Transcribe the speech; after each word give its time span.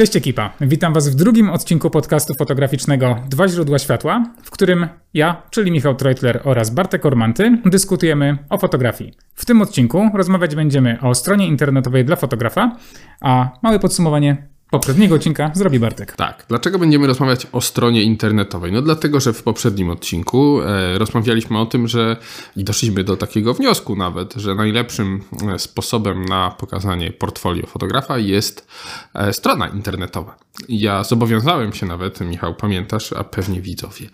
Cześć 0.00 0.16
ekipa, 0.16 0.52
witam 0.60 0.94
Was 0.94 1.08
w 1.08 1.14
drugim 1.14 1.50
odcinku 1.50 1.90
podcastu 1.90 2.34
fotograficznego 2.34 3.16
Dwa 3.28 3.48
źródła 3.48 3.78
światła, 3.78 4.24
w 4.42 4.50
którym 4.50 4.88
ja, 5.14 5.42
czyli 5.50 5.70
Michał 5.70 5.94
Treutler 5.94 6.40
oraz 6.44 6.70
Bartek 6.70 7.06
Ormanty 7.06 7.58
dyskutujemy 7.64 8.38
o 8.50 8.58
fotografii. 8.58 9.12
W 9.34 9.44
tym 9.44 9.62
odcinku 9.62 10.10
rozmawiać 10.14 10.54
będziemy 10.54 11.00
o 11.00 11.14
stronie 11.14 11.46
internetowej 11.46 12.04
dla 12.04 12.16
fotografa, 12.16 12.76
a 13.20 13.50
małe 13.62 13.78
podsumowanie 13.78 14.48
poprzedniego 14.70 15.14
odcinka 15.14 15.50
zrobi 15.54 15.78
Bartek. 15.78 16.16
Tak. 16.16 16.44
Dlaczego 16.48 16.78
będziemy 16.78 17.06
rozmawiać 17.06 17.46
o 17.52 17.60
stronie 17.60 18.02
internetowej? 18.02 18.72
No 18.72 18.82
dlatego, 18.82 19.20
że 19.20 19.32
w 19.32 19.42
poprzednim 19.42 19.90
odcinku 19.90 20.60
e, 20.62 20.98
rozmawialiśmy 20.98 21.58
o 21.58 21.66
tym, 21.66 21.88
że 21.88 22.16
i 22.56 22.64
doszliśmy 22.64 23.04
do 23.04 23.16
takiego 23.16 23.54
wniosku 23.54 23.96
nawet, 23.96 24.34
że 24.34 24.54
najlepszym 24.54 25.22
e, 25.54 25.58
sposobem 25.58 26.24
na 26.24 26.50
pokazanie 26.50 27.10
portfolio 27.10 27.66
fotografa 27.66 28.18
jest 28.18 28.66
e, 29.14 29.32
strona 29.32 29.68
internetowa. 29.68 30.36
Ja 30.68 31.04
zobowiązałem 31.04 31.72
się 31.72 31.86
nawet, 31.86 32.20
Michał, 32.20 32.54
pamiętasz, 32.54 33.12
a 33.12 33.24
pewnie 33.24 33.60
widzowie 33.60 34.06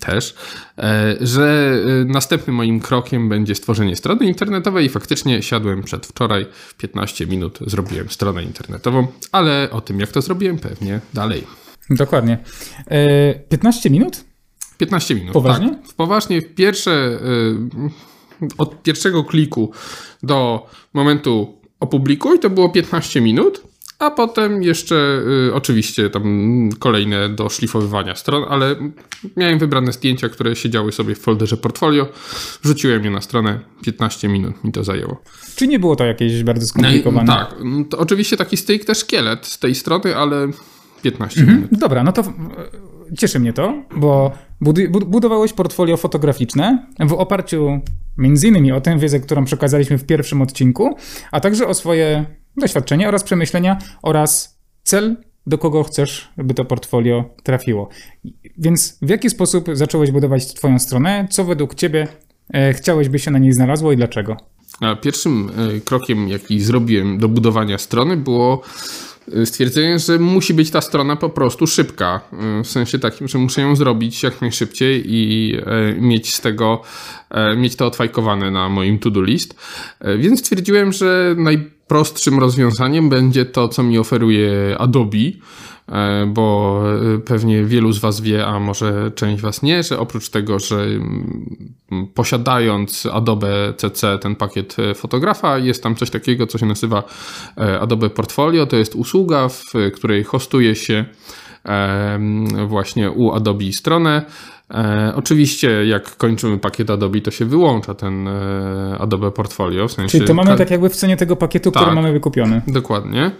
też, 0.00 0.34
e, 0.78 1.16
że 1.20 1.74
e, 2.02 2.04
następnym 2.04 2.56
moim 2.56 2.80
krokiem 2.80 3.28
będzie 3.28 3.54
stworzenie 3.54 3.96
strony 3.96 4.26
internetowej 4.26 4.86
i 4.86 4.88
faktycznie 4.88 5.42
siadłem 5.42 5.82
przedwczoraj, 5.82 6.46
15 6.78 7.26
minut 7.26 7.58
zrobiłem 7.66 8.10
stronę 8.10 8.42
internetową, 8.42 9.06
ale 9.32 9.70
o 9.70 9.80
tym 9.80 10.00
jak 10.00 10.12
to 10.12 10.22
zrobiłem 10.22 10.58
pewnie 10.58 11.00
dalej. 11.14 11.44
Dokładnie. 11.90 12.38
15 13.48 13.90
minut? 13.90 14.24
15 14.78 15.14
minut. 15.14 15.32
Poważnie? 15.32 15.70
Tak. 15.70 15.94
Poważnie, 15.96 16.42
pierwsze, 16.42 17.18
od 18.58 18.82
pierwszego 18.82 19.24
kliku 19.24 19.70
do 20.22 20.66
momentu 20.94 21.60
opublikuj 21.80 22.38
to 22.38 22.50
było 22.50 22.68
15 22.68 23.20
minut. 23.20 23.62
A 23.98 24.10
potem 24.10 24.62
jeszcze 24.62 25.22
y, 25.48 25.54
oczywiście 25.54 26.10
tam 26.10 26.68
kolejne 26.78 27.28
do 27.28 27.48
szlifowywania 27.48 28.14
stron, 28.14 28.44
ale 28.48 28.76
miałem 29.36 29.58
wybrane 29.58 29.92
zdjęcia, 29.92 30.28
które 30.28 30.56
siedziały 30.56 30.92
sobie 30.92 31.14
w 31.14 31.18
folderze 31.18 31.56
portfolio. 31.56 32.08
Wrzuciłem 32.62 33.04
je 33.04 33.10
na 33.10 33.20
stronę, 33.20 33.60
15 33.84 34.28
minut 34.28 34.64
mi 34.64 34.72
to 34.72 34.84
zajęło. 34.84 35.22
Czy 35.56 35.68
nie 35.68 35.78
było 35.78 35.96
to 35.96 36.04
jakieś 36.04 36.44
bardzo 36.44 36.66
skomplikowane? 36.66 37.26
tak, 37.26 37.54
to 37.90 37.98
oczywiście 37.98 38.36
taki 38.36 38.56
styk 38.56 38.84
też 38.84 38.98
szkielet 38.98 39.46
z 39.46 39.58
tej 39.58 39.74
strony, 39.74 40.16
ale 40.16 40.48
15 41.02 41.40
mhm. 41.40 41.58
minut. 41.58 41.70
Dobra, 41.80 42.02
no 42.02 42.12
to 42.12 42.22
cieszy 43.18 43.40
mnie 43.40 43.52
to, 43.52 43.82
bo 43.96 44.32
budowałeś 45.06 45.52
portfolio 45.52 45.96
fotograficzne 45.96 46.86
w 47.00 47.12
oparciu 47.12 47.80
między 48.18 48.48
innymi 48.48 48.72
o 48.72 48.80
tę 48.80 48.98
wiedzę, 48.98 49.20
którą 49.20 49.44
przekazaliśmy 49.44 49.98
w 49.98 50.04
pierwszym 50.04 50.42
odcinku, 50.42 50.96
a 51.32 51.40
także 51.40 51.66
o 51.66 51.74
swoje 51.74 52.26
doświadczenie 52.56 53.08
oraz 53.08 53.22
przemyślenia 53.22 53.78
oraz 54.02 54.58
cel, 54.82 55.16
do 55.46 55.58
kogo 55.58 55.82
chcesz, 55.82 56.28
by 56.36 56.54
to 56.54 56.64
portfolio 56.64 57.24
trafiło. 57.42 57.88
Więc 58.58 58.98
w 59.02 59.08
jaki 59.08 59.30
sposób 59.30 59.68
zacząłeś 59.72 60.10
budować 60.10 60.54
Twoją 60.54 60.78
stronę? 60.78 61.28
Co 61.30 61.44
według 61.44 61.74
Ciebie 61.74 62.08
e, 62.54 62.74
chciałeś, 62.74 63.08
by 63.08 63.18
się 63.18 63.30
na 63.30 63.38
niej 63.38 63.52
znalazło 63.52 63.92
i 63.92 63.96
dlaczego? 63.96 64.36
Pierwszym 65.02 65.50
e, 65.76 65.80
krokiem, 65.80 66.28
jaki 66.28 66.60
zrobiłem 66.60 67.18
do 67.18 67.28
budowania 67.28 67.78
strony, 67.78 68.16
było 68.16 68.62
stwierdzenie, 69.44 69.98
że 69.98 70.18
musi 70.18 70.54
być 70.54 70.70
ta 70.70 70.80
strona 70.80 71.16
po 71.16 71.28
prostu 71.28 71.66
szybka. 71.66 72.20
W 72.64 72.66
sensie 72.66 72.98
takim, 72.98 73.28
że 73.28 73.38
muszę 73.38 73.60
ją 73.60 73.76
zrobić 73.76 74.22
jak 74.22 74.40
najszybciej 74.40 75.02
i 75.06 75.56
mieć 75.98 76.34
z 76.34 76.40
tego, 76.40 76.82
mieć 77.56 77.76
to 77.76 77.86
odfajkowane 77.86 78.50
na 78.50 78.68
moim 78.68 78.98
to-do 78.98 79.22
list. 79.22 79.56
Więc 80.18 80.40
stwierdziłem, 80.40 80.92
że 80.92 81.34
naj 81.38 81.76
Prostszym 81.86 82.38
rozwiązaniem 82.38 83.08
będzie 83.08 83.44
to, 83.44 83.68
co 83.68 83.82
mi 83.82 83.98
oferuje 83.98 84.76
Adobe, 84.78 85.18
bo 86.26 86.82
e, 87.14 87.18
pewnie 87.18 87.64
wielu 87.64 87.92
z 87.92 87.98
Was 87.98 88.20
wie, 88.20 88.46
a 88.46 88.60
może 88.60 89.10
część 89.14 89.42
Was 89.42 89.62
nie, 89.62 89.82
że 89.82 89.98
oprócz 89.98 90.28
tego, 90.28 90.58
że 90.58 90.76
mm, 90.82 91.66
posiadając 92.14 93.06
Adobe 93.06 93.74
CC, 93.76 94.18
ten 94.18 94.36
pakiet 94.36 94.76
e, 94.78 94.94
fotografa, 94.94 95.58
jest 95.58 95.82
tam 95.82 95.96
coś 95.96 96.10
takiego, 96.10 96.46
co 96.46 96.58
się 96.58 96.66
nazywa 96.66 97.02
Adobe 97.80 98.10
Portfolio. 98.10 98.66
To 98.66 98.76
jest 98.76 98.94
usługa, 98.94 99.48
w 99.48 99.72
której 99.94 100.24
hostuje 100.24 100.74
się 100.74 101.04
właśnie 102.66 103.10
u 103.10 103.32
Adobe 103.32 103.72
stronę 103.72 104.22
E, 104.74 105.12
oczywiście, 105.16 105.86
jak 105.86 106.16
kończymy 106.16 106.58
pakiet 106.58 106.90
Adobe, 106.90 107.20
to 107.20 107.30
się 107.30 107.44
wyłącza 107.44 107.94
ten 107.94 108.28
e, 108.28 108.96
Adobe 108.98 109.30
Portfolio. 109.30 109.88
W 109.88 109.92
sensie 109.92 110.10
Czyli 110.10 110.26
to 110.26 110.34
mamy 110.34 110.56
tak 110.56 110.70
jakby 110.70 110.88
w 110.88 110.96
cenie 110.96 111.16
tego 111.16 111.36
pakietu, 111.36 111.70
tak, 111.70 111.82
który 111.82 111.94
mamy 111.94 112.12
wykupiony. 112.12 112.62
Dokładnie, 112.66 113.30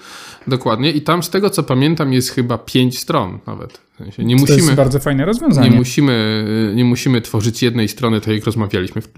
dokładnie. 0.47 0.91
I 0.91 1.03
tam 1.03 1.23
z 1.23 1.31
tego 1.31 1.51
co 1.51 1.63
pamiętam 1.63 2.13
jest 2.13 2.31
chyba 2.31 2.59
pięć 2.59 2.99
stron 2.99 3.39
nawet. 3.47 3.81
W 3.97 3.99
sensie 3.99 4.25
nie 4.25 4.35
to 4.35 4.41
musimy, 4.41 4.59
jest 4.59 4.75
bardzo 4.75 5.01
fajne 5.01 5.25
rozwiązanie. 5.25 5.71
Nie 5.71 5.77
musimy, 5.77 6.45
nie 6.75 6.85
musimy 6.85 7.21
tworzyć 7.21 7.63
jednej 7.63 7.89
strony, 7.89 8.21
tak 8.21 8.35
jak 8.35 8.45
rozmawialiśmy 8.45 9.03
w 9.03 9.09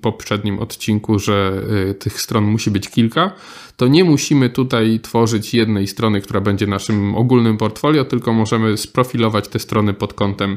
poprzednim 0.00 0.58
odcinku, 0.58 1.18
że 1.18 1.62
y, 1.90 1.94
tych 1.94 2.20
stron 2.20 2.44
musi 2.44 2.70
być 2.70 2.88
kilka. 2.88 3.32
To 3.76 3.88
nie 3.88 4.04
musimy 4.04 4.50
tutaj 4.50 5.00
tworzyć 5.00 5.54
jednej 5.54 5.86
strony, 5.86 6.20
która 6.20 6.40
będzie 6.40 6.66
naszym 6.66 7.14
ogólnym 7.14 7.56
portfolio, 7.56 8.04
tylko 8.04 8.32
możemy 8.32 8.76
sprofilować 8.76 9.48
te 9.48 9.58
strony 9.58 9.94
pod 9.94 10.14
kątem, 10.14 10.56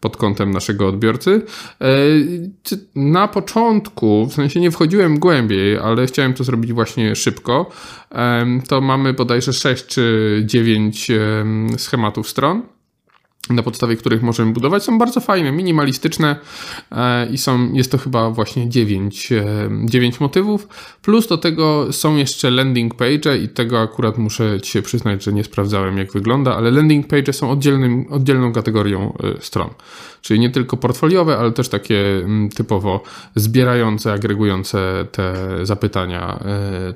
pod 0.00 0.16
kątem 0.16 0.50
naszego 0.50 0.88
odbiorcy. 0.88 1.42
E, 1.80 1.86
na 2.94 3.28
początku, 3.28 4.26
w 4.26 4.34
sensie 4.34 4.60
nie 4.60 4.70
wchodziłem 4.70 5.18
głębiej, 5.18 5.78
ale 5.78 6.06
chciałem 6.06 6.34
to 6.34 6.44
zrobić 6.44 6.72
właśnie 6.72 7.16
szybko. 7.16 7.70
To 8.68 8.80
mamy 8.80 9.12
bodajże 9.12 9.52
6 9.52 9.86
czy 9.86 10.42
9 10.46 11.08
schematów 11.76 12.28
stron 12.28 12.62
na 13.50 13.62
podstawie 13.62 13.96
których 13.96 14.22
możemy 14.22 14.52
budować, 14.52 14.82
są 14.82 14.98
bardzo 14.98 15.20
fajne, 15.20 15.52
minimalistyczne 15.52 16.36
e, 16.92 17.26
i 17.26 17.38
są, 17.38 17.72
jest 17.72 17.92
to 17.92 17.98
chyba 17.98 18.30
właśnie 18.30 18.68
9, 18.68 19.28
9 19.84 20.14
e, 20.14 20.18
motywów. 20.20 20.68
Plus 21.02 21.26
do 21.26 21.38
tego 21.38 21.92
są 21.92 22.16
jeszcze 22.16 22.50
landing 22.50 22.94
page 22.94 23.38
i 23.38 23.48
tego 23.48 23.80
akurat 23.80 24.18
muszę 24.18 24.60
Ci 24.60 24.72
się 24.72 24.82
przyznać, 24.82 25.24
że 25.24 25.32
nie 25.32 25.44
sprawdzałem 25.44 25.98
jak 25.98 26.12
wygląda, 26.12 26.56
ale 26.56 26.70
landing 26.70 27.06
page 27.06 27.32
są 27.32 27.50
oddzielnym, 27.50 28.06
oddzielną 28.10 28.52
kategorią 28.52 29.12
e, 29.22 29.40
stron. 29.40 29.68
Czyli 30.22 30.40
nie 30.40 30.50
tylko 30.50 30.76
portfoliowe, 30.76 31.38
ale 31.38 31.52
też 31.52 31.68
takie 31.68 32.16
mm, 32.16 32.48
typowo 32.48 33.02
zbierające, 33.34 34.12
agregujące 34.12 35.06
te 35.12 35.34
zapytania. 35.62 36.44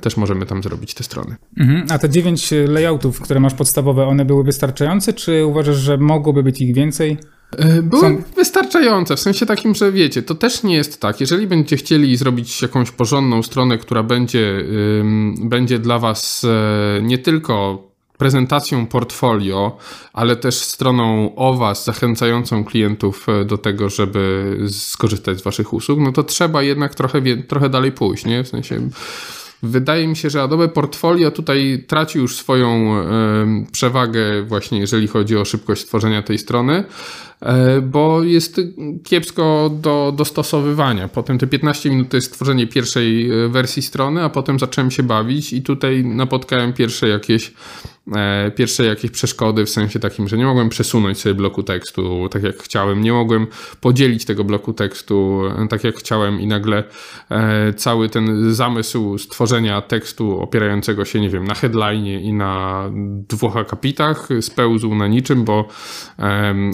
Też 0.01 0.17
możemy 0.17 0.47
tam 0.47 0.63
zrobić 0.63 0.95
te 0.95 1.05
strony. 1.05 1.37
Mhm. 1.57 1.87
A 1.91 1.99
te 1.99 2.11
9 2.11 2.55
layoutów, 2.69 3.21
które 3.21 3.41
masz 3.41 3.55
podstawowe, 3.55 4.07
one 4.07 4.25
były 4.25 4.45
wystarczające, 4.45 5.13
czy 5.13 5.47
uważasz, 5.47 5.77
że 5.77 5.99
mogłoby 5.99 6.43
być 6.43 6.61
ich 6.61 6.75
więcej? 6.75 7.19
E, 7.57 7.83
były 7.83 8.03
Są... 8.03 8.23
wystarczające, 8.37 9.17
w 9.17 9.21
sensie 9.21 9.47
takim, 9.47 9.75
że 9.75 9.93
wiecie, 9.93 10.23
to 10.23 10.35
też 10.35 10.63
nie 10.63 10.75
jest 10.75 11.01
tak. 11.01 11.21
Jeżeli 11.21 11.47
będziecie 11.47 11.77
chcieli 11.77 12.17
zrobić 12.17 12.63
jakąś 12.63 12.91
porządną 12.91 13.43
stronę, 13.43 13.79
która 13.79 14.03
będzie, 14.03 14.65
będzie 15.41 15.79
dla 15.79 15.99
Was 15.99 16.45
e, 16.45 17.03
nie 17.03 17.19
tylko 17.19 17.83
prezentacją 18.19 18.87
portfolio, 18.87 19.77
ale 20.13 20.37
też 20.37 20.55
stroną 20.55 21.35
o 21.37 21.55
Was, 21.55 21.85
zachęcającą 21.85 22.65
klientów 22.65 23.27
e, 23.29 23.45
do 23.45 23.59
tego, 23.59 23.91
żeby 23.91 24.57
skorzystać 24.71 25.39
z 25.39 25.43
Waszych 25.43 25.73
usług, 25.73 25.99
no 26.01 26.13
to 26.13 26.23
trzeba 26.23 26.63
jednak 26.63 26.95
trochę, 26.95 27.23
trochę 27.49 27.69
dalej 27.69 27.93
pójść, 27.93 28.25
nie? 28.25 28.45
W 28.45 28.49
sensie 28.49 28.89
Wydaje 29.63 30.09
mi 30.09 30.17
się, 30.17 30.31
że 30.31 30.43
Adobe 30.43 30.69
Portfolio 30.69 31.31
tutaj 31.31 31.85
traci 31.89 32.19
już 32.19 32.37
swoją 32.37 32.97
przewagę 33.73 34.43
właśnie 34.43 34.79
jeżeli 34.79 35.09
chodzi 35.09 35.37
o 35.37 35.45
szybkość 35.45 35.87
tworzenia 35.87 36.23
tej 36.23 36.39
strony. 36.39 36.85
E, 37.41 37.81
bo 37.81 38.23
jest 38.23 38.61
kiepsko 39.05 39.71
do 39.83 40.13
dostosowywania. 40.17 41.09
Potem 41.09 41.39
te 41.39 41.47
15 41.47 41.91
minut 41.91 42.09
to 42.09 42.17
jest 42.17 42.33
tworzenie 42.33 42.67
pierwszej 42.67 43.31
e, 43.31 43.49
wersji 43.49 43.83
strony, 43.83 44.23
a 44.23 44.29
potem 44.29 44.59
zacząłem 44.59 44.91
się 44.91 45.03
bawić 45.03 45.53
i 45.53 45.63
tutaj 45.63 46.05
napotkałem 46.05 46.73
pierwsze 46.73 47.09
jakieś 47.09 47.53
E, 48.15 48.51
pierwsze 48.51 48.85
jakieś 48.85 49.11
przeszkody 49.11 49.67
w 49.67 49.71
sensie 49.71 49.99
takim, 50.01 50.29
że 50.29 50.39
nie 50.39 50.45
mogłem 50.45 50.69
przesunąć 50.69 51.19
sobie 51.19 51.35
bloku 51.35 51.63
tekstu 51.63 52.29
tak 52.29 52.43
jak 52.43 52.57
chciałem, 52.57 53.03
nie 53.03 53.13
mogłem 53.13 53.47
podzielić 53.81 54.25
tego 54.25 54.45
bloku 54.45 54.73
tekstu 54.73 55.43
tak 55.71 55.85
jak 55.85 55.97
chciałem 55.97 56.41
i 56.41 56.47
nagle 56.47 56.85
cały 57.77 58.09
ten 58.09 58.55
zamysł 58.55 59.19
stworzenia 59.19 59.81
tekstu 59.81 60.41
opierającego 60.41 61.05
się, 61.05 61.21
nie 61.21 61.31
wiem, 61.31 61.45
na 61.45 61.55
headline 61.55 62.07
i 62.07 62.33
na 62.33 62.85
dwóch 63.29 63.57
akapitach 63.57 64.29
spełzł 64.41 64.95
na 64.95 65.07
niczym, 65.07 65.45
bo 65.45 65.69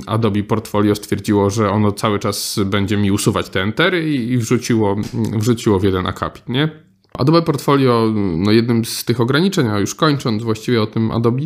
Adobe 0.07 0.43
Portfolio 0.53 0.95
stwierdziło, 0.95 1.51
że 1.51 1.71
ono 1.71 1.93
cały 1.93 2.19
czas 2.19 2.61
będzie 2.67 2.97
mi 2.97 3.11
usuwać 3.11 3.49
te 3.49 3.61
entery 3.61 4.15
i 4.15 4.39
wrzuciło, 4.39 4.97
wrzuciło 5.37 5.79
w 5.79 5.85
jeden 5.85 6.07
akapit, 6.07 6.49
nie? 6.49 6.82
Adobe 7.19 7.43
Portfolio, 7.43 8.13
no 8.37 8.51
jednym 8.51 8.85
z 8.85 9.05
tych 9.05 9.21
ograniczeń, 9.21 9.69
a 9.69 9.79
już 9.79 9.95
kończąc 9.95 10.43
właściwie 10.43 10.83
o 10.83 10.87
tym 10.87 11.11
Adobe, 11.11 11.43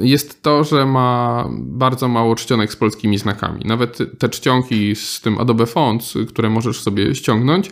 jest 0.00 0.42
to, 0.42 0.64
że 0.64 0.86
ma 0.86 1.48
bardzo 1.52 2.08
mało 2.08 2.34
czcionek 2.36 2.72
z 2.72 2.76
polskimi 2.76 3.18
znakami. 3.18 3.64
Nawet 3.64 3.98
te 4.18 4.28
czcionki 4.28 4.96
z 4.96 5.20
tym 5.20 5.38
Adobe 5.38 5.66
Fonts, 5.66 6.18
które 6.28 6.50
możesz 6.50 6.80
sobie 6.80 7.14
ściągnąć 7.14 7.70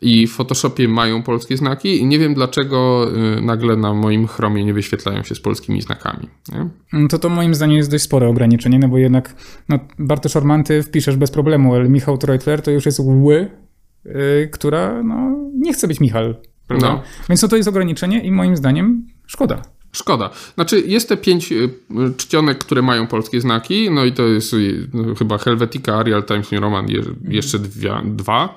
i 0.00 0.26
w 0.26 0.32
Photoshopie 0.32 0.88
mają 0.88 1.22
polskie 1.22 1.56
znaki 1.56 2.00
i 2.00 2.06
nie 2.06 2.18
wiem 2.18 2.34
dlaczego 2.34 3.08
y, 3.38 3.40
nagle 3.40 3.76
na 3.76 3.94
moim 3.94 4.26
Chromie 4.26 4.64
nie 4.64 4.74
wyświetlają 4.74 5.22
się 5.22 5.34
z 5.34 5.40
polskimi 5.40 5.82
znakami. 5.82 6.28
Nie? 6.52 6.68
Mm, 6.92 7.08
to 7.08 7.18
to 7.18 7.28
moim 7.28 7.54
zdaniem 7.54 7.76
jest 7.76 7.90
dość 7.90 8.04
spore 8.04 8.28
ograniczenie, 8.28 8.78
no 8.78 8.88
bo 8.88 8.98
jednak 8.98 9.34
no, 9.68 9.78
Bartosz 9.98 10.36
Ormanty 10.36 10.82
wpiszesz 10.82 11.16
bez 11.16 11.30
problemu, 11.30 11.74
ale 11.74 11.88
Michał 11.88 12.18
Treutler 12.18 12.62
to 12.62 12.70
już 12.70 12.86
jest 12.86 13.00
ły 13.00 13.62
Y, 14.06 14.48
która 14.52 15.02
no, 15.02 15.36
nie 15.54 15.72
chce 15.72 15.88
być 15.88 16.00
Michal. 16.00 16.36
Prawda? 16.66 16.88
No. 16.88 17.02
Więc 17.28 17.42
no 17.42 17.48
to 17.48 17.56
jest 17.56 17.68
ograniczenie 17.68 18.20
i 18.24 18.30
moim 18.30 18.56
zdaniem 18.56 19.06
szkoda. 19.26 19.62
Szkoda. 19.92 20.30
Znaczy, 20.54 20.82
jest 20.86 21.08
te 21.08 21.16
pięć 21.16 21.52
y, 21.52 21.70
czcionek, 22.16 22.58
które 22.58 22.82
mają 22.82 23.06
polskie 23.06 23.40
znaki, 23.40 23.90
no 23.90 24.04
i 24.04 24.12
to 24.12 24.22
jest 24.22 24.54
y, 24.54 24.88
no, 24.94 25.14
chyba 25.14 25.38
Helvetica, 25.38 25.96
Arial 25.96 26.24
Times 26.24 26.52
New 26.52 26.60
Roman, 26.60 26.86
jeszcze 27.28 27.58
dwie, 27.58 27.92
dwa 28.04 28.54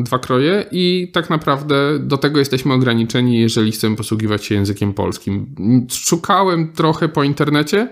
dwa 0.00 0.18
kroje 0.18 0.64
i 0.72 1.10
tak 1.12 1.30
naprawdę 1.30 1.98
do 1.98 2.16
tego 2.16 2.38
jesteśmy 2.38 2.74
ograniczeni, 2.74 3.40
jeżeli 3.40 3.72
chcemy 3.72 3.96
posługiwać 3.96 4.44
się 4.44 4.54
językiem 4.54 4.92
polskim. 4.92 5.46
Szukałem 5.90 6.72
trochę 6.72 7.08
po 7.08 7.22
internecie 7.22 7.88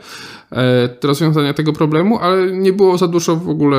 e, 0.53 0.89
rozwiązania 1.03 1.55
tego 1.55 1.73
problemu, 1.73 2.19
ale 2.19 2.53
nie 2.53 2.73
było 2.73 2.99
za 2.99 3.09
dużo 3.09 3.37
w 3.37 3.49
ogóle 3.49 3.79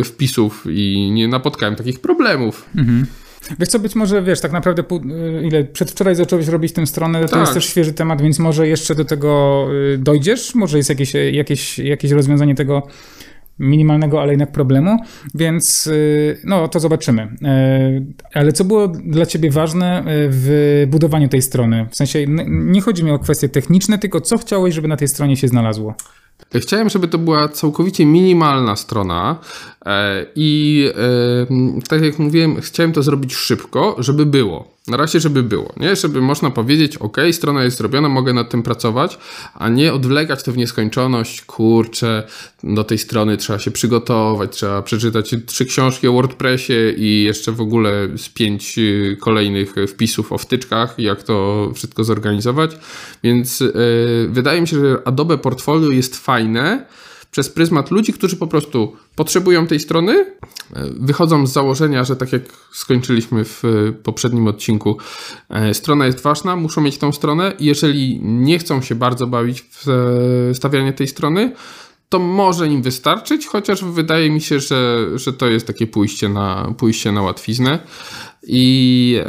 e, 0.00 0.04
wpisów 0.04 0.66
i 0.70 1.10
nie 1.12 1.28
napotkałem 1.28 1.76
takich 1.76 2.00
problemów. 2.00 2.68
Mhm. 2.76 3.06
Wiesz 3.58 3.68
co, 3.68 3.78
być 3.78 3.94
może, 3.94 4.22
wiesz, 4.22 4.40
tak 4.40 4.52
naprawdę 4.52 4.82
e, 4.90 5.46
ile 5.46 5.64
przedwczoraj 5.64 6.14
zacząłeś 6.14 6.48
robić 6.48 6.72
tę 6.72 6.86
stronę, 6.86 7.20
to 7.20 7.28
tak. 7.28 7.40
jest 7.40 7.54
też 7.54 7.64
świeży 7.64 7.92
temat, 7.92 8.22
więc 8.22 8.38
może 8.38 8.68
jeszcze 8.68 8.94
do 8.94 9.04
tego 9.04 9.66
dojdziesz? 9.98 10.54
Może 10.54 10.76
jest 10.76 10.88
jakieś, 10.88 11.12
jakieś, 11.32 11.78
jakieś 11.78 12.10
rozwiązanie 12.10 12.54
tego 12.54 12.82
minimalnego, 13.60 14.22
ale 14.22 14.32
jednak 14.32 14.52
problemu, 14.52 14.96
więc 15.34 15.86
y, 15.86 16.40
no 16.44 16.68
to 16.68 16.80
zobaczymy. 16.80 17.22
E, 17.44 18.04
ale 18.34 18.52
co 18.52 18.64
było 18.64 18.88
dla 18.88 19.26
ciebie 19.26 19.50
ważne 19.50 19.98
e, 19.98 20.02
w 20.30 20.84
budowaniu 20.88 21.28
tej 21.28 21.42
strony? 21.42 21.86
W 21.90 21.96
sensie 21.96 22.24
nie 22.48 22.80
chodzi 22.80 23.04
mi 23.04 23.10
o 23.10 23.18
kwestie 23.18 23.48
techniczne, 23.48 23.98
tylko 23.98 24.20
co 24.20 24.38
chciałeś, 24.38 24.74
żeby 24.74 24.88
na 24.88 24.96
tej 24.96 25.08
stronie 25.08 25.36
się 25.36 25.48
znalazło? 25.48 25.94
Chciałem, 26.54 26.88
żeby 26.88 27.08
to 27.08 27.18
była 27.18 27.48
całkowicie 27.48 28.06
minimalna 28.06 28.76
strona 28.76 29.38
i 30.36 30.88
tak 31.88 32.02
jak 32.02 32.18
mówiłem, 32.18 32.60
chciałem 32.60 32.92
to 32.92 33.02
zrobić 33.02 33.34
szybko, 33.34 33.96
żeby 33.98 34.26
było. 34.26 34.80
Na 34.88 34.96
razie, 34.96 35.20
żeby 35.20 35.42
było, 35.42 35.72
nie? 35.76 35.96
Żeby 35.96 36.20
można 36.20 36.50
powiedzieć, 36.50 36.96
ok, 36.96 37.16
strona 37.32 37.64
jest 37.64 37.78
zrobiona, 37.78 38.08
mogę 38.08 38.32
nad 38.32 38.50
tym 38.50 38.62
pracować, 38.62 39.18
a 39.54 39.68
nie 39.68 39.92
odwlegać 39.92 40.42
to 40.42 40.52
w 40.52 40.56
nieskończoność, 40.56 41.42
kurczę, 41.42 42.26
do 42.64 42.84
tej 42.84 42.98
strony 42.98 43.36
trzeba 43.36 43.58
się 43.58 43.70
przygotować, 43.70 44.56
trzeba 44.56 44.82
przeczytać 44.82 45.34
trzy 45.46 45.66
książki 45.66 46.08
o 46.08 46.12
WordPressie 46.12 46.72
i 46.96 47.22
jeszcze 47.22 47.52
w 47.52 47.60
ogóle 47.60 48.08
z 48.16 48.28
pięć 48.28 48.78
y, 48.78 49.16
kolejnych 49.20 49.74
wpisów 49.88 50.32
o 50.32 50.38
wtyczkach, 50.38 50.94
jak 50.98 51.22
to 51.22 51.68
wszystko 51.74 52.04
zorganizować. 52.04 52.76
Więc 53.22 53.60
yy, 53.60 53.72
wydaje 54.28 54.60
mi 54.60 54.68
się, 54.68 54.80
że 54.80 55.02
Adobe 55.04 55.38
Portfolio 55.38 55.90
jest 55.90 56.16
fajne, 56.16 56.86
przez 57.30 57.48
pryzmat 57.48 57.90
ludzi, 57.90 58.12
którzy 58.12 58.36
po 58.36 58.46
prostu 58.46 58.96
potrzebują 59.16 59.66
tej 59.66 59.80
strony, 59.80 60.12
e, 60.12 60.26
wychodzą 61.00 61.46
z 61.46 61.52
założenia, 61.52 62.04
że 62.04 62.16
tak 62.16 62.32
jak 62.32 62.42
skończyliśmy 62.72 63.44
w 63.44 63.62
poprzednim 64.02 64.46
odcinku, 64.46 64.98
e, 65.48 65.74
strona 65.74 66.06
jest 66.06 66.20
ważna, 66.22 66.56
muszą 66.56 66.80
mieć 66.80 66.98
tą 66.98 67.12
stronę 67.12 67.52
jeżeli 67.60 68.20
nie 68.22 68.58
chcą 68.58 68.82
się 68.82 68.94
bardzo 68.94 69.26
bawić 69.26 69.62
w 69.62 69.88
e, 69.88 70.54
stawianie 70.54 70.92
tej 70.92 71.08
strony, 71.08 71.52
to 72.08 72.18
może 72.18 72.66
im 72.68 72.82
wystarczyć, 72.82 73.46
chociaż 73.46 73.84
wydaje 73.84 74.30
mi 74.30 74.40
się, 74.40 74.60
że, 74.60 75.06
że 75.14 75.32
to 75.32 75.46
jest 75.46 75.66
takie 75.66 75.86
pójście 75.86 76.28
na, 76.28 76.74
pójście 76.78 77.12
na 77.12 77.22
łatwiznę 77.22 77.78
i 78.42 79.20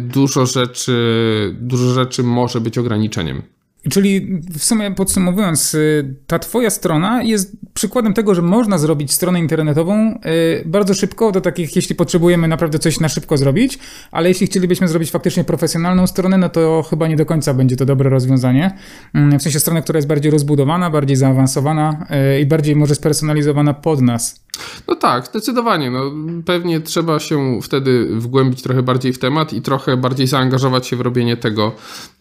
dużo 0.00 0.46
rzeczy, 0.46 1.56
dużo 1.60 1.94
rzeczy 1.94 2.22
może 2.22 2.60
być 2.60 2.78
ograniczeniem. 2.78 3.42
Czyli 3.90 4.40
w 4.58 4.64
sumie 4.64 4.90
podsumowując, 4.90 5.74
y, 5.74 6.14
ta 6.26 6.38
Twoja 6.38 6.70
strona 6.70 7.22
jest 7.22 7.56
przykładem 7.74 8.14
tego, 8.14 8.34
że 8.34 8.42
można 8.42 8.78
zrobić 8.78 9.12
stronę 9.12 9.40
internetową 9.40 10.10
y, 10.12 10.62
bardzo 10.66 10.94
szybko, 10.94 11.32
do 11.32 11.40
takich, 11.40 11.76
jeśli 11.76 11.94
potrzebujemy 11.94 12.48
naprawdę 12.48 12.78
coś 12.78 13.00
na 13.00 13.08
szybko 13.08 13.36
zrobić, 13.36 13.78
ale 14.10 14.28
jeśli 14.28 14.46
chcielibyśmy 14.46 14.88
zrobić 14.88 15.10
faktycznie 15.10 15.44
profesjonalną 15.44 16.06
stronę, 16.06 16.38
no 16.38 16.48
to 16.48 16.82
chyba 16.90 17.08
nie 17.08 17.16
do 17.16 17.26
końca 17.26 17.54
będzie 17.54 17.76
to 17.76 17.86
dobre 17.86 18.10
rozwiązanie. 18.10 18.70
Mm, 19.14 19.38
w 19.38 19.42
sensie 19.42 19.60
stronę, 19.60 19.82
która 19.82 19.96
jest 19.96 20.08
bardziej 20.08 20.32
rozbudowana, 20.32 20.90
bardziej 20.90 21.16
zaawansowana 21.16 22.06
y, 22.36 22.40
i 22.40 22.46
bardziej 22.46 22.76
może 22.76 22.94
spersonalizowana 22.94 23.74
pod 23.74 24.00
nas. 24.00 24.41
No 24.88 24.94
tak, 24.94 25.26
zdecydowanie. 25.26 25.90
No, 25.90 26.12
pewnie 26.46 26.80
trzeba 26.80 27.20
się 27.20 27.58
wtedy 27.62 28.08
wgłębić 28.12 28.62
trochę 28.62 28.82
bardziej 28.82 29.12
w 29.12 29.18
temat 29.18 29.52
i 29.52 29.62
trochę 29.62 29.96
bardziej 29.96 30.26
zaangażować 30.26 30.86
się 30.86 30.96
w 30.96 31.00
robienie 31.00 31.36
tego, 31.36 31.72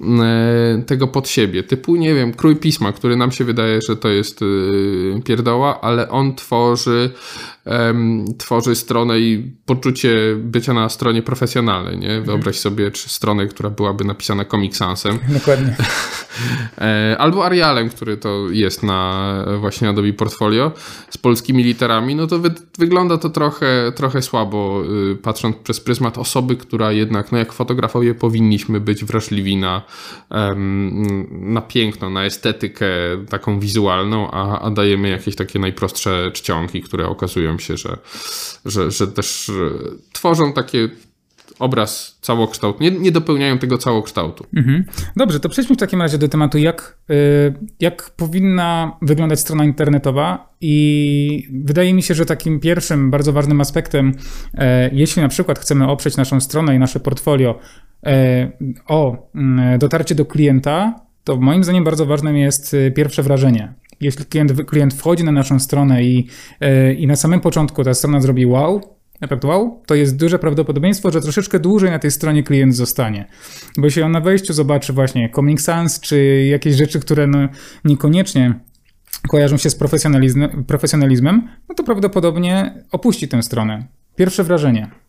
mm, 0.01 0.83
tego 0.83 1.07
pod 1.07 1.29
siebie 1.29 1.63
typu, 1.63 1.95
nie 1.95 2.15
wiem, 2.15 2.33
krój 2.33 2.55
pisma, 2.55 2.91
który 2.91 3.15
nam 3.15 3.31
się 3.31 3.43
wydaje, 3.43 3.79
że 3.87 3.97
to 3.97 4.07
jest 4.07 4.41
yy, 4.41 5.21
pierdoła, 5.25 5.81
ale 5.81 6.09
on 6.09 6.35
tworzy 6.35 7.11
um, 7.65 8.25
tworzy 8.37 8.75
stronę 8.75 9.19
i 9.19 9.51
poczucie 9.65 10.35
bycia 10.35 10.73
na 10.73 10.89
stronie 10.89 11.21
profesjonalnej, 11.21 11.97
nie? 11.97 12.07
Mhm. 12.07 12.23
Wyobraź 12.23 12.59
sobie 12.59 12.91
stronę, 12.95 13.47
która 13.47 13.69
byłaby 13.69 14.03
napisana 14.03 14.45
Comic 14.45 14.77
Sansem. 14.77 15.19
Dokładnie. 15.39 15.75
E, 16.77 17.15
albo 17.19 17.45
Arialem, 17.45 17.89
który 17.89 18.17
to 18.17 18.49
jest 18.49 18.83
na 18.83 19.31
właśnie 19.59 19.89
Adobe 19.89 20.13
Portfolio 20.13 20.71
z 21.09 21.17
polskimi 21.17 21.63
literami, 21.63 22.15
no 22.15 22.20
to 22.27 22.39
wy 22.39 22.51
wygląda 22.77 23.17
to 23.17 23.29
trochę, 23.29 23.91
trochę 23.95 24.21
słabo, 24.21 24.83
y, 25.11 25.15
patrząc 25.15 25.55
przez 25.57 25.79
pryzmat 25.79 26.17
osoby, 26.17 26.55
która 26.55 26.91
jednak, 26.91 27.31
no 27.31 27.37
jak 27.37 27.53
fotografowie 27.53 28.15
powinniśmy 28.15 28.79
być 28.79 29.05
wrażliwi 29.05 29.57
na, 29.57 29.81
na 31.31 31.61
piękno, 31.61 32.09
na 32.09 32.25
estetykę 32.25 32.87
taką 33.29 33.59
wizualną, 33.59 34.31
a, 34.31 34.59
a 34.59 34.71
dajemy 34.71 35.09
jakieś 35.09 35.35
takie 35.35 35.59
najprostsze 35.59 36.31
czcionki, 36.33 36.81
które 36.81 37.07
okazują 37.07 37.59
się, 37.59 37.77
że, 37.77 37.97
że, 38.65 38.91
że 38.91 39.07
też 39.07 39.51
tworzą 40.13 40.53
takie 40.53 40.89
obraz 41.59 42.17
całokształt, 42.21 42.79
nie, 42.79 42.91
nie 42.91 43.11
dopełniają 43.11 43.57
tego 43.57 43.77
całokształtu. 43.77 44.45
Mhm. 44.55 44.85
Dobrze, 45.15 45.39
to 45.39 45.49
przejdźmy 45.49 45.75
w 45.75 45.79
takim 45.79 46.01
razie 46.01 46.17
do 46.17 46.27
tematu, 46.27 46.57
jak, 46.57 46.97
y, 47.09 47.13
jak 47.79 48.09
powinna 48.09 48.97
wyglądać 49.01 49.39
strona 49.39 49.65
internetowa 49.65 50.53
i 50.61 51.47
wydaje 51.63 51.93
mi 51.93 52.03
się, 52.03 52.13
że 52.13 52.25
takim 52.25 52.59
pierwszym 52.59 53.11
bardzo 53.11 53.33
ważnym 53.33 53.61
aspektem, 53.61 54.13
e, 54.53 54.89
jeśli 54.93 55.21
na 55.21 55.27
przykład 55.27 55.59
chcemy 55.59 55.87
oprzeć 55.87 56.17
naszą 56.17 56.39
stronę 56.39 56.75
i 56.75 56.79
nasze 56.79 56.99
portfolio 56.99 57.59
e, 58.05 58.51
o 58.87 59.29
mm, 59.35 59.79
dotarcie 59.79 60.15
do 60.15 60.25
klienta, 60.25 60.99
to 61.23 61.37
moim 61.37 61.63
zdaniem 61.63 61.83
bardzo 61.83 62.05
ważnym 62.05 62.37
jest 62.37 62.73
y, 62.73 62.91
pierwsze 62.95 63.23
wrażenie 63.23 63.73
jeśli 64.01 64.25
klient, 64.25 64.65
klient 64.65 64.93
wchodzi 64.93 65.23
na 65.23 65.31
naszą 65.31 65.59
stronę 65.59 66.03
i, 66.03 66.27
e, 66.61 66.93
i 66.93 67.07
na 67.07 67.15
samym 67.15 67.39
początku 67.39 67.83
ta 67.83 67.93
strona 67.93 68.21
zrobi 68.21 68.45
wow, 68.45 68.81
efekt 69.21 69.45
wow, 69.45 69.81
to 69.85 69.95
jest 69.95 70.17
duże 70.17 70.39
prawdopodobieństwo, 70.39 71.11
że 71.11 71.21
troszeczkę 71.21 71.59
dłużej 71.59 71.91
na 71.91 71.99
tej 71.99 72.11
stronie 72.11 72.43
klient 72.43 72.75
zostanie. 72.75 73.27
Bo 73.77 73.85
jeśli 73.85 74.01
on 74.01 74.11
na 74.11 74.21
wejściu 74.21 74.53
zobaczy 74.53 74.93
właśnie 74.93 75.29
Comic 75.29 75.61
Sans, 75.61 75.99
czy 75.99 76.45
jakieś 76.49 76.75
rzeczy, 76.75 76.99
które 76.99 77.27
no 77.27 77.37
niekoniecznie 77.85 78.59
kojarzą 79.29 79.57
się 79.57 79.69
z 79.69 79.75
profesjonalizmem, 79.75 80.65
profesjonalizmem, 80.65 81.47
no 81.69 81.75
to 81.75 81.83
prawdopodobnie 81.83 82.83
opuści 82.91 83.27
tę 83.27 83.43
stronę. 83.43 83.87
Pierwsze 84.15 84.43
wrażenie. 84.43 85.00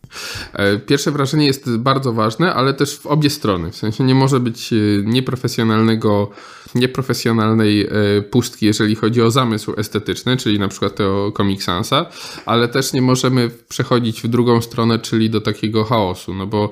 E, 0.53 0.77
pierwsze 0.77 1.11
wrażenie 1.11 1.45
jest 1.45 1.77
bardzo 1.77 2.13
ważne, 2.13 2.53
ale 2.53 2.73
też 2.73 2.97
w 2.97 3.05
obie 3.05 3.29
strony. 3.29 3.71
W 3.71 3.75
sensie 3.75 4.03
nie 4.03 4.15
może 4.15 4.39
być 4.39 4.73
e, 4.73 4.75
nieprofesjonalnego, 5.03 6.29
nieprofesjonalnej 6.75 7.81
e, 7.81 7.89
pustki, 8.21 8.65
jeżeli 8.65 8.95
chodzi 8.95 9.21
o 9.21 9.31
zamysł 9.31 9.73
estetyczny, 9.77 10.37
czyli 10.37 10.59
na 10.59 10.67
przykład 10.67 11.01
o 11.01 11.31
Comic 11.37 11.63
Sansa, 11.63 12.05
ale 12.45 12.67
też 12.67 12.93
nie 12.93 13.01
możemy 13.01 13.49
przechodzić 13.69 14.21
w 14.21 14.27
drugą 14.27 14.61
stronę, 14.61 14.99
czyli 14.99 15.29
do 15.29 15.41
takiego 15.41 15.83
chaosu, 15.83 16.33
no 16.33 16.47
bo 16.47 16.69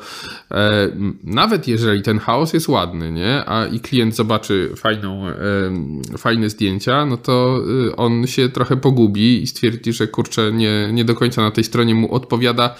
e, 0.51 0.89
nawet 1.23 1.67
jeżeli 1.67 2.01
ten 2.01 2.19
chaos 2.19 2.53
jest 2.53 2.67
ładny, 2.67 3.11
nie, 3.11 3.43
a 3.45 3.65
i 3.65 3.79
klient 3.79 4.15
zobaczy 4.15 4.73
fajną, 4.75 5.27
e, 5.27 6.17
fajne 6.17 6.49
zdjęcia, 6.49 7.05
no 7.05 7.17
to 7.17 7.61
on 7.97 8.27
się 8.27 8.49
trochę 8.49 8.77
pogubi 8.77 9.43
i 9.43 9.47
stwierdzi, 9.47 9.93
że 9.93 10.07
kurczę, 10.07 10.51
nie, 10.51 10.89
nie 10.93 11.05
do 11.05 11.15
końca 11.15 11.41
na 11.41 11.51
tej 11.51 11.63
stronie 11.63 11.95
mu 11.95 12.13
odpowiada 12.13 12.75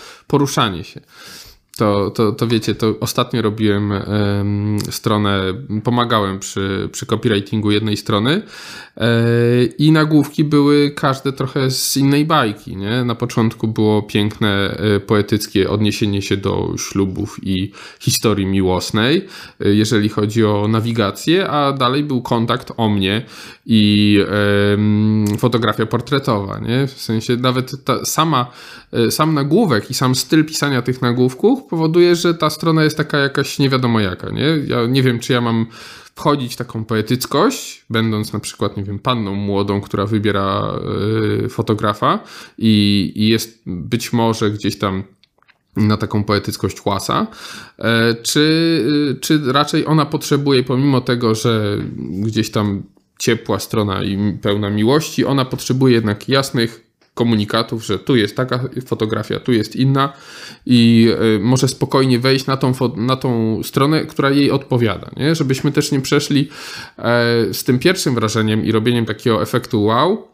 poruszanie 0.52 0.84
się 0.84 1.02
to, 1.78 2.12
to, 2.12 2.32
to 2.32 2.48
wiecie, 2.48 2.76
to 2.76 2.96
ostatnio 3.00 3.42
robiłem 3.42 3.92
um, 3.92 4.78
stronę, 4.90 5.42
pomagałem 5.84 6.40
przy, 6.40 6.90
przy 6.92 7.06
copywritingu 7.06 7.72
jednej 7.72 7.98
strony 7.98 8.42
e, 8.98 9.10
i 9.78 9.92
nagłówki 9.92 10.44
były 10.44 10.92
każde 10.92 11.34
trochę 11.34 11.72
z 11.72 11.98
innej 11.98 12.26
bajki. 12.26 12.78
Nie? 12.78 13.04
Na 13.04 13.16
początku 13.16 13.68
było 13.68 14.02
piękne, 14.02 14.78
e, 14.78 15.00
poetyckie 15.00 15.70
odniesienie 15.70 16.22
się 16.22 16.38
do 16.38 16.74
ślubów 16.78 17.40
i 17.44 17.72
historii 18.00 18.46
miłosnej, 18.46 19.28
e, 19.60 19.70
jeżeli 19.70 20.10
chodzi 20.10 20.46
o 20.46 20.68
nawigację, 20.68 21.48
a 21.48 21.74
dalej 21.74 22.04
był 22.04 22.22
kontakt 22.22 22.72
o 22.78 22.90
mnie 22.90 23.26
i 23.66 24.20
fotografia 25.38 25.86
portretowa. 25.86 26.60
Nie? 26.60 26.88
W 26.88 27.02
sensie 27.02 27.36
nawet 27.38 27.86
ta 27.86 28.06
sama, 28.06 28.52
sam 29.10 29.34
nagłówek 29.34 29.90
i 29.92 29.94
sam 29.94 30.16
styl 30.16 30.46
pisania 30.46 30.82
tych 30.82 31.02
nagłówków 31.02 31.61
powoduje, 31.62 32.16
że 32.16 32.34
ta 32.34 32.50
strona 32.50 32.84
jest 32.84 32.98
taka 32.98 33.18
jakaś 33.18 33.60
nie 33.60 33.70
wiadomo 33.70 34.00
jaka. 34.00 34.30
Nie? 34.30 34.48
Ja 34.68 34.86
nie 34.88 35.04
wiem, 35.04 35.20
czy 35.20 35.34
ja 35.34 35.42
mam 35.42 35.66
wchodzić 36.16 36.56
taką 36.56 36.86
poetyckość, 36.86 37.86
będąc 37.90 38.34
na 38.34 38.40
przykład, 38.40 38.78
nie 38.78 38.84
wiem, 38.84 39.00
panną 39.00 39.36
młodą, 39.36 39.82
która 39.82 40.06
wybiera 40.06 40.74
y, 41.46 41.50
fotografa 41.50 42.20
i, 42.58 43.12
i 43.16 43.28
jest 43.28 43.62
być 43.66 44.14
może 44.14 44.52
gdzieś 44.52 44.78
tam 44.78 45.04
na 45.76 45.98
taką 45.98 46.24
poetyckość 46.24 46.86
łasa, 46.86 47.28
e, 47.80 48.16
czy, 48.16 48.40
y, 49.12 49.20
czy 49.20 49.54
raczej 49.54 49.86
ona 49.86 50.06
potrzebuje, 50.06 50.64
pomimo 50.64 51.02
tego, 51.02 51.36
że 51.36 51.78
gdzieś 51.98 52.52
tam 52.52 52.84
ciepła 53.20 53.60
strona 53.60 54.04
i 54.04 54.38
pełna 54.42 54.70
miłości, 54.70 55.26
ona 55.26 55.46
potrzebuje 55.46 55.94
jednak 55.94 56.30
jasnych 56.30 56.91
komunikatów, 57.22 57.86
że 57.86 58.00
tu 58.00 58.16
jest 58.16 58.36
taka 58.36 58.60
fotografia, 58.86 59.40
tu 59.40 59.52
jest 59.52 59.76
inna 59.76 60.14
i 60.66 61.08
y, 61.36 61.40
może 61.40 61.68
spokojnie 61.68 62.20
wejść 62.20 62.46
na 62.46 62.58
tą, 62.58 62.74
na 62.96 63.16
tą 63.16 63.62
stronę, 63.64 64.06
która 64.06 64.30
jej 64.30 64.52
odpowiada, 64.52 65.12
nie? 65.18 65.36
żebyśmy 65.36 65.72
też 65.72 65.92
nie 65.92 66.02
przeszli 66.02 66.50
e, 66.98 67.54
z 67.54 67.64
tym 67.64 67.80
pierwszym 67.80 68.16
wrażeniem 68.16 68.66
i 68.66 68.72
robieniem 68.72 69.06
takiego 69.06 69.42
efektu 69.42 69.84
wow 69.84 70.28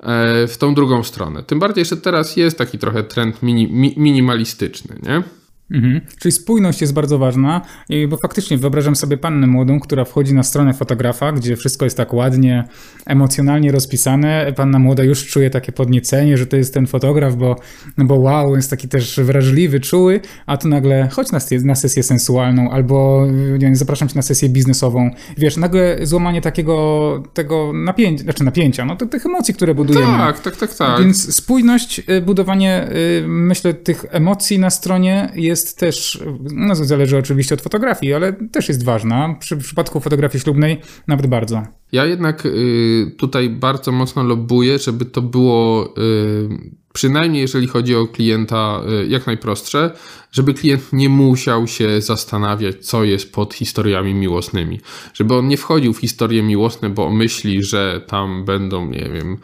e, 0.00 0.46
w 0.46 0.56
tą 0.58 0.74
drugą 0.74 1.02
stronę. 1.02 1.42
Tym 1.42 1.58
bardziej, 1.58 1.84
że 1.84 1.96
teraz 1.96 2.36
jest 2.36 2.58
taki 2.58 2.78
trochę 2.78 3.02
trend 3.02 3.42
mini, 3.42 3.72
mi, 3.72 3.94
minimalistyczny, 3.96 4.96
nie? 5.02 5.22
Mhm. 5.70 6.00
Czyli 6.18 6.32
spójność 6.32 6.80
jest 6.80 6.92
bardzo 6.92 7.18
ważna, 7.18 7.60
bo 8.08 8.16
faktycznie 8.16 8.58
wyobrażam 8.58 8.96
sobie 8.96 9.16
pannę 9.16 9.46
młodą, 9.46 9.80
która 9.80 10.04
wchodzi 10.04 10.34
na 10.34 10.42
stronę 10.42 10.74
fotografa, 10.74 11.32
gdzie 11.32 11.56
wszystko 11.56 11.84
jest 11.84 11.96
tak 11.96 12.14
ładnie, 12.14 12.64
emocjonalnie 13.06 13.72
rozpisane. 13.72 14.52
Panna 14.56 14.78
młoda 14.78 15.04
już 15.04 15.26
czuje 15.26 15.50
takie 15.50 15.72
podniecenie, 15.72 16.36
że 16.36 16.46
to 16.46 16.56
jest 16.56 16.74
ten 16.74 16.86
fotograf, 16.86 17.36
bo, 17.36 17.56
no 17.96 18.04
bo 18.04 18.14
wow, 18.14 18.56
jest 18.56 18.70
taki 18.70 18.88
też 18.88 19.20
wrażliwy, 19.20 19.80
czuły, 19.80 20.20
a 20.46 20.56
tu 20.56 20.68
nagle 20.68 21.08
chodź 21.12 21.32
na, 21.32 21.38
na 21.64 21.74
sesję 21.74 22.02
sensualną 22.02 22.70
albo 22.70 23.26
nie 23.32 23.58
wiem, 23.58 23.76
zapraszam 23.76 24.08
cię 24.08 24.16
na 24.16 24.22
sesję 24.22 24.48
biznesową. 24.48 25.10
Wiesz, 25.38 25.56
nagle 25.56 25.98
złamanie 26.02 26.40
takiego 26.40 27.22
tego 27.34 27.72
napięcia, 27.74 28.24
znaczy 28.24 28.44
napięcia, 28.44 28.84
no 28.84 28.96
to 28.96 29.06
tych 29.06 29.26
emocji, 29.26 29.54
które 29.54 29.74
budujemy. 29.74 30.18
Tak, 30.18 30.40
tak, 30.40 30.56
tak, 30.56 30.74
tak. 30.74 31.00
Więc 31.00 31.34
spójność, 31.34 32.02
y, 32.10 32.20
budowanie, 32.20 32.88
y, 32.92 33.24
myślę, 33.28 33.74
tych 33.74 34.04
emocji 34.10 34.58
na 34.58 34.70
stronie 34.70 35.28
jest 35.34 35.53
jest 35.54 35.78
też, 35.78 36.20
no 36.40 36.74
zależy 36.74 37.18
oczywiście 37.18 37.54
od 37.54 37.62
fotografii, 37.62 38.14
ale 38.14 38.32
też 38.32 38.68
jest 38.68 38.84
ważna. 38.84 39.36
Przy, 39.40 39.56
w 39.56 39.64
przypadku 39.64 40.00
fotografii 40.00 40.42
ślubnej 40.42 40.80
nawet 41.06 41.26
bardzo. 41.26 41.62
Ja 41.92 42.04
jednak 42.04 42.46
y, 42.46 43.14
tutaj 43.18 43.50
bardzo 43.50 43.92
mocno 43.92 44.22
lobbuję, 44.22 44.78
żeby 44.78 45.04
to 45.04 45.22
było 45.22 45.94
y, 45.98 46.83
przynajmniej 46.94 47.42
jeżeli 47.42 47.66
chodzi 47.66 47.96
o 47.96 48.06
klienta, 48.06 48.80
y, 49.02 49.06
jak 49.06 49.26
najprostsze, 49.26 49.90
żeby 50.32 50.54
klient 50.54 50.92
nie 50.92 51.08
musiał 51.08 51.66
się 51.66 52.00
zastanawiać, 52.00 52.86
co 52.86 53.04
jest 53.04 53.32
pod 53.32 53.54
historiami 53.54 54.14
miłosnymi. 54.14 54.80
Żeby 55.14 55.34
on 55.34 55.48
nie 55.48 55.56
wchodził 55.56 55.92
w 55.92 55.98
historie 55.98 56.42
miłosne, 56.42 56.90
bo 56.90 57.10
myśli, 57.10 57.62
że 57.62 58.00
tam 58.06 58.44
będą, 58.44 58.86
nie 58.86 59.10
wiem, 59.12 59.38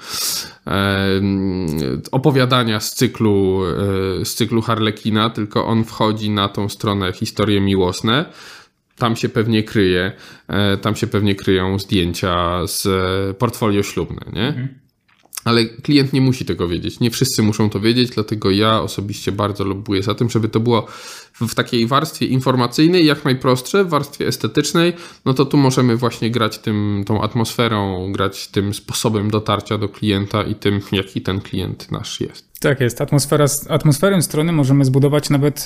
opowiadania 2.13 2.81
z 2.81 2.95
cyklu, 2.95 3.63
e, 4.21 4.25
z 4.25 4.35
cyklu 4.35 4.63
Harlekina, 4.63 5.31
tylko 5.31 5.67
on 5.67 5.85
wchodzi 5.85 6.31
na 6.31 6.49
tą 6.49 6.69
stronę 6.69 7.13
historie 7.13 7.61
miłosne. 7.61 8.25
Tam 8.97 9.17
się 9.17 9.29
pewnie 9.29 9.63
kryje, 9.63 10.13
e, 10.49 10.77
tam 10.77 10.97
się 10.97 11.07
pewnie 11.07 11.35
kryją 11.35 11.79
zdjęcia 11.79 12.67
z 12.67 12.89
portfolio 13.37 13.83
ślubne, 13.83 14.23
nie? 14.33 14.69
Ale 15.45 15.65
klient 15.65 16.13
nie 16.13 16.21
musi 16.21 16.45
tego 16.45 16.69
wiedzieć. 16.69 17.01
Nie 17.01 17.11
wszyscy 17.11 17.43
muszą 17.43 17.71
to 17.71 17.81
wiedzieć, 17.81 18.11
dlatego 18.11 18.51
ja 18.51 18.81
osobiście 18.81 19.33
bardzo 19.33 19.65
lobbuję 19.65 20.03
za 20.03 20.15
tym, 20.15 20.31
żeby 20.31 20.49
to 20.49 20.61
było 20.61 20.87
w 21.41 21.55
takiej 21.55 21.87
warstwie 21.87 22.27
informacyjnej, 22.27 23.07
jak 23.07 23.25
najprostsze, 23.25 23.85
w 23.85 23.89
warstwie 23.89 24.27
estetycznej, 24.27 24.93
no 25.25 25.35
to 25.35 25.45
tu 25.45 25.57
możemy 25.57 25.97
właśnie 25.97 26.31
grać 26.31 26.59
tym, 26.59 27.05
tą 27.07 27.23
atmosferą, 27.23 28.13
grać 28.13 28.49
tym 28.49 28.75
sposobem 28.75 29.31
dotarcia 29.31 29.79
do 29.79 29.89
klienta 29.89 30.43
i 30.43 30.55
tym, 30.55 30.81
jaki 30.93 31.21
ten 31.21 31.41
klient 31.41 31.93
nasz 31.93 32.21
jest. 32.21 32.50
Tak 32.61 32.81
jest. 32.81 33.01
Atmosfera, 33.01 33.47
atmosferę 33.69 34.23
strony 34.23 34.53
możemy 34.53 34.85
zbudować 34.85 35.31
nawet 35.31 35.65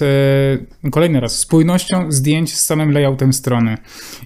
e, 0.84 0.90
kolejny 0.90 1.20
raz 1.20 1.38
spójnością 1.38 2.12
zdjęć 2.12 2.54
z 2.54 2.64
samym 2.64 2.92
layoutem 2.92 3.32
strony. 3.32 3.76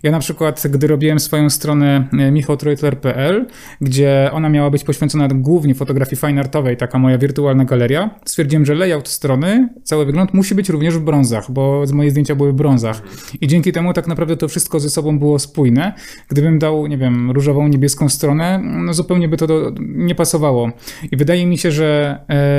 Ja 0.02 0.10
na 0.10 0.18
przykład, 0.18 0.62
gdy 0.70 0.87
robiłem 0.87 1.20
swoją 1.20 1.50
stronę 1.50 2.08
e, 2.12 2.30
michałtroitler.pl, 2.30 3.46
gdzie 3.80 4.30
ona 4.32 4.48
miała 4.48 4.70
być 4.70 4.84
poświęcona 4.84 5.28
głównie 5.28 5.75
fotografii 5.75 6.16
fine 6.16 6.40
artowej, 6.40 6.76
taka 6.76 6.98
moja 6.98 7.18
wirtualna 7.18 7.64
galeria, 7.64 8.10
stwierdziłem, 8.25 8.66
że 8.66 8.75
layout 8.75 9.08
strony, 9.08 9.68
cały 9.84 10.06
wygląd 10.06 10.34
musi 10.34 10.54
być 10.54 10.68
również 10.68 10.94
w 10.94 11.00
brązach, 11.00 11.50
bo 11.50 11.84
moje 11.92 12.10
zdjęcia 12.10 12.34
były 12.34 12.52
w 12.52 12.56
brązach. 12.56 13.02
I 13.40 13.46
dzięki 13.46 13.72
temu 13.72 13.92
tak 13.92 14.06
naprawdę 14.06 14.37
to 14.37 14.48
wszystko 14.48 14.80
ze 14.80 14.90
sobą 14.90 15.18
było 15.18 15.38
spójne. 15.38 15.94
Gdybym 16.28 16.58
dał, 16.58 16.87
nie 16.87 16.98
wiem, 16.98 17.30
różową, 17.30 17.68
niebieską 17.68 18.08
stronę, 18.08 18.60
no 18.64 18.94
zupełnie 18.94 19.28
by 19.28 19.37
to 19.37 19.46
do, 19.46 19.72
nie 19.80 20.14
pasowało. 20.14 20.70
I 21.12 21.16
wydaje 21.16 21.46
mi 21.46 21.58
się, 21.58 21.72
że 21.72 22.20
e, 22.28 22.57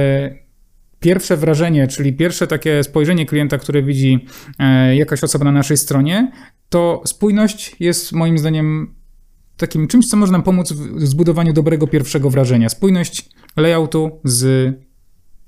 pierwsze 0.99 1.37
wrażenie, 1.37 1.87
czyli 1.87 2.13
pierwsze 2.13 2.47
takie 2.47 2.83
spojrzenie 2.83 3.25
klienta, 3.25 3.57
które 3.57 3.83
widzi 3.83 4.25
e, 4.59 4.95
jakaś 4.95 5.23
osoba 5.23 5.45
na 5.45 5.51
naszej 5.51 5.77
stronie, 5.77 6.31
to 6.69 7.01
spójność 7.05 7.75
jest 7.79 8.11
moim 8.11 8.37
zdaniem 8.37 8.95
takim 9.57 9.87
czymś, 9.87 10.07
co 10.07 10.17
może 10.17 10.31
nam 10.31 10.43
pomóc 10.43 10.71
w 10.73 11.07
zbudowaniu 11.07 11.53
dobrego 11.53 11.87
pierwszego 11.87 12.29
wrażenia. 12.29 12.69
Spójność 12.69 13.29
layoutu 13.57 14.19
z 14.23 14.73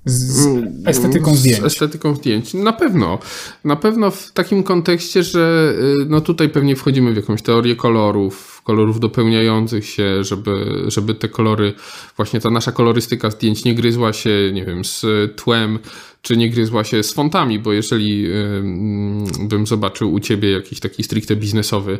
z 0.04 0.46
mm, 0.46 0.82
estetyką 0.86 1.34
zdjęć. 1.34 1.60
Z 1.60 1.64
estetyką 1.64 2.14
zdjęć. 2.14 2.54
Na 2.54 2.72
pewno. 2.72 3.18
Na 3.64 3.76
pewno 3.76 4.10
w 4.10 4.32
takim 4.32 4.62
kontekście, 4.62 5.22
że 5.22 5.74
y, 6.02 6.06
no 6.08 6.20
tutaj 6.20 6.48
pewnie 6.48 6.76
wchodzimy 6.76 7.12
w 7.12 7.16
jakąś 7.16 7.42
teorię 7.42 7.76
kolorów, 7.76 8.62
kolorów 8.64 9.00
dopełniających 9.00 9.86
się, 9.86 10.24
żeby, 10.24 10.84
żeby 10.86 11.14
te 11.14 11.28
kolory, 11.28 11.74
właśnie 12.16 12.40
ta 12.40 12.50
nasza 12.50 12.72
kolorystyka 12.72 13.30
zdjęć 13.30 13.64
nie 13.64 13.74
gryzła 13.74 14.12
się, 14.12 14.50
nie 14.52 14.64
wiem, 14.64 14.84
z 14.84 15.04
tłem, 15.36 15.78
czy 16.22 16.36
nie 16.36 16.50
gryzła 16.50 16.84
się 16.84 17.02
z 17.02 17.12
fontami, 17.12 17.58
bo 17.58 17.72
jeżeli 17.72 18.26
bym 19.40 19.66
zobaczył 19.66 20.12
u 20.12 20.20
ciebie 20.20 20.50
jakiś 20.50 20.80
taki 20.80 21.02
stricte 21.02 21.36
biznesowy, 21.36 21.98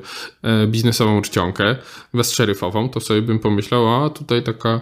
y, 0.65 0.67
biznesową 0.67 1.23
czcionkę, 1.23 1.77
bezszeryfową, 2.15 2.89
to 2.89 3.01
sobie 3.01 3.23
bym 3.23 3.39
pomyślał, 3.39 4.05
a 4.05 4.11
tutaj 4.11 4.43
taka 4.43 4.81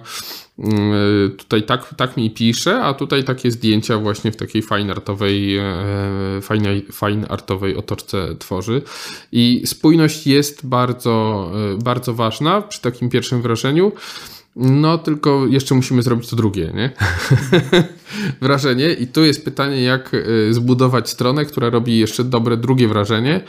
y, 0.59 1.31
tutaj 1.31 1.63
tak, 1.63 1.95
tak 1.97 2.17
mi 2.17 2.31
pisze, 2.31 2.83
a 2.83 2.95
tutaj 2.95 3.25
takie 3.25 3.51
zdjęcia 3.51 3.99
właśnie 3.99 4.33
w 4.33 4.37
takiej 4.37 4.63
fine 4.63 4.93
artowej, 4.93 5.59
fine, 6.43 6.81
fine 6.93 7.29
artowej 7.29 7.77
otoczce 7.77 8.37
tworzy. 8.39 8.83
I 9.33 9.63
spójność 9.65 10.27
jest 10.27 10.67
bardzo, 10.67 11.47
bardzo 11.85 12.15
ważna 12.15 12.63
przy 12.63 12.81
takim 12.81 13.11
pierwszym 13.11 13.43
wrażeniu. 13.43 13.93
No, 14.57 14.99
tylko 14.99 15.47
jeszcze 15.47 15.75
musimy 15.75 16.03
zrobić 16.03 16.29
to 16.29 16.37
drugie, 16.37 16.73
nie? 16.75 16.91
wrażenie. 18.43 18.93
I 18.93 19.07
tu 19.07 19.25
jest 19.25 19.45
pytanie, 19.45 19.83
jak 19.83 20.15
y, 20.15 20.55
zbudować 20.55 21.11
stronę, 21.11 21.45
która 21.45 21.71
robi 21.71 21.99
jeszcze 21.99 22.25
dobre 22.25 22.57
drugie 22.57 22.89
wrażenie, 22.89 23.41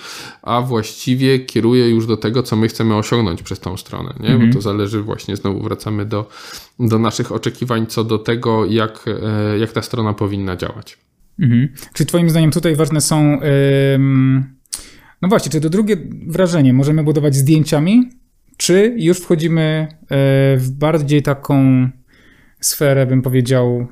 a 0.42 0.62
właściwie 0.62 1.40
kieruje 1.40 1.90
już 1.90 2.08
do 2.08 2.18
tego, 2.18 2.44
co 2.44 2.56
my 2.56 2.68
chcemy 2.68 2.96
osiągnąć 2.96 3.44
przez 3.44 3.60
tą 3.60 3.78
stronę, 3.78 4.14
nie? 4.20 4.30
Mhm. 4.30 4.50
Bo 4.50 4.56
to 4.56 4.62
zależy 4.62 5.02
właśnie, 5.02 5.36
znowu 5.36 5.64
wracamy 5.64 6.06
do, 6.06 6.30
do 6.80 7.00
naszych 7.00 7.32
oczekiwań 7.32 7.86
co 7.88 8.04
do 8.04 8.20
tego, 8.20 8.66
jak, 8.66 9.06
e, 9.08 9.58
jak 9.58 9.72
ta 9.72 9.82
strona 9.82 10.14
powinna 10.14 10.56
działać. 10.56 10.98
Mhm. 11.40 11.70
Czy 11.94 12.06
twoim 12.06 12.30
zdaniem 12.30 12.52
tutaj 12.52 12.76
ważne 12.76 13.02
są... 13.02 13.32
Yy... 13.32 13.40
No 15.22 15.30
właśnie, 15.30 15.52
czy 15.52 15.62
to 15.62 15.70
drugie 15.70 15.98
wrażenie 16.28 16.74
możemy 16.74 17.04
budować 17.04 17.36
zdjęciami, 17.36 18.10
czy 18.62 18.96
już 18.98 19.18
wchodzimy 19.18 19.88
w 20.58 20.68
bardziej 20.72 21.24
taką 21.24 21.90
sferę, 22.60 23.06
bym 23.06 23.22
powiedział, 23.22 23.88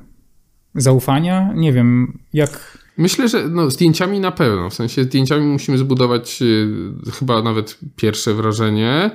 zaufania? 0.74 1.52
Nie 1.54 1.72
wiem, 1.72 2.18
jak 2.32 2.78
Myślę, 2.96 3.28
że 3.28 3.48
no, 3.48 3.70
zdjęciami 3.70 4.20
na 4.20 4.32
pewno. 4.32 4.70
W 4.70 4.74
sensie 4.74 5.04
zdjęciami 5.04 5.46
musimy 5.46 5.78
zbudować 5.78 6.42
y, 6.42 7.12
chyba 7.18 7.42
nawet 7.42 7.78
pierwsze 7.96 8.34
wrażenie. 8.34 9.10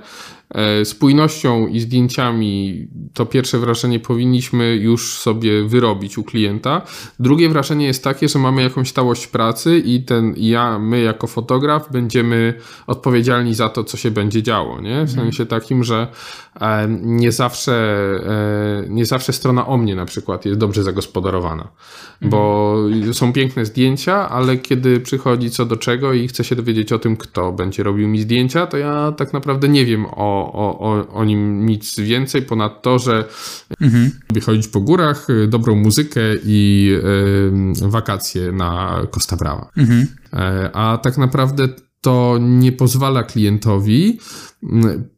E, 0.50 0.86
spójnością 0.86 1.68
i 1.68 1.80
zdjęciami 1.80 2.88
to 3.14 3.25
pierwsze 3.25 3.60
wrażenie 3.60 4.00
powinniśmy 4.00 4.75
już 4.75 5.14
sobie 5.14 5.64
wyrobić 5.64 6.18
u 6.18 6.24
klienta. 6.24 6.82
Drugie 7.20 7.50
wrażenie 7.50 7.86
jest 7.86 8.04
takie, 8.04 8.30
że 8.30 8.40
mamy 8.40 8.62
jakąś 8.64 8.90
stałość 8.90 9.28
pracy 9.28 9.80
i 9.86 10.04
ten 10.04 10.34
ja, 10.38 10.80
my 10.80 11.02
jako 11.02 11.28
fotograf 11.28 11.92
będziemy 11.92 12.54
odpowiedzialni 12.88 13.54
za 13.54 13.70
to, 13.70 13.84
co 13.84 13.98
się 13.98 14.12
będzie 14.12 14.44
działo, 14.44 14.82
nie? 14.82 15.04
W 15.04 15.12
sensie 15.12 15.44
mhm. 15.44 15.62
takim, 15.62 15.84
że 15.84 16.08
e, 16.62 16.88
nie 17.02 17.32
zawsze, 17.32 17.74
e, 18.25 18.90
nie 18.90 19.06
zawsze 19.06 19.34
strona 19.34 19.68
o 19.68 19.78
mnie 19.78 19.96
na 19.96 20.06
przykład 20.06 20.46
jest 20.46 20.60
dobrze 20.60 20.84
zagospodarowana, 20.84 21.68
bo 22.22 22.75
mhm. 22.88 23.14
są 23.14 23.34
piękne 23.34 23.66
zdjęcia, 23.66 24.30
ale 24.30 24.58
kiedy 24.58 25.00
przychodzi 25.00 25.50
co 25.50 25.66
do 25.66 25.78
czego 25.78 26.14
i 26.14 26.28
chce 26.28 26.44
się 26.44 26.56
dowiedzieć 26.56 26.92
o 26.92 27.00
tym, 27.00 27.18
kto 27.18 27.52
będzie 27.52 27.84
robił 27.84 28.08
mi 28.08 28.20
zdjęcia, 28.20 28.68
to 28.68 28.78
ja 28.78 29.12
tak 29.12 29.34
naprawdę 29.34 29.70
nie 29.70 29.86
wiem 29.86 30.06
o 30.06 30.35
o, 30.36 30.80
o, 30.80 31.08
o 31.13 31.25
nim 31.25 31.65
nic 31.65 32.00
więcej, 32.00 32.42
ponad 32.42 32.82
to, 32.82 33.00
że 33.00 33.25
mhm. 33.82 34.12
chodzić 34.46 34.68
po 34.68 34.82
górach, 34.82 35.30
y, 35.30 35.48
dobrą 35.48 35.75
muzykę 35.75 36.22
i 36.46 36.89
y, 37.84 37.89
wakacje 37.89 38.51
na 38.51 39.01
Costa 39.12 39.36
Brava. 39.36 39.70
Mhm. 39.77 40.08
E, 40.34 40.70
a 40.74 40.98
tak 40.98 41.18
naprawdę 41.18 41.68
to 42.01 42.38
nie 42.42 42.72
pozwala 42.72 43.24
klientowi 43.24 44.20
mm, 44.63 45.10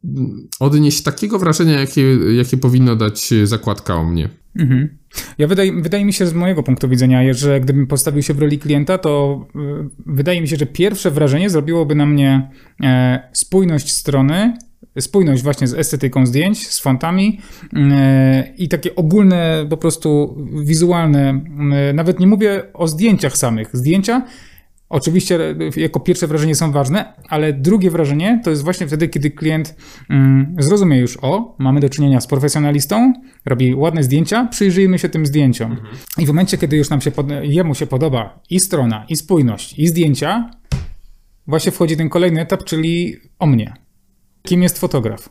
odnieść 0.60 1.02
takiego 1.02 1.38
wrażenia, 1.38 1.80
jakie, 1.80 2.02
jakie 2.36 2.56
powinno 2.56 2.96
dać 2.96 3.30
zakładka 3.44 3.94
o 3.94 4.04
mnie. 4.04 4.28
Mhm. 4.56 4.98
Ja 5.38 5.46
wydaje, 5.46 5.82
wydaje 5.82 6.04
mi 6.04 6.12
się 6.12 6.26
z 6.26 6.34
mojego 6.34 6.62
punktu 6.62 6.88
widzenia, 6.88 7.32
że 7.32 7.60
gdybym 7.60 7.86
postawił 7.86 8.22
się 8.22 8.34
w 8.34 8.38
roli 8.38 8.58
klienta, 8.58 8.98
to 8.98 9.46
y, 9.56 9.88
wydaje 10.06 10.40
mi 10.40 10.48
się, 10.48 10.56
że 10.56 10.66
pierwsze 10.66 11.10
wrażenie 11.10 11.50
zrobiłoby 11.50 11.94
na 11.94 12.06
mnie 12.06 12.50
e, 12.82 13.28
spójność 13.32 13.90
strony 13.90 14.58
spójność 15.00 15.42
właśnie 15.42 15.66
z 15.66 15.74
estetyką 15.74 16.26
zdjęć, 16.26 16.68
z 16.68 16.80
fontami 16.80 17.40
e, 17.76 18.52
i 18.58 18.68
takie 18.68 18.94
ogólne, 18.96 19.66
po 19.70 19.76
prostu 19.76 20.36
wizualne, 20.64 21.40
e, 21.72 21.92
nawet 21.92 22.20
nie 22.20 22.26
mówię 22.26 22.62
o 22.74 22.88
zdjęciach 22.88 23.36
samych. 23.36 23.68
Zdjęcia 23.72 24.22
Oczywiście 24.88 25.38
jako 25.76 26.00
pierwsze 26.00 26.26
wrażenie 26.26 26.54
są 26.54 26.72
ważne, 26.72 27.12
ale 27.28 27.52
drugie 27.52 27.90
wrażenie 27.90 28.40
to 28.44 28.50
jest 28.50 28.64
właśnie 28.64 28.86
wtedy, 28.86 29.08
kiedy 29.08 29.30
klient 29.30 29.76
mm, 30.10 30.56
zrozumie 30.58 30.98
już, 30.98 31.18
o, 31.22 31.56
mamy 31.58 31.80
do 31.80 31.88
czynienia 31.88 32.20
z 32.20 32.26
profesjonalistą, 32.26 33.12
robi 33.46 33.74
ładne 33.74 34.02
zdjęcia, 34.02 34.48
przyjrzyjmy 34.50 34.98
się 34.98 35.08
tym 35.08 35.26
zdjęciom. 35.26 35.76
I 36.18 36.24
w 36.24 36.28
momencie, 36.28 36.58
kiedy 36.58 36.76
już 36.76 36.90
nam 36.90 37.00
się, 37.00 37.12
jemu 37.42 37.74
się 37.74 37.86
podoba 37.86 38.40
i 38.50 38.60
strona, 38.60 39.04
i 39.08 39.16
spójność, 39.16 39.78
i 39.78 39.86
zdjęcia, 39.86 40.50
właśnie 41.46 41.72
wchodzi 41.72 41.96
ten 41.96 42.08
kolejny 42.08 42.40
etap, 42.40 42.64
czyli 42.64 43.16
o 43.38 43.46
mnie. 43.46 43.72
Kim 44.42 44.62
jest 44.62 44.78
fotograf? 44.78 45.28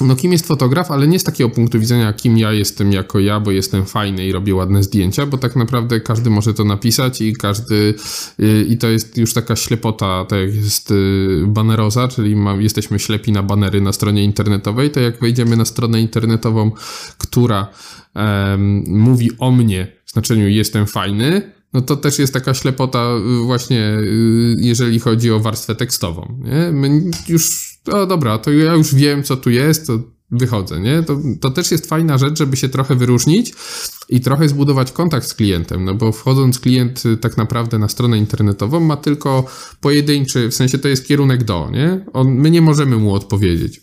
No, 0.00 0.16
kim 0.16 0.32
jest 0.32 0.46
fotograf, 0.46 0.90
ale 0.90 1.08
nie 1.08 1.18
z 1.18 1.24
takiego 1.24 1.50
punktu 1.50 1.80
widzenia, 1.80 2.12
kim 2.12 2.38
ja 2.38 2.52
jestem 2.52 2.92
jako 2.92 3.18
ja, 3.20 3.40
bo 3.40 3.50
jestem 3.50 3.86
fajny 3.86 4.26
i 4.26 4.32
robię 4.32 4.54
ładne 4.54 4.82
zdjęcia, 4.82 5.26
bo 5.26 5.38
tak 5.38 5.56
naprawdę 5.56 6.00
każdy 6.00 6.30
może 6.30 6.54
to 6.54 6.64
napisać 6.64 7.20
i 7.20 7.32
każdy, 7.32 7.94
i 8.68 8.78
to 8.78 8.88
jest 8.88 9.16
już 9.16 9.34
taka 9.34 9.56
ślepota, 9.56 10.24
tak 10.24 10.38
jak 10.40 10.54
jest 10.54 10.90
y, 10.90 11.44
baneroza, 11.46 12.08
czyli 12.08 12.36
ma, 12.36 12.54
jesteśmy 12.54 12.98
ślepi 12.98 13.32
na 13.32 13.42
banery 13.42 13.80
na 13.80 13.92
stronie 13.92 14.24
internetowej, 14.24 14.90
to 14.90 15.00
jak 15.00 15.20
wejdziemy 15.20 15.56
na 15.56 15.64
stronę 15.64 16.00
internetową, 16.00 16.70
która 17.18 17.68
mówi 18.86 19.30
o 19.38 19.50
mnie 19.50 19.92
w 20.04 20.12
znaczeniu 20.12 20.48
jestem 20.48 20.86
fajny, 20.86 21.52
no 21.72 21.80
to 21.80 21.96
też 21.96 22.18
jest 22.18 22.32
taka 22.32 22.54
ślepota 22.54 23.14
y, 23.42 23.44
właśnie, 23.44 23.80
y, 23.80 24.56
jeżeli 24.58 24.98
chodzi 24.98 25.30
o 25.30 25.40
warstwę 25.40 25.74
tekstową. 25.74 26.38
Nie? 26.44 26.72
My 26.72 27.10
już, 27.28 27.77
o 27.88 28.06
dobra, 28.06 28.38
to 28.38 28.50
ja 28.50 28.74
już 28.74 28.94
wiem, 28.94 29.22
co 29.22 29.36
tu 29.36 29.50
jest, 29.50 29.86
to 29.86 29.98
wychodzę, 30.30 30.80
nie? 30.80 31.02
To, 31.02 31.18
to 31.40 31.50
też 31.50 31.70
jest 31.70 31.86
fajna 31.86 32.18
rzecz, 32.18 32.38
żeby 32.38 32.56
się 32.56 32.68
trochę 32.68 32.94
wyróżnić 32.94 33.54
i 34.08 34.20
trochę 34.20 34.48
zbudować 34.48 34.92
kontakt 34.92 35.26
z 35.26 35.34
klientem, 35.34 35.84
no 35.84 35.94
bo 35.94 36.12
wchodząc 36.12 36.58
klient 36.58 37.06
y, 37.06 37.16
tak 37.16 37.36
naprawdę 37.36 37.78
na 37.78 37.88
stronę 37.88 38.18
internetową 38.18 38.80
ma 38.80 38.96
tylko 38.96 39.46
pojedynczy, 39.80 40.48
w 40.48 40.54
sensie 40.54 40.78
to 40.78 40.88
jest 40.88 41.08
kierunek 41.08 41.44
do, 41.44 41.70
nie? 41.72 42.04
On, 42.12 42.28
my 42.28 42.50
nie 42.50 42.60
możemy 42.60 42.96
mu 42.96 43.14
odpowiedzieć. 43.14 43.80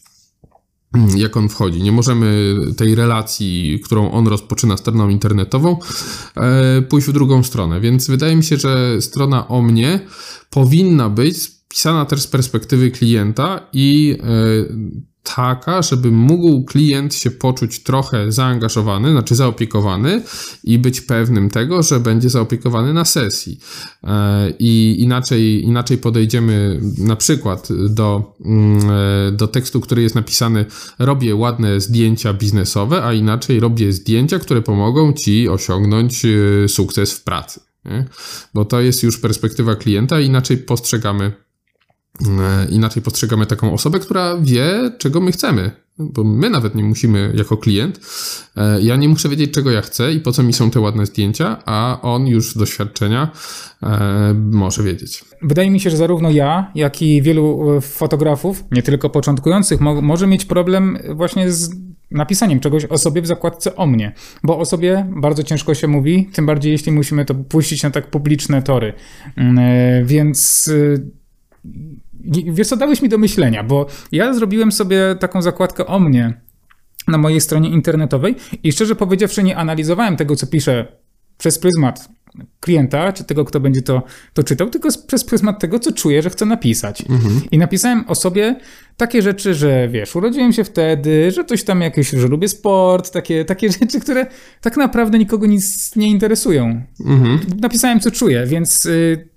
Mm, 0.95 1.17
jak 1.17 1.37
on 1.37 1.49
wchodzi. 1.49 1.83
Nie 1.83 1.91
możemy 1.91 2.55
tej 2.77 2.95
relacji, 2.95 3.81
którą 3.85 4.11
on 4.11 4.27
rozpoczyna 4.27 4.77
stroną 4.77 5.09
internetową, 5.09 5.79
e, 6.37 6.81
pójść 6.81 7.07
w 7.07 7.11
drugą 7.11 7.43
stronę. 7.43 7.81
Więc 7.81 8.07
wydaje 8.07 8.35
mi 8.35 8.43
się, 8.43 8.57
że 8.57 9.01
strona 9.01 9.47
o 9.47 9.61
mnie 9.61 9.99
powinna 10.49 11.09
być 11.09 11.54
pisana 11.75 12.05
też 12.05 12.21
z 12.21 12.27
perspektywy 12.27 12.91
klienta 12.91 13.67
i 13.73 14.17
e, 14.19 14.25
taka, 15.35 15.81
żeby 15.81 16.11
mógł 16.11 16.63
klient 16.63 17.15
się 17.15 17.31
poczuć 17.31 17.83
trochę 17.83 18.31
zaangażowany, 18.31 19.11
znaczy 19.11 19.35
zaopiekowany 19.35 20.23
i 20.63 20.79
być 20.79 21.01
pewnym 21.01 21.49
tego, 21.49 21.83
że 21.83 21.99
będzie 21.99 22.29
zaopiekowany 22.29 22.93
na 22.93 23.05
sesji. 23.05 23.59
E, 24.03 24.49
I 24.59 24.95
inaczej, 24.99 25.63
inaczej 25.63 25.97
podejdziemy 25.97 26.81
na 26.97 27.15
przykład 27.15 27.67
do, 27.89 28.35
mm, 28.45 28.89
e, 28.89 29.31
do 29.31 29.47
tekstu, 29.47 29.81
który 29.81 30.01
jest 30.01 30.15
napisany 30.15 30.65
robię 30.99 31.35
ładne 31.35 31.81
zdjęcia 31.81 32.33
biznesowe, 32.33 33.03
a 33.03 33.13
inaczej 33.13 33.59
robię 33.59 33.93
zdjęcia, 33.93 34.39
które 34.39 34.61
pomogą 34.61 35.13
ci 35.13 35.49
osiągnąć 35.49 36.25
sukces 36.67 37.13
w 37.13 37.23
pracy. 37.23 37.59
Bo 38.53 38.65
to 38.65 38.81
jest 38.81 39.03
już 39.03 39.17
perspektywa 39.17 39.75
klienta, 39.75 40.19
inaczej 40.19 40.57
postrzegamy 40.57 41.44
inaczej 42.69 43.03
postrzegamy 43.03 43.45
taką 43.45 43.73
osobę, 43.73 43.99
która 43.99 44.37
wie, 44.37 44.91
czego 44.97 45.21
my 45.21 45.31
chcemy. 45.31 45.71
Bo 45.99 46.23
my 46.23 46.49
nawet 46.49 46.75
nie 46.75 46.83
musimy, 46.83 47.33
jako 47.35 47.57
klient, 47.57 47.99
e, 48.57 48.81
ja 48.81 48.95
nie 48.95 49.09
muszę 49.09 49.29
wiedzieć, 49.29 49.51
czego 49.51 49.71
ja 49.71 49.81
chcę 49.81 50.13
i 50.13 50.19
po 50.19 50.31
co 50.31 50.43
mi 50.43 50.53
są 50.53 50.71
te 50.71 50.79
ładne 50.79 51.05
zdjęcia, 51.05 51.57
a 51.65 51.99
on 52.01 52.27
już 52.27 52.51
z 52.51 52.57
doświadczenia 52.57 53.31
e, 53.83 54.33
może 54.51 54.83
wiedzieć. 54.83 55.25
Wydaje 55.41 55.71
mi 55.71 55.79
się, 55.79 55.89
że 55.89 55.97
zarówno 55.97 56.29
ja, 56.29 56.71
jak 56.75 57.01
i 57.01 57.21
wielu 57.21 57.61
fotografów, 57.81 58.63
nie 58.71 58.83
tylko 58.83 59.09
początkujących, 59.09 59.81
mo 59.81 60.01
może 60.01 60.27
mieć 60.27 60.45
problem 60.45 60.97
właśnie 61.13 61.51
z 61.51 61.69
napisaniem 62.11 62.59
czegoś 62.59 62.85
o 62.85 62.97
sobie 62.97 63.21
w 63.21 63.27
zakładce 63.27 63.75
o 63.75 63.87
mnie, 63.87 64.13
bo 64.43 64.59
o 64.59 64.65
sobie 64.65 65.11
bardzo 65.15 65.43
ciężko 65.43 65.73
się 65.73 65.87
mówi, 65.87 66.29
tym 66.33 66.45
bardziej 66.45 66.71
jeśli 66.71 66.91
musimy 66.91 67.25
to 67.25 67.35
puścić 67.35 67.83
na 67.83 67.91
tak 67.91 68.09
publiczne 68.09 68.61
tory. 68.61 68.93
Mm, 69.35 70.05
więc 70.05 70.69
wiesz 72.27 72.67
co, 72.67 72.77
dałeś 72.77 73.01
mi 73.01 73.09
do 73.09 73.17
myślenia, 73.17 73.63
bo 73.63 73.85
ja 74.11 74.33
zrobiłem 74.33 74.71
sobie 74.71 75.15
taką 75.19 75.41
zakładkę 75.41 75.85
o 75.85 75.99
mnie 75.99 76.41
na 77.07 77.17
mojej 77.17 77.41
stronie 77.41 77.69
internetowej 77.69 78.35
i 78.63 78.71
szczerze 78.71 78.95
powiedziawszy 78.95 79.43
nie 79.43 79.57
analizowałem 79.57 80.17
tego, 80.17 80.35
co 80.35 80.47
piszę 80.47 80.87
przez 81.37 81.59
pryzmat 81.59 82.09
klienta, 82.59 83.13
czy 83.13 83.23
tego, 83.23 83.45
kto 83.45 83.59
będzie 83.59 83.81
to, 83.81 84.03
to 84.33 84.43
czytał, 84.43 84.69
tylko 84.69 84.89
przez 85.07 85.23
pryzmat 85.23 85.59
tego, 85.59 85.79
co 85.79 85.91
czuję, 85.91 86.21
że 86.21 86.29
chcę 86.29 86.45
napisać. 86.45 87.01
Mhm. 87.01 87.41
I 87.51 87.57
napisałem 87.57 88.03
o 88.07 88.15
sobie 88.15 88.55
takie 88.97 89.21
rzeczy, 89.21 89.53
że 89.53 89.89
wiesz, 89.89 90.15
urodziłem 90.15 90.53
się 90.53 90.63
wtedy, 90.63 91.31
że 91.31 91.45
coś 91.45 91.63
tam 91.63 91.81
jakieś, 91.81 92.09
że 92.09 92.27
lubię 92.27 92.47
sport, 92.47 93.11
takie, 93.11 93.45
takie 93.45 93.71
rzeczy, 93.79 93.99
które 93.99 94.25
tak 94.61 94.77
naprawdę 94.77 95.19
nikogo 95.19 95.45
nic 95.45 95.95
nie 95.95 96.07
interesują. 96.07 96.81
Mhm. 97.05 97.39
Napisałem, 97.59 97.99
co 97.99 98.11
czuję, 98.11 98.45
więc... 98.45 98.85
Y 98.85 99.34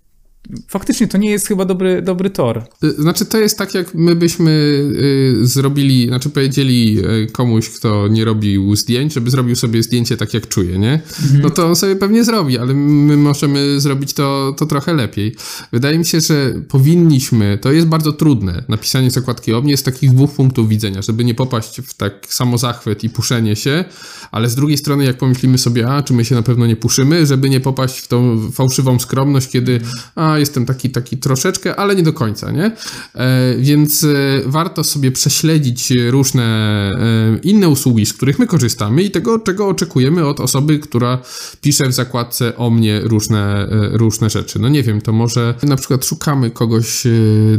faktycznie 0.68 1.08
to 1.08 1.18
nie 1.18 1.30
jest 1.30 1.46
chyba 1.46 1.64
dobry, 1.64 2.02
dobry 2.02 2.30
tor. 2.30 2.62
Y, 2.84 2.92
znaczy, 2.92 3.24
to 3.24 3.38
jest 3.38 3.58
tak, 3.58 3.74
jak 3.74 3.94
my 3.94 4.16
byśmy 4.16 4.50
y, 4.50 5.46
zrobili, 5.46 6.08
znaczy 6.08 6.30
powiedzieli 6.30 6.98
y, 6.98 7.26
komuś, 7.32 7.68
kto 7.68 8.08
nie 8.08 8.24
robił 8.24 8.76
zdjęć, 8.76 9.12
żeby 9.14 9.30
zrobił 9.30 9.56
sobie 9.56 9.82
zdjęcie 9.82 10.16
tak, 10.16 10.34
jak 10.34 10.48
czuje, 10.48 10.78
nie? 10.78 10.92
Mhm. 11.22 11.42
No 11.42 11.50
to 11.50 11.66
on 11.66 11.76
sobie 11.76 11.96
pewnie 11.96 12.24
zrobi, 12.24 12.58
ale 12.58 12.74
my 12.74 13.16
możemy 13.16 13.80
zrobić 13.80 14.12
to, 14.12 14.54
to 14.58 14.66
trochę 14.66 14.94
lepiej. 14.94 15.34
Wydaje 15.72 15.98
mi 15.98 16.04
się, 16.04 16.20
że 16.20 16.54
powinniśmy, 16.68 17.58
to 17.62 17.72
jest 17.72 17.86
bardzo 17.86 18.12
trudne, 18.12 18.64
napisanie 18.68 19.10
zakładki 19.10 19.52
o 19.52 19.60
mnie 19.60 19.76
z 19.76 19.82
takich 19.82 20.10
dwóch 20.10 20.32
punktów 20.32 20.68
widzenia, 20.68 21.02
żeby 21.02 21.24
nie 21.24 21.34
popaść 21.34 21.80
w 21.80 21.94
tak 21.94 22.26
samo 22.28 22.58
zachwyt 22.58 23.04
i 23.04 23.10
puszenie 23.10 23.56
się, 23.56 23.84
ale 24.30 24.50
z 24.50 24.54
drugiej 24.54 24.78
strony, 24.78 25.04
jak 25.04 25.18
pomyślimy 25.18 25.58
sobie, 25.58 25.88
a 25.88 26.02
czy 26.02 26.12
my 26.14 26.24
się 26.24 26.34
na 26.34 26.42
pewno 26.42 26.66
nie 26.66 26.76
puszymy, 26.76 27.26
żeby 27.26 27.50
nie 27.50 27.60
popaść 27.60 27.98
w 27.98 28.08
tą 28.08 28.50
fałszywą 28.50 28.98
skromność, 28.98 29.48
kiedy 29.48 29.80
a 30.14 30.37
jestem 30.38 30.66
taki, 30.66 30.90
taki 30.90 31.16
troszeczkę, 31.16 31.76
ale 31.76 31.96
nie 31.96 32.02
do 32.02 32.12
końca, 32.12 32.50
nie? 32.50 32.72
E, 33.14 33.56
więc 33.58 34.04
e, 34.04 34.08
warto 34.46 34.84
sobie 34.84 35.12
prześledzić 35.12 35.92
różne 36.10 36.44
e, 36.44 37.38
inne 37.42 37.68
usługi, 37.68 38.06
z 38.06 38.12
których 38.12 38.38
my 38.38 38.46
korzystamy 38.46 39.02
i 39.02 39.10
tego, 39.10 39.38
czego 39.38 39.68
oczekujemy 39.68 40.26
od 40.26 40.40
osoby, 40.40 40.78
która 40.78 41.18
pisze 41.60 41.88
w 41.88 41.92
zakładce 41.92 42.56
o 42.56 42.70
mnie 42.70 43.00
różne, 43.00 43.68
różne 43.92 44.30
rzeczy. 44.30 44.58
No 44.58 44.68
nie 44.68 44.82
wiem, 44.82 45.00
to 45.00 45.12
może 45.12 45.54
na 45.62 45.76
przykład 45.76 46.04
szukamy 46.04 46.50
kogoś 46.50 47.02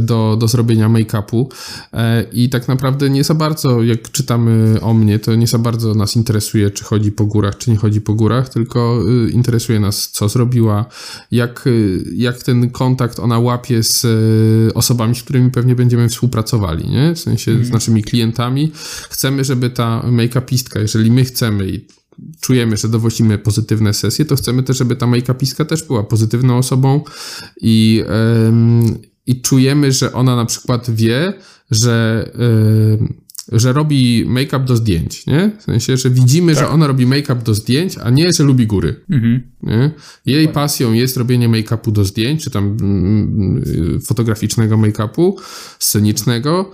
do, 0.00 0.36
do 0.40 0.48
zrobienia 0.48 0.88
make-upu 0.88 1.46
i 2.32 2.48
tak 2.48 2.68
naprawdę 2.68 3.10
nie 3.10 3.24
za 3.24 3.34
bardzo, 3.34 3.82
jak 3.82 4.10
czytamy 4.10 4.80
o 4.80 4.94
mnie, 4.94 5.18
to 5.18 5.34
nie 5.34 5.46
za 5.46 5.58
bardzo 5.58 5.94
nas 5.94 6.16
interesuje, 6.16 6.70
czy 6.70 6.84
chodzi 6.84 7.12
po 7.12 7.24
górach, 7.24 7.58
czy 7.58 7.70
nie 7.70 7.76
chodzi 7.76 8.00
po 8.00 8.14
górach, 8.14 8.48
tylko 8.48 9.02
interesuje 9.32 9.80
nas, 9.80 10.10
co 10.10 10.28
zrobiła, 10.28 10.84
jak, 11.30 11.68
jak 12.14 12.42
ten 12.42 12.69
kontakt 12.70 13.18
ona 13.18 13.38
łapie 13.38 13.82
z 13.82 14.06
osobami, 14.74 15.14
z 15.14 15.22
którymi 15.22 15.50
pewnie 15.50 15.74
będziemy 15.74 16.08
współpracowali, 16.08 16.88
nie? 16.88 17.14
W 17.14 17.18
sensie 17.18 17.64
z 17.64 17.70
naszymi 17.70 18.02
klientami. 18.02 18.72
Chcemy, 19.10 19.44
żeby 19.44 19.70
ta 19.70 20.02
make-upistka, 20.02 20.80
jeżeli 20.80 21.10
my 21.10 21.24
chcemy 21.24 21.68
i 21.68 21.86
czujemy, 22.40 22.76
że 22.76 22.88
dowozimy 22.88 23.38
pozytywne 23.38 23.94
sesje, 23.94 24.24
to 24.24 24.36
chcemy 24.36 24.62
też, 24.62 24.76
żeby 24.78 24.96
ta 24.96 25.06
make-upistka 25.06 25.64
też 25.64 25.82
była 25.82 26.02
pozytywną 26.02 26.58
osobą 26.58 27.04
i, 27.60 28.04
ym, 28.48 28.98
i 29.26 29.40
czujemy, 29.40 29.92
że 29.92 30.12
ona 30.12 30.36
na 30.36 30.46
przykład 30.46 30.90
wie, 30.90 31.32
że, 31.70 32.30
że 33.52 33.72
robi 33.72 34.24
make-up 34.26 34.64
do 34.64 34.76
zdjęć, 34.76 35.26
nie? 35.26 35.50
W 35.58 35.62
sensie, 35.62 35.96
że 35.96 36.10
widzimy, 36.10 36.54
tak. 36.54 36.64
że 36.64 36.70
ona 36.70 36.86
robi 36.86 37.06
make-up 37.06 37.42
do 37.42 37.54
zdjęć, 37.54 37.98
a 37.98 38.10
nie, 38.10 38.32
że 38.32 38.44
lubi 38.44 38.66
góry. 38.66 39.00
Mhm. 39.10 39.42
Nie? 39.62 39.90
Jej 40.26 40.48
pasją 40.48 40.92
jest 40.92 41.16
robienie 41.16 41.48
make-upu 41.48 41.92
do 41.92 42.04
zdjęć, 42.04 42.44
czy 42.44 42.50
tam 42.50 42.76
mm, 42.80 44.00
fotograficznego 44.00 44.76
make-upu, 44.76 45.34
scenicznego, 45.78 46.72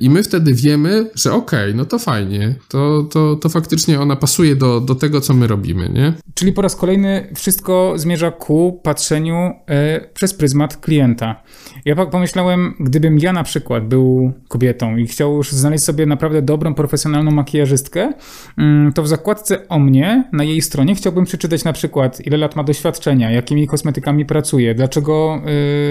I 0.00 0.10
my 0.10 0.22
wtedy 0.22 0.54
wiemy, 0.54 1.10
że 1.14 1.32
okej, 1.32 1.60
okay, 1.60 1.74
no 1.74 1.84
to 1.84 1.98
fajnie, 1.98 2.54
to, 2.68 3.02
to, 3.10 3.36
to 3.36 3.48
faktycznie 3.48 4.00
ona 4.00 4.16
pasuje 4.16 4.56
do, 4.56 4.80
do 4.80 4.94
tego, 4.94 5.20
co 5.20 5.34
my 5.34 5.46
robimy, 5.46 5.88
nie? 5.88 6.12
Czyli 6.34 6.52
po 6.52 6.62
raz 6.62 6.76
kolejny 6.76 7.28
wszystko 7.34 7.92
zmierza 7.96 8.30
ku 8.30 8.80
patrzeniu 8.82 9.36
e, 9.66 10.00
przez 10.14 10.34
pryzmat 10.34 10.76
klienta. 10.76 11.42
Ja 11.84 12.06
pomyślałem, 12.06 12.74
gdybym 12.80 13.18
ja 13.18 13.32
na 13.32 13.42
przykład 13.42 13.88
był 13.88 14.32
kobietą 14.48 14.96
i 14.96 15.06
chciał 15.06 15.36
już 15.36 15.52
znaleźć 15.52 15.84
sobie 15.84 16.06
naprawdę 16.06 16.42
dobrą, 16.42 16.74
profesjonalną 16.74 17.30
makijażystkę, 17.30 18.12
mm, 18.58 18.92
to 18.92 19.02
w 19.02 19.08
zakładce 19.08 19.68
o 19.68 19.78
mnie, 19.78 20.28
na 20.32 20.44
jej 20.44 20.62
stronie 20.62 20.94
chciałbym 20.94 21.24
przeczytać 21.24 21.64
na 21.64 21.72
przykład, 21.72 22.26
ile 22.26 22.36
lat 22.36 22.56
ma 22.56 22.64
doświadczenia, 22.64 23.30
jakimi 23.30 23.66
kosmetykami 23.66 24.26
pracuje, 24.26 24.74
dlaczego, 24.74 25.42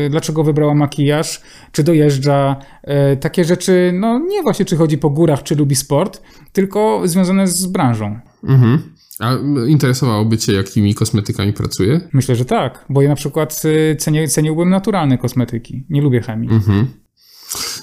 e, 0.05 0.09
dlaczego 0.09 0.43
wybrała 0.43 0.73
makijaż, 0.73 1.41
czy 1.71 1.83
dojeżdża, 1.83 2.55
e, 2.61 2.76
takie 3.19 3.45
rzeczy, 3.45 3.91
no 3.93 4.19
nie 4.19 4.43
właśnie 4.43 4.65
czy 4.65 4.77
chodzi 4.77 4.97
po 4.97 5.09
górach, 5.09 5.43
czy 5.43 5.55
lubi 5.55 5.75
sport, 5.75 6.21
tylko 6.53 7.01
związane 7.05 7.47
z 7.47 7.65
branżą. 7.65 8.19
Mhm. 8.43 8.79
A 9.19 9.31
interesowałoby 9.67 10.37
Cię, 10.37 10.53
jakimi 10.53 10.95
kosmetykami 10.95 11.53
pracuje? 11.53 12.01
Myślę, 12.13 12.35
że 12.35 12.45
tak, 12.45 12.85
bo 12.89 13.01
ja 13.01 13.09
na 13.09 13.15
przykład 13.15 13.61
y, 13.65 13.95
cenię, 13.95 14.27
ceniłbym 14.27 14.69
naturalne 14.69 15.17
kosmetyki. 15.17 15.85
Nie 15.89 16.01
lubię 16.01 16.21
chemii. 16.21 16.49
Mhm. 16.49 16.87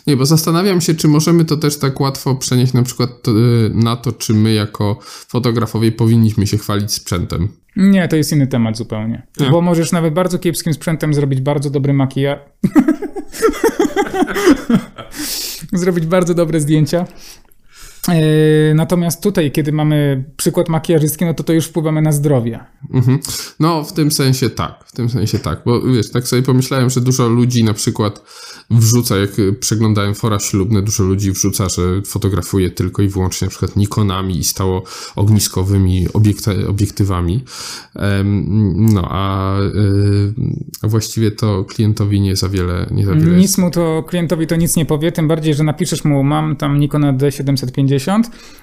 Nie, 0.07 0.17
bo 0.17 0.27
zastanawiam 0.27 0.81
się, 0.81 0.95
czy 0.95 1.09
możemy 1.09 1.45
to 1.45 1.57
też 1.57 1.79
tak 1.79 2.01
łatwo 2.01 2.35
przenieść 2.35 2.73
na 2.73 2.83
przykład 2.83 3.29
y, 3.29 3.33
na 3.75 3.97
to, 3.97 4.13
czy 4.13 4.35
my 4.35 4.53
jako 4.53 4.99
fotografowie 5.03 5.93
powinniśmy 5.93 6.47
się 6.47 6.59
chwalić 6.59 6.93
sprzętem. 6.93 7.49
Nie, 7.77 8.09
to 8.09 8.17
jest 8.17 8.33
inny 8.33 8.47
temat 8.47 8.77
zupełnie. 8.77 9.27
Nie. 9.41 9.51
Bo 9.51 9.61
możesz 9.61 9.93
nawet 9.93 10.15
bardzo 10.15 10.39
kiepskim 10.39 10.75
sprzętem 10.75 11.15
zrobić 11.15 11.41
bardzo 11.41 11.71
dobry 11.71 11.93
makijaż. 11.93 12.39
zrobić 15.73 16.07
bardzo 16.07 16.35
dobre 16.35 16.61
zdjęcia. 16.61 17.07
E, 18.09 18.75
natomiast 18.75 19.23
tutaj, 19.23 19.53
kiedy 19.53 19.73
mamy 19.73 20.25
przykład 20.37 20.69
makijażystki, 20.69 21.25
no 21.25 21.35
to 21.35 21.45
to 21.45 21.53
już 21.53 21.67
wpływamy 21.67 22.03
na 22.03 22.13
zdrowie. 22.13 22.61
Mhm. 22.93 23.19
No, 23.61 23.85
w 23.85 23.93
tym 23.93 24.11
sensie 24.11 24.51
tak, 24.51 24.85
w 24.87 24.93
tym 24.93 25.09
sensie 25.09 25.39
tak, 25.39 25.63
bo 25.67 25.81
wiesz, 25.81 26.11
tak 26.11 26.29
sobie 26.29 26.43
pomyślałem, 26.43 26.91
że 26.91 27.01
dużo 27.01 27.29
ludzi 27.29 27.65
na 27.65 27.75
przykład 27.75 28.23
wrzuca, 28.71 29.17
jak 29.17 29.31
przeglądałem 29.61 30.15
fora 30.15 30.39
ślubne, 30.39 30.83
dużo 30.83 31.05
ludzi 31.05 31.33
wrzuca, 31.33 31.69
że 31.69 32.03
fotografuje 32.07 32.71
tylko 32.71 33.03
i 33.03 33.09
wyłącznie 33.09 33.47
na 33.47 33.51
przykład 33.51 33.77
Nikonami 33.77 34.39
i 34.39 34.45
stało 34.45 34.83
ogniskowymi 35.17 36.07
obiekty, 36.13 36.69
obiektywami. 36.69 37.45
No, 38.75 39.09
a, 39.11 39.59
y, 39.61 40.35
a 40.83 40.89
właściwie 40.89 41.31
to 41.31 41.65
klientowi 41.65 42.21
nie 42.21 42.37
za 42.37 42.49
wiele 42.49 42.87
nie 42.91 43.07
za 43.07 43.15
wiele 43.15 43.37
Nic 43.37 43.59
mu 43.59 43.71
to, 43.71 44.03
klientowi 44.03 44.47
to 44.47 44.57
nic 44.57 44.77
nie 44.77 44.87
powie, 44.87 45.13
tym 45.13 45.29
bardziej, 45.29 45.55
że 45.55 45.65
napiszesz 45.65 46.05
mu, 46.05 46.23
mam 46.23 46.57
tam 46.57 46.79
Nikona 46.79 47.13
D750, 47.13 47.94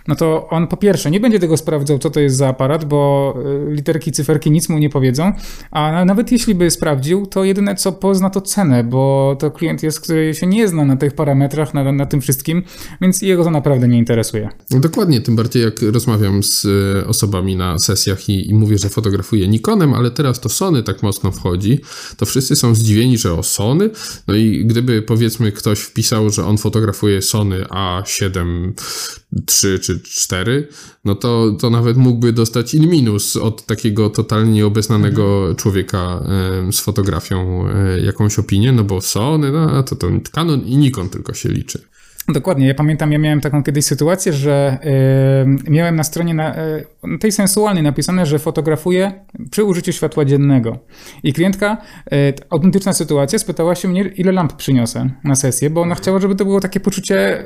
no 0.07 0.15
to 0.15 0.47
on 0.49 0.67
po 0.67 0.77
pierwsze 0.77 1.11
nie 1.11 1.19
będzie 1.19 1.39
tego 1.39 1.57
sprawdzał, 1.57 1.99
co 1.99 2.09
to 2.09 2.19
jest 2.19 2.37
za 2.37 2.47
aparat, 2.47 2.85
bo 2.85 3.33
y, 3.69 3.73
literki, 3.73 4.11
cyferki 4.11 4.51
nic 4.51 4.69
mu 4.69 4.77
nie 4.77 4.89
powiedzą, 4.89 5.33
a 5.71 6.05
nawet 6.05 6.31
jeśli 6.31 6.55
by 6.55 6.71
sprawdził, 6.71 7.25
to 7.25 7.43
jedyne 7.43 7.75
co 7.75 7.91
pozna 7.91 8.29
to 8.29 8.41
cenę, 8.41 8.83
bo 8.83 9.35
to 9.39 9.51
klient 9.51 9.83
jest, 9.83 10.01
który 10.01 10.35
się 10.35 10.47
nie 10.47 10.67
zna 10.67 10.85
na 10.85 10.97
tych 10.97 11.13
parametrach, 11.13 11.73
na, 11.73 11.91
na 11.91 12.05
tym 12.05 12.21
wszystkim, 12.21 12.63
więc 13.01 13.21
jego 13.21 13.43
to 13.43 13.51
naprawdę 13.51 13.87
nie 13.87 13.97
interesuje. 13.97 14.49
No 14.71 14.79
dokładnie, 14.79 15.21
tym 15.21 15.35
bardziej 15.35 15.63
jak 15.63 15.81
rozmawiam 15.81 16.43
z 16.43 16.65
y, 16.65 17.07
osobami 17.07 17.55
na 17.55 17.79
sesjach 17.79 18.29
i, 18.29 18.49
i 18.49 18.53
mówię, 18.53 18.77
że 18.77 18.89
fotografuję 18.89 19.47
Nikonem, 19.47 19.93
ale 19.93 20.11
teraz 20.11 20.39
to 20.39 20.49
Sony 20.49 20.83
tak 20.83 21.03
mocno 21.03 21.31
wchodzi, 21.31 21.79
to 22.17 22.25
wszyscy 22.25 22.55
są 22.55 22.75
zdziwieni, 22.75 23.17
że 23.17 23.33
o 23.33 23.43
Sony, 23.43 23.89
no 24.27 24.35
i 24.35 24.65
gdyby 24.65 25.01
powiedzmy 25.01 25.51
ktoś 25.51 25.79
wpisał, 25.79 26.29
że 26.29 26.45
on 26.45 26.57
fotografuje 26.57 27.21
Sony 27.21 27.63
A7 27.63 28.71
3 29.45 29.79
czy 29.79 29.99
4, 29.99 30.67
no 31.05 31.15
to, 31.15 31.51
to 31.59 31.69
nawet 31.69 31.97
mógłby 31.97 32.33
dostać 32.33 32.73
in 32.73 32.89
minus 32.89 33.35
od 33.35 33.65
takiego 33.65 34.09
totalnie 34.09 34.51
nieobeznanego 34.51 35.37
mhm. 35.37 35.55
człowieka 35.55 36.23
z 36.71 36.79
fotografią 36.79 37.67
e, 37.67 37.99
jakąś 37.99 38.39
opinię, 38.39 38.71
no 38.71 38.83
bo 38.83 39.01
Sony, 39.01 39.51
no 39.51 39.83
to, 39.83 39.95
to 39.95 40.07
Canon 40.31 40.61
i 40.61 40.77
Nikon 40.77 41.09
tylko 41.09 41.33
się 41.33 41.49
liczy. 41.49 41.90
Dokładnie. 42.29 42.67
Ja 42.67 42.73
pamiętam, 42.73 43.11
ja 43.11 43.19
miałem 43.19 43.41
taką 43.41 43.63
kiedyś 43.63 43.85
sytuację, 43.85 44.33
że 44.33 44.77
yy, 45.65 45.71
miałem 45.71 45.95
na 45.95 46.03
stronie 46.03 46.33
na, 46.33 46.55
yy, 47.03 47.17
tej 47.17 47.31
sensualnej 47.31 47.83
napisane, 47.83 48.25
że 48.25 48.39
fotografuję 48.39 49.11
przy 49.51 49.63
użyciu 49.63 49.91
światła 49.91 50.25
dziennego. 50.25 50.79
I 51.23 51.33
klientka, 51.33 51.77
yy, 52.11 52.33
autentyczna 52.49 52.93
sytuacja, 52.93 53.39
spytała 53.39 53.75
się 53.75 53.87
mnie, 53.87 54.01
ile 54.01 54.31
lamp 54.31 54.53
przyniosę 54.53 55.09
na 55.23 55.35
sesję, 55.35 55.69
bo 55.69 55.81
ona 55.81 55.95
chciała, 55.95 56.19
żeby 56.19 56.35
to 56.35 56.45
było 56.45 56.59
takie 56.59 56.79
poczucie 56.79 57.43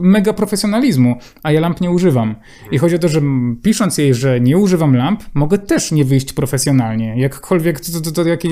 mega 0.00 0.32
profesjonalizmu, 0.32 1.16
a 1.42 1.52
ja 1.52 1.60
lamp 1.60 1.80
nie 1.80 1.90
używam. 1.90 2.34
I 2.72 2.78
chodzi 2.78 2.96
o 2.96 2.98
to, 2.98 3.08
że 3.08 3.20
pisząc 3.62 3.98
jej, 3.98 4.14
że 4.14 4.40
nie 4.40 4.58
używam 4.58 4.96
lamp, 4.96 5.24
mogę 5.34 5.58
też 5.58 5.92
nie 5.92 6.04
wyjść 6.04 6.32
profesjonalnie. 6.32 7.20
Jakkolwiek 7.20 7.80
to, 7.80 8.00
to, 8.00 8.12
to 8.12 8.28
jaki 8.28 8.48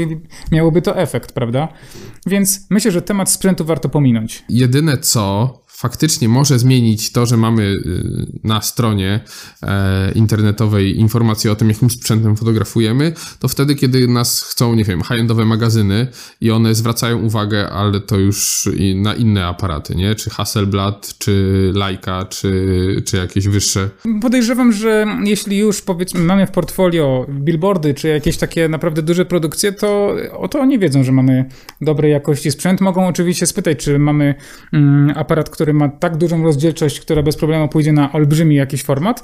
miałoby 0.53 0.83
to 0.83 0.99
efekt, 0.99 1.33
prawda? 1.33 1.69
Więc 2.27 2.67
myślę, 2.71 2.91
że 2.91 3.03
temat 3.03 3.31
sprzętu 3.31 3.65
warto 3.65 3.89
pominąć. 3.89 4.45
Jedyne 4.49 4.99
co, 4.99 5.46
faktycznie 5.77 6.29
może 6.29 6.59
zmienić 6.59 7.13
to, 7.13 7.27
że 7.27 7.37
mamy 7.37 7.63
y, 7.63 8.27
na 8.45 8.63
stronie 8.63 9.21
e, 9.63 10.13
internetowej 10.13 10.99
informacje 10.99 11.53
o 11.53 11.57
tym, 11.57 11.69
jakim 11.69 11.91
sprzętem 11.91 12.37
fotografujemy, 12.37 13.13
to 13.39 13.49
wtedy, 13.49 13.75
kiedy 13.75 14.09
nas 14.09 14.43
chcą, 14.43 14.75
nie 14.75 14.85
wiem, 14.85 15.03
high-endowe 15.03 15.45
magazyny 15.45 16.07
i 16.41 16.51
one 16.51 16.75
zwracają 16.75 17.23
uwagę, 17.23 17.71
ale 17.71 18.01
to 18.01 18.19
już 18.19 18.69
na 18.95 19.15
inne 19.15 19.47
aparaty, 19.47 19.95
nie? 19.95 20.15
Czy 20.15 20.31
Hasselblad, 20.31 21.19
czy 21.19 21.73
Leica, 21.75 22.25
czy, 22.25 23.03
czy 23.07 23.17
jakieś 23.17 23.49
wyższe. 23.49 23.91
Podejrzewam, 24.23 24.73
że 24.73 25.07
jeśli 25.25 25.59
już 25.59 25.83
powiedzmy 25.83 26.21
mamy 26.21 26.47
w 26.47 26.51
portfolio 26.51 27.27
billboardy, 27.31 27.95
czy 27.95 28.09
jakieś 28.09 28.37
takie 28.37 28.69
naprawdę 28.69 29.03
duże 29.03 29.25
produkcje, 29.25 29.73
to 29.73 30.17
o 30.33 30.49
to 30.49 30.61
oni 30.61 30.79
wiedzą, 30.79 31.05
że 31.05 31.13
mamy 31.13 31.45
dobrej 31.81 32.13
jakości 32.13 32.51
sprzęt. 32.51 32.81
Mogą 32.81 33.07
oczywiście 33.07 33.47
spytać, 33.47 33.79
czy 33.79 33.99
mamy 33.99 34.35
mm, 34.73 35.13
aparat, 35.17 35.51
który 35.51 35.66
który 35.67 35.79
ma 35.79 35.89
tak 35.89 36.17
dużą 36.17 36.43
rozdzielczość, 36.43 37.01
która 37.01 37.23
bez 37.23 37.37
problemu 37.37 37.69
pójdzie 37.69 37.93
na 37.93 38.13
olbrzymi 38.13 38.57
jakiś 38.57 38.83
format, 38.83 39.23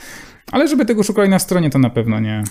ale 0.52 0.68
żeby 0.68 0.86
tego 0.86 1.02
szukali 1.02 1.28
na 1.28 1.38
stronie, 1.38 1.70
to 1.70 1.78
na 1.78 1.90
pewno 1.90 2.20
nie. 2.20 2.44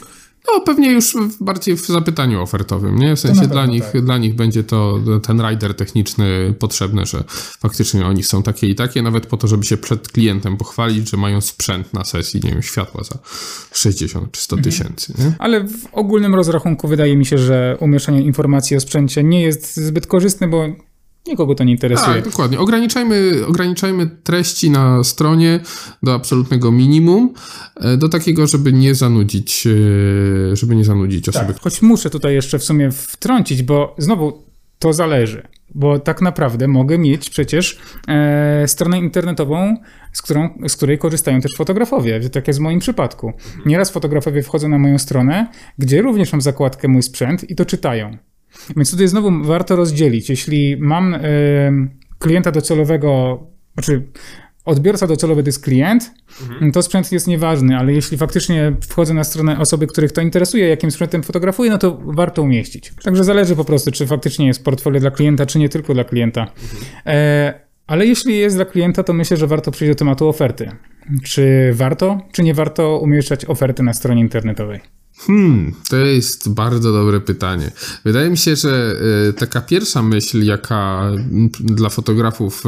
No, 0.47 0.61
pewnie 0.61 0.91
już 0.91 1.17
bardziej 1.39 1.77
w 1.77 1.87
zapytaniu 1.87 2.41
ofertowym, 2.41 2.95
nie? 2.95 3.15
W 3.15 3.19
sensie 3.19 3.47
dla 3.47 3.65
nich, 3.65 3.83
tak. 3.83 4.01
dla 4.01 4.17
nich 4.17 4.35
będzie 4.35 4.63
to 4.63 4.99
ten 5.23 5.41
rider 5.41 5.73
techniczny 5.73 6.53
potrzebny, 6.59 7.05
że 7.05 7.23
faktycznie 7.59 8.05
oni 8.05 8.23
są 8.23 8.43
takie 8.43 8.67
i 8.67 8.75
takie, 8.75 9.01
nawet 9.01 9.25
po 9.25 9.37
to, 9.37 9.47
żeby 9.47 9.63
się 9.63 9.77
przed 9.77 10.07
klientem 10.07 10.57
pochwalić, 10.57 11.09
że 11.09 11.17
mają 11.17 11.41
sprzęt 11.41 11.93
na 11.93 12.03
sesji, 12.03 12.41
nie 12.43 12.51
wiem, 12.51 12.61
światła 12.61 13.03
za 13.03 13.17
60 13.73 14.31
czy 14.31 14.41
100 14.41 14.55
mhm. 14.55 14.71
tysięcy? 14.71 15.33
Ale 15.39 15.67
w 15.67 15.85
ogólnym 15.91 16.35
rozrachunku 16.35 16.87
wydaje 16.87 17.17
mi 17.17 17.25
się, 17.25 17.37
że 17.37 17.77
umieszczanie 17.79 18.21
informacji 18.21 18.77
o 18.77 18.79
sprzęcie 18.79 19.23
nie 19.23 19.41
jest 19.41 19.75
zbyt 19.75 20.07
korzystne, 20.07 20.47
bo 20.47 20.65
nikogo 21.31 21.55
to 21.55 21.63
nie 21.63 21.71
interesuje. 21.71 22.15
Tak, 22.15 22.25
dokładnie. 22.25 22.59
Ograniczajmy, 22.59 23.45
ograniczajmy 23.47 24.07
treści 24.23 24.69
na 24.69 25.03
stronie 25.03 25.59
do 26.03 26.13
absolutnego 26.13 26.71
minimum, 26.71 27.33
e, 27.75 27.97
do 27.97 28.09
takiego, 28.09 28.47
żeby 28.47 28.73
nie 28.73 28.95
zanudzić, 28.95 29.67
e, 29.67 30.55
żeby 30.55 30.75
nie 30.75 30.85
zanudzić 30.85 31.29
osoby. 31.29 31.53
Tak. 31.53 31.61
Choć 31.61 31.81
muszę 31.81 32.09
tutaj 32.09 32.33
jeszcze 32.33 32.59
w 32.59 32.63
sumie 32.63 32.91
wtrącić, 32.91 33.63
bo 33.63 33.95
znowu 33.97 34.43
to 34.79 34.93
zależy. 34.93 35.47
Bo 35.75 35.99
tak 35.99 36.21
naprawdę 36.21 36.67
mogę 36.67 36.97
mieć 36.97 37.29
przecież 37.29 37.79
e, 38.07 38.67
stronę 38.67 38.99
internetową, 38.99 39.77
z, 40.13 40.21
którą, 40.21 40.49
z 40.67 40.75
której 40.75 40.97
korzystają 40.97 41.41
też 41.41 41.51
fotografowie. 41.57 42.29
Tak 42.29 42.47
jest 42.47 42.59
w 42.59 42.63
moim 42.63 42.79
przypadku. 42.79 43.33
Nieraz 43.65 43.91
fotografowie 43.91 44.43
wchodzą 44.43 44.69
na 44.69 44.77
moją 44.77 44.97
stronę, 44.97 45.47
gdzie 45.77 46.01
również 46.01 46.31
mam 46.31 46.41
zakładkę 46.41 46.87
mój 46.87 47.03
sprzęt 47.03 47.49
i 47.49 47.55
to 47.55 47.65
czytają. 47.65 48.17
Więc 48.75 48.91
tutaj 48.91 49.07
znowu 49.07 49.43
warto 49.43 49.75
rozdzielić. 49.75 50.29
Jeśli 50.29 50.77
mam 50.77 51.13
e, 51.13 51.19
klienta 52.19 52.51
docelowego, 52.51 53.39
znaczy 53.73 54.03
odbiorca 54.65 55.07
docelowy 55.07 55.43
to 55.43 55.49
jest 55.49 55.63
klient, 55.63 56.11
mhm. 56.41 56.71
to 56.71 56.81
sprzęt 56.81 57.11
jest 57.11 57.27
nieważny, 57.27 57.77
ale 57.77 57.93
jeśli 57.93 58.17
faktycznie 58.17 58.75
wchodzę 58.87 59.13
na 59.13 59.23
stronę 59.23 59.59
osoby, 59.59 59.87
których 59.87 60.11
to 60.11 60.21
interesuje, 60.21 60.67
jakim 60.67 60.91
sprzętem 60.91 61.23
fotografuję, 61.23 61.71
no 61.71 61.77
to 61.77 61.97
warto 62.03 62.41
umieścić. 62.41 62.93
Także 63.03 63.23
zależy 63.23 63.55
po 63.55 63.65
prostu, 63.65 63.91
czy 63.91 64.07
faktycznie 64.07 64.47
jest 64.47 64.63
portfolio 64.63 64.99
dla 64.99 65.11
klienta, 65.11 65.45
czy 65.45 65.59
nie 65.59 65.69
tylko 65.69 65.93
dla 65.93 66.03
klienta. 66.03 66.41
Mhm. 66.41 66.91
E, 67.05 67.71
ale 67.87 68.05
jeśli 68.05 68.37
jest 68.37 68.55
dla 68.55 68.65
klienta, 68.65 69.03
to 69.03 69.13
myślę, 69.13 69.37
że 69.37 69.47
warto 69.47 69.71
przejść 69.71 69.91
do 69.91 69.99
tematu 69.99 70.27
oferty. 70.27 70.71
Czy 71.23 71.71
warto, 71.73 72.21
czy 72.31 72.43
nie 72.43 72.53
warto 72.53 72.99
umieszczać 72.99 73.45
oferty 73.45 73.83
na 73.83 73.93
stronie 73.93 74.21
internetowej? 74.21 74.79
Hmm, 75.17 75.73
to 75.89 75.95
jest 75.97 76.49
bardzo 76.49 76.93
dobre 76.93 77.21
pytanie. 77.21 77.71
Wydaje 78.05 78.29
mi 78.29 78.37
się, 78.37 78.55
że 78.55 78.95
e, 79.29 79.33
taka 79.33 79.61
pierwsza 79.61 80.01
myśl, 80.01 80.43
jaka 80.43 81.11
dla 81.59 81.89
fotografów 81.89 82.63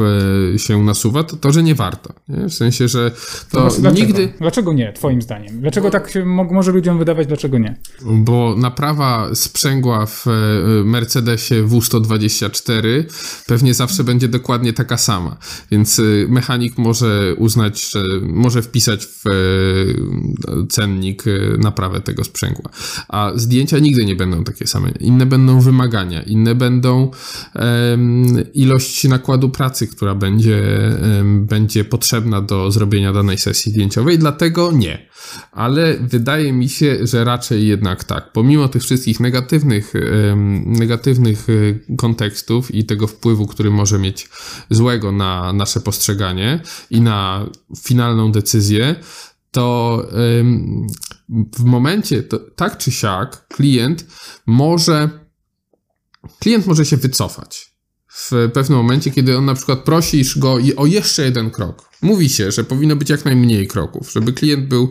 e, 0.54 0.58
się 0.58 0.84
nasuwa, 0.84 1.24
to 1.24 1.36
to, 1.36 1.52
że 1.52 1.62
nie 1.62 1.74
warto. 1.74 2.14
Nie? 2.28 2.48
W 2.48 2.54
sensie, 2.54 2.88
że 2.88 3.10
to 3.50 3.64
no, 3.64 3.70
dlaczego? 3.70 4.06
nigdy. 4.06 4.32
Dlaczego 4.40 4.72
nie, 4.72 4.92
Twoim 4.92 5.22
zdaniem? 5.22 5.60
Dlaczego 5.60 5.90
tak 5.90 6.10
się 6.10 6.24
może 6.24 6.72
ludziom 6.72 6.98
wydawać, 6.98 7.26
dlaczego 7.26 7.58
nie? 7.58 7.76
Bo 8.02 8.54
naprawa 8.58 9.34
sprzęgła 9.34 10.06
w 10.06 10.26
e, 10.26 10.30
Mercedesie 10.84 11.64
W124 11.64 13.04
pewnie 13.46 13.74
zawsze 13.74 14.04
będzie 14.04 14.28
dokładnie 14.28 14.72
taka 14.72 14.96
sama. 14.96 15.36
Więc 15.70 16.00
mechanik 16.28 16.78
może 16.78 17.34
uznać, 17.38 17.90
że 17.90 18.04
może 18.22 18.62
wpisać 18.62 19.06
w 19.06 19.24
cennik 20.68 21.24
naprawę 21.58 22.00
tego 22.00 22.24
sprzęgła 22.24 22.33
sprzęgła. 22.34 22.70
A 23.08 23.32
zdjęcia 23.34 23.78
nigdy 23.78 24.04
nie 24.04 24.16
będą 24.16 24.44
takie 24.44 24.66
same. 24.66 24.90
Inne 25.00 25.26
będą 25.26 25.60
wymagania, 25.60 26.22
inne 26.22 26.54
będą 26.54 27.10
um, 27.54 28.52
ilość 28.54 29.04
nakładu 29.04 29.48
pracy, 29.48 29.86
która 29.86 30.14
będzie, 30.14 30.62
um, 31.18 31.46
będzie 31.46 31.84
potrzebna 31.84 32.40
do 32.40 32.70
zrobienia 32.70 33.12
danej 33.12 33.38
sesji 33.38 33.72
zdjęciowej, 33.72 34.18
dlatego 34.18 34.72
nie. 34.72 35.08
Ale 35.52 35.96
wydaje 36.00 36.52
mi 36.52 36.68
się, 36.68 36.98
że 37.06 37.24
raczej 37.24 37.66
jednak 37.66 38.04
tak. 38.04 38.32
Pomimo 38.32 38.68
tych 38.68 38.82
wszystkich 38.82 39.20
negatywnych, 39.20 39.92
um, 40.28 40.72
negatywnych 40.72 41.46
e, 41.48 41.96
kontekstów 41.96 42.74
i 42.74 42.84
tego 42.84 43.06
wpływu, 43.06 43.46
który 43.46 43.70
może 43.70 43.98
mieć 43.98 44.28
złego 44.70 45.12
na 45.12 45.52
nasze 45.52 45.80
postrzeganie 45.80 46.60
i 46.90 47.00
na 47.00 47.46
finalną 47.82 48.32
decyzję, 48.32 48.96
to 49.50 50.06
w 51.28 51.64
momencie, 51.64 52.22
to, 52.22 52.38
tak 52.56 52.78
czy 52.78 52.92
siak, 52.92 53.46
klient 53.48 54.06
może, 54.46 55.10
klient 56.40 56.66
może 56.66 56.86
się 56.86 56.96
wycofać 56.96 57.74
w 58.16 58.50
pewnym 58.54 58.78
momencie, 58.78 59.10
kiedy 59.10 59.38
on 59.38 59.44
na 59.44 59.54
przykład 59.54 59.78
prosisz 59.78 60.38
go 60.38 60.58
o 60.76 60.86
jeszcze 60.86 61.24
jeden 61.24 61.50
krok. 61.50 61.90
Mówi 62.02 62.28
się, 62.28 62.52
że 62.52 62.64
powinno 62.64 62.96
być 62.96 63.10
jak 63.10 63.24
najmniej 63.24 63.68
kroków, 63.68 64.12
żeby 64.12 64.32
klient 64.32 64.68
był 64.68 64.90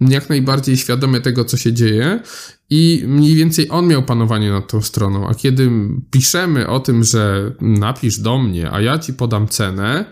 jak 0.00 0.28
najbardziej 0.28 0.76
świadomy 0.76 1.20
tego, 1.20 1.44
co 1.44 1.56
się 1.56 1.72
dzieje 1.72 2.20
i 2.70 3.02
mniej 3.06 3.34
więcej 3.34 3.66
on 3.70 3.86
miał 3.86 4.02
panowanie 4.02 4.50
nad 4.50 4.68
tą 4.68 4.82
stroną. 4.82 5.28
A 5.28 5.34
kiedy 5.34 5.70
piszemy 6.10 6.68
o 6.68 6.80
tym, 6.80 7.04
że 7.04 7.52
napisz 7.60 8.18
do 8.18 8.38
mnie, 8.38 8.70
a 8.72 8.80
ja 8.80 8.98
ci 8.98 9.12
podam 9.12 9.48
cenę, 9.48 10.04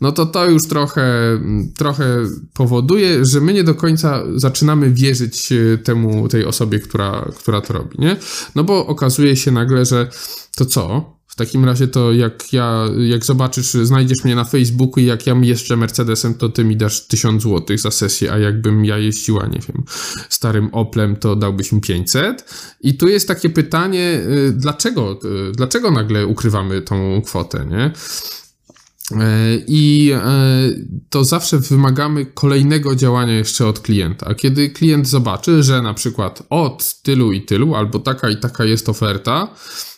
no 0.00 0.12
to 0.12 0.26
to 0.26 0.46
już 0.50 0.68
trochę, 0.68 1.08
trochę 1.76 2.04
powoduje, 2.54 3.24
że 3.24 3.40
my 3.40 3.52
nie 3.52 3.64
do 3.64 3.74
końca 3.74 4.22
zaczynamy 4.34 4.90
wierzyć 4.90 5.52
e, 5.52 5.78
temu, 5.78 6.28
tej 6.28 6.44
osobie, 6.44 6.78
która, 6.78 7.28
która 7.38 7.60
to 7.60 7.72
robi, 7.72 7.98
nie? 7.98 8.16
No 8.54 8.64
bo 8.64 8.86
okazuje 8.86 9.36
się 9.36 9.50
nagle, 9.50 9.84
że 9.84 10.08
to 10.56 10.66
co? 10.66 11.15
W 11.36 11.38
takim 11.38 11.64
razie 11.64 11.88
to 11.88 12.12
jak 12.12 12.52
ja, 12.52 12.84
jak 12.98 13.24
zobaczysz, 13.24 13.66
znajdziesz 13.66 14.24
mnie 14.24 14.34
na 14.34 14.44
Facebooku 14.44 15.00
i 15.00 15.06
jak 15.06 15.26
ja 15.26 15.34
jeżdżę 15.42 15.76
Mercedesem, 15.76 16.34
to 16.34 16.48
ty 16.48 16.64
mi 16.64 16.76
dasz 16.76 17.06
1000 17.06 17.42
zł 17.42 17.78
za 17.78 17.90
sesję, 17.90 18.32
a 18.32 18.38
jakbym 18.38 18.84
ja 18.84 18.98
jeździła, 18.98 19.46
nie 19.46 19.58
wiem, 19.68 19.84
starym 20.28 20.68
Oplem, 20.72 21.16
to 21.16 21.36
dałbyś 21.36 21.72
mi 21.72 21.80
500. 21.80 22.54
I 22.80 22.94
tu 22.94 23.08
jest 23.08 23.28
takie 23.28 23.50
pytanie, 23.50 24.20
y, 24.48 24.52
dlaczego, 24.52 25.20
y, 25.48 25.52
dlaczego 25.52 25.90
nagle 25.90 26.26
ukrywamy 26.26 26.82
tą 26.82 27.22
kwotę, 27.24 27.66
nie? 27.70 27.90
E, 29.12 29.58
I 29.66 30.12
e, 30.14 30.20
to 31.10 31.24
zawsze 31.24 31.58
wymagamy 31.58 32.26
kolejnego 32.26 32.96
działania 32.96 33.32
jeszcze 33.32 33.66
od 33.66 33.80
klienta. 33.80 34.34
Kiedy 34.34 34.70
klient 34.70 35.08
zobaczy, 35.08 35.62
że 35.62 35.82
na 35.82 35.94
przykład 35.94 36.42
od 36.50 37.02
tylu 37.02 37.32
i 37.32 37.42
tylu, 37.42 37.74
albo 37.74 37.98
taka 37.98 38.30
i 38.30 38.36
taka 38.36 38.64
jest 38.64 38.88
oferta, 38.88 39.48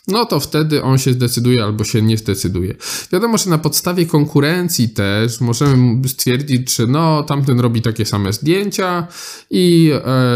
no 0.07 0.25
to 0.25 0.39
wtedy 0.39 0.83
on 0.83 0.97
się 0.97 1.13
zdecyduje 1.13 1.63
albo 1.63 1.83
się 1.83 2.01
nie 2.01 2.17
zdecyduje. 2.17 2.75
Wiadomo, 3.11 3.37
że 3.37 3.49
na 3.49 3.57
podstawie 3.57 4.05
konkurencji 4.05 4.89
też 4.89 5.41
możemy 5.41 6.07
stwierdzić, 6.07 6.75
że 6.75 6.87
no 6.87 7.23
tamten 7.23 7.59
robi 7.59 7.81
takie 7.81 8.05
same 8.05 8.33
zdjęcia 8.33 9.07
i, 9.49 9.91
e, 10.05 10.31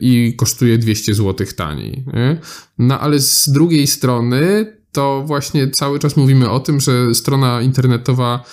i 0.00 0.36
kosztuje 0.36 0.78
200 0.78 1.14
zł 1.14 1.46
taniej. 1.56 2.04
Nie? 2.12 2.40
No 2.78 3.00
ale 3.00 3.20
z 3.20 3.48
drugiej 3.48 3.86
strony 3.86 4.66
to 4.92 5.22
właśnie 5.26 5.70
cały 5.70 5.98
czas 5.98 6.16
mówimy 6.16 6.50
o 6.50 6.60
tym, 6.60 6.80
że 6.80 7.14
strona 7.14 7.62
internetowa 7.62 8.44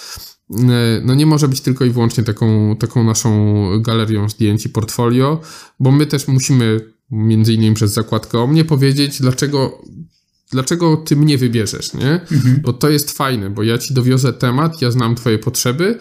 e, 0.51 0.55
no 1.03 1.15
nie 1.15 1.25
może 1.25 1.47
być 1.47 1.61
tylko 1.61 1.85
i 1.85 1.89
wyłącznie 1.89 2.23
taką, 2.23 2.75
taką 2.75 3.03
naszą 3.03 3.65
galerią 3.81 4.29
zdjęć 4.29 4.65
i 4.65 4.69
portfolio, 4.69 5.41
bo 5.79 5.91
my 5.91 6.05
też 6.05 6.27
musimy 6.27 6.81
między 7.11 7.53
innymi 7.53 7.75
przez 7.75 7.93
zakładkę 7.93 8.39
o 8.39 8.47
mnie 8.47 8.65
powiedzieć, 8.65 9.21
dlaczego 9.21 9.81
dlaczego 10.51 10.97
ty 10.97 11.15
mnie 11.15 11.37
wybierzesz, 11.37 11.93
nie? 11.93 12.21
Mhm. 12.31 12.61
Bo 12.61 12.73
to 12.73 12.89
jest 12.89 13.11
fajne, 13.11 13.49
bo 13.49 13.63
ja 13.63 13.77
ci 13.77 13.93
dowiozę 13.93 14.33
temat, 14.33 14.81
ja 14.81 14.91
znam 14.91 15.15
twoje 15.15 15.39
potrzeby 15.39 15.99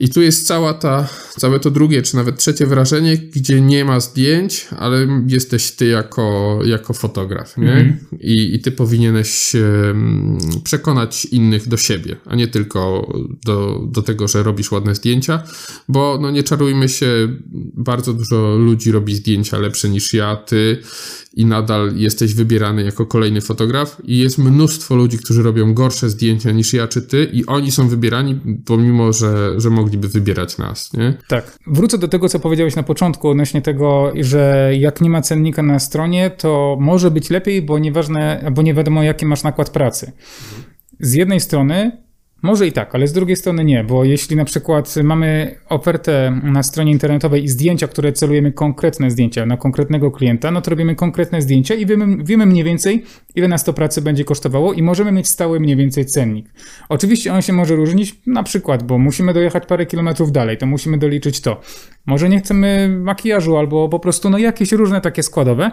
i 0.00 0.08
tu 0.08 0.22
jest 0.22 0.46
cała 0.46 0.74
ta, 0.74 1.08
całe 1.36 1.60
to 1.60 1.70
drugie, 1.70 2.02
czy 2.02 2.16
nawet 2.16 2.38
trzecie 2.38 2.66
wrażenie, 2.66 3.16
gdzie 3.16 3.60
nie 3.60 3.84
ma 3.84 4.00
zdjęć, 4.00 4.68
ale 4.78 5.22
jesteś 5.26 5.70
ty 5.70 5.86
jako, 5.86 6.58
jako 6.64 6.94
fotograf, 6.94 7.56
nie? 7.56 7.72
Mm. 7.72 7.98
I, 8.20 8.54
I 8.54 8.60
ty 8.60 8.72
powinieneś 8.72 9.52
przekonać 10.64 11.24
innych 11.24 11.68
do 11.68 11.76
siebie, 11.76 12.16
a 12.24 12.36
nie 12.36 12.48
tylko 12.48 13.12
do, 13.44 13.86
do 13.92 14.02
tego, 14.02 14.28
że 14.28 14.42
robisz 14.42 14.72
ładne 14.72 14.94
zdjęcia, 14.94 15.42
bo 15.88 16.18
no 16.22 16.30
nie 16.30 16.42
czarujmy 16.42 16.88
się, 16.88 17.28
bardzo 17.74 18.14
dużo 18.14 18.56
ludzi 18.56 18.92
robi 18.92 19.14
zdjęcia 19.14 19.58
lepsze 19.58 19.88
niż 19.88 20.14
ja, 20.14 20.36
ty 20.36 20.82
i 21.38 21.46
nadal 21.46 21.96
jesteś 21.96 22.34
wybierany 22.34 22.84
jako 22.84 23.06
kolejny 23.06 23.40
fotograf 23.40 23.96
i 24.04 24.18
jest 24.18 24.38
mnóstwo 24.38 24.94
ludzi, 24.94 25.18
którzy 25.18 25.42
robią 25.42 25.74
gorsze 25.74 26.10
zdjęcia 26.10 26.50
niż 26.50 26.72
ja 26.72 26.88
czy 26.88 27.02
ty 27.02 27.28
i 27.32 27.46
oni 27.46 27.70
są 27.70 27.88
wybierani, 27.88 28.40
pomimo, 28.66 29.12
że, 29.12 29.60
że 29.60 29.70
mogliby 29.70 30.08
wybierać 30.08 30.58
nas, 30.58 30.92
nie? 30.92 31.14
Tak. 31.28 31.58
Wrócę 31.66 31.98
do 31.98 32.08
tego, 32.08 32.28
co 32.28 32.38
powiedziałeś 32.38 32.76
na 32.76 32.82
początku 32.82 33.28
odnośnie 33.28 33.62
tego, 33.62 34.12
że 34.20 34.70
jak 34.78 35.00
nie 35.00 35.10
ma 35.10 35.22
cennika 35.22 35.62
na 35.62 35.78
stronie, 35.78 36.30
to 36.30 36.76
może 36.80 37.10
być 37.10 37.30
lepiej, 37.30 37.62
bo 37.62 37.78
nieważne, 37.78 38.50
bo 38.52 38.62
nie 38.62 38.74
wiadomo, 38.74 39.02
jaki 39.02 39.26
masz 39.26 39.42
nakład 39.42 39.70
pracy. 39.70 40.12
Z 41.00 41.14
jednej 41.14 41.40
strony 41.40 42.07
może 42.42 42.66
i 42.66 42.72
tak, 42.72 42.94
ale 42.94 43.06
z 43.08 43.12
drugiej 43.12 43.36
strony 43.36 43.64
nie, 43.64 43.84
bo 43.84 44.04
jeśli 44.04 44.36
na 44.36 44.44
przykład 44.44 44.94
mamy 45.02 45.58
ofertę 45.68 46.40
na 46.42 46.62
stronie 46.62 46.92
internetowej 46.92 47.44
i 47.44 47.48
zdjęcia, 47.48 47.88
które 47.88 48.12
celujemy 48.12 48.52
konkretne 48.52 49.10
zdjęcia 49.10 49.46
na 49.46 49.56
konkretnego 49.56 50.10
klienta, 50.10 50.50
no 50.50 50.60
to 50.60 50.70
robimy 50.70 50.94
konkretne 50.94 51.42
zdjęcia 51.42 51.74
i 51.74 51.86
wiemy, 51.86 52.24
wiemy 52.24 52.46
mniej 52.46 52.64
więcej, 52.64 53.04
ile 53.34 53.48
nas 53.48 53.64
to 53.64 53.72
pracy 53.72 54.02
będzie 54.02 54.24
kosztowało 54.24 54.72
i 54.72 54.82
możemy 54.82 55.12
mieć 55.12 55.28
stały 55.28 55.60
mniej 55.60 55.76
więcej 55.76 56.06
cennik. 56.06 56.52
Oczywiście 56.88 57.32
on 57.32 57.42
się 57.42 57.52
może 57.52 57.76
różnić, 57.76 58.14
na 58.26 58.42
przykład, 58.42 58.82
bo 58.82 58.98
musimy 58.98 59.34
dojechać 59.34 59.66
parę 59.66 59.86
kilometrów 59.86 60.32
dalej, 60.32 60.58
to 60.58 60.66
musimy 60.66 60.98
doliczyć 60.98 61.40
to. 61.40 61.60
Może 62.06 62.28
nie 62.28 62.40
chcemy 62.40 62.88
makijażu 63.02 63.56
albo 63.56 63.88
po 63.88 64.00
prostu 64.00 64.30
no 64.30 64.38
jakieś 64.38 64.72
różne 64.72 65.00
takie 65.00 65.22
składowe, 65.22 65.70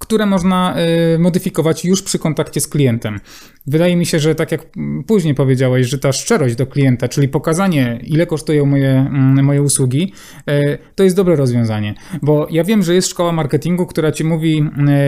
które 0.00 0.26
można 0.26 0.74
y, 1.14 1.18
modyfikować 1.18 1.84
już 1.84 2.02
przy 2.02 2.18
kontakcie 2.18 2.60
z 2.60 2.68
klientem. 2.68 3.20
Wydaje 3.66 3.96
mi 3.96 4.06
się, 4.06 4.18
że 4.18 4.34
tak 4.34 4.52
jak 4.52 4.66
później 5.06 5.34
powiedziałeś, 5.34 5.86
że 5.86 5.98
ta 5.98 6.12
szczerość 6.12 6.54
do 6.54 6.66
klienta, 6.66 7.08
czyli 7.08 7.28
pokazanie, 7.28 8.00
ile 8.04 8.26
kosztują 8.26 8.66
moje, 8.66 8.90
mm, 8.90 9.44
moje 9.44 9.62
usługi, 9.62 10.12
y, 10.50 10.78
to 10.94 11.04
jest 11.04 11.16
dobre 11.16 11.36
rozwiązanie. 11.36 11.94
Bo 12.22 12.46
ja 12.50 12.64
wiem, 12.64 12.82
że 12.82 12.94
jest 12.94 13.08
szkoła 13.08 13.32
marketingu, 13.32 13.86
która 13.86 14.12
ci 14.12 14.24
mówi, 14.24 14.62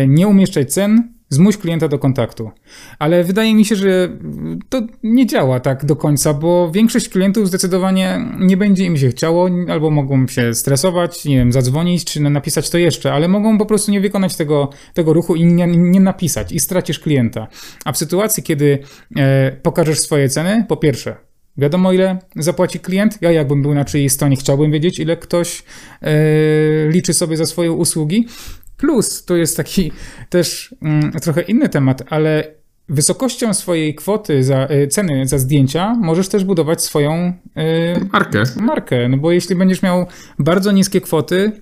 y, 0.05 0.09
nie 0.09 0.29
umieszczaj 0.29 0.67
cen, 0.67 1.13
zmuś 1.33 1.57
klienta 1.57 1.89
do 1.89 1.99
kontaktu. 1.99 2.51
Ale 2.99 3.25
wydaje 3.25 3.55
mi 3.55 3.65
się, 3.65 3.77
że 3.77 4.09
to 4.69 4.83
nie 5.03 5.27
działa 5.27 5.61
tak 5.61 5.85
do 5.85 5.97
końca, 5.97 6.35
bo 6.35 6.71
większość 6.71 7.09
klientów 7.09 7.49
zdecydowanie 7.49 8.25
nie 8.39 8.57
będzie 8.57 8.85
im 8.85 8.97
się 8.97 9.09
chciało, 9.09 9.49
albo 9.69 9.91
mogą 9.91 10.27
się 10.27 10.55
stresować, 10.55 11.25
nie 11.25 11.37
wiem, 11.37 11.53
zadzwonić, 11.53 12.05
czy 12.05 12.21
napisać 12.21 12.71
to 12.71 12.79
jeszcze, 12.79 13.13
ale 13.13 13.29
mogą 13.29 13.59
po 13.59 13.67
prostu 13.67 13.91
nie 13.91 14.01
wykonać 14.01 14.37
tego, 14.37 14.71
tego 14.95 15.13
ruchu 15.13 15.35
i 15.37 15.45
nie, 15.45 15.67
nie 15.67 16.01
napisać 16.01 16.53
i 16.53 16.61
stracisz 16.61 16.99
klienta. 16.99 17.49
A 17.85 17.93
w 17.93 17.99
sytuacji, 17.99 18.43
kiedy 18.43 18.79
e, 19.17 19.53
pokażesz 19.53 20.01
swoje 20.01 20.29
ceny, 20.29 20.65
po 20.69 20.77
pierwsze, 20.77 21.17
Wiadomo, 21.57 21.93
ile 21.93 22.19
zapłaci 22.37 22.81
klient. 22.81 23.19
Ja, 23.21 23.33
jakbym 23.33 23.63
był 23.63 23.75
na 23.75 23.85
czyjej 23.85 24.11
stronie, 24.11 24.37
chciałbym 24.37 24.71
wiedzieć, 24.71 24.99
ile 24.99 25.17
ktoś 25.17 25.63
e, 26.03 26.13
liczy 26.89 27.15
sobie 27.15 27.37
za 27.37 27.47
swoje 27.47 27.73
usługi. 27.73 28.27
Plus 28.83 29.25
to 29.25 29.37
jest 29.37 29.57
taki 29.57 29.93
też 30.29 30.75
mm, 30.83 31.13
trochę 31.13 31.43
inny 31.43 31.69
temat, 31.69 32.03
ale 32.11 32.45
wysokością 32.89 33.55
swojej 33.55 33.95
kwoty 33.95 34.45
za 34.45 34.69
y, 34.71 34.89
ceny 34.89 35.27
za 35.29 35.39
zdjęcia 35.39 35.95
możesz 35.95 36.29
też 36.29 36.45
budować 36.45 36.83
swoją 36.83 37.33
y, 37.57 38.09
markę. 38.13 38.43
markę. 38.61 39.09
No 39.09 39.17
bo 39.17 39.33
jeśli 39.33 39.57
będziesz 39.57 39.83
miał 39.83 40.07
bardzo 40.39 40.73
niskie 40.73 41.01
kwoty, 41.01 41.53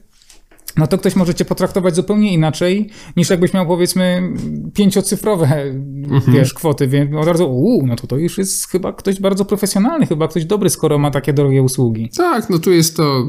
no 0.76 0.86
to 0.86 0.98
ktoś 0.98 1.16
może 1.16 1.34
cię 1.34 1.44
potraktować 1.44 1.96
zupełnie 1.96 2.32
inaczej, 2.32 2.90
niż 3.16 3.30
jakbyś 3.30 3.52
miał 3.52 3.66
powiedzmy 3.66 4.32
pięciocyfrowe, 4.74 5.62
mhm. 5.62 6.36
wiesz, 6.36 6.54
kwoty, 6.54 6.88
więc 6.88 7.14
od 7.14 7.26
razu, 7.26 7.50
uuu, 7.52 7.86
no 7.86 7.96
to 7.96 8.06
to 8.06 8.16
już 8.16 8.38
jest 8.38 8.68
chyba 8.68 8.92
ktoś 8.92 9.20
bardzo 9.20 9.44
profesjonalny, 9.44 10.06
chyba 10.06 10.28
ktoś 10.28 10.44
dobry, 10.44 10.70
skoro 10.70 10.98
ma 10.98 11.10
takie 11.10 11.32
drogie 11.32 11.62
usługi. 11.62 12.10
Tak, 12.16 12.50
no 12.50 12.58
tu 12.58 12.72
jest 12.72 12.96
to, 12.96 13.26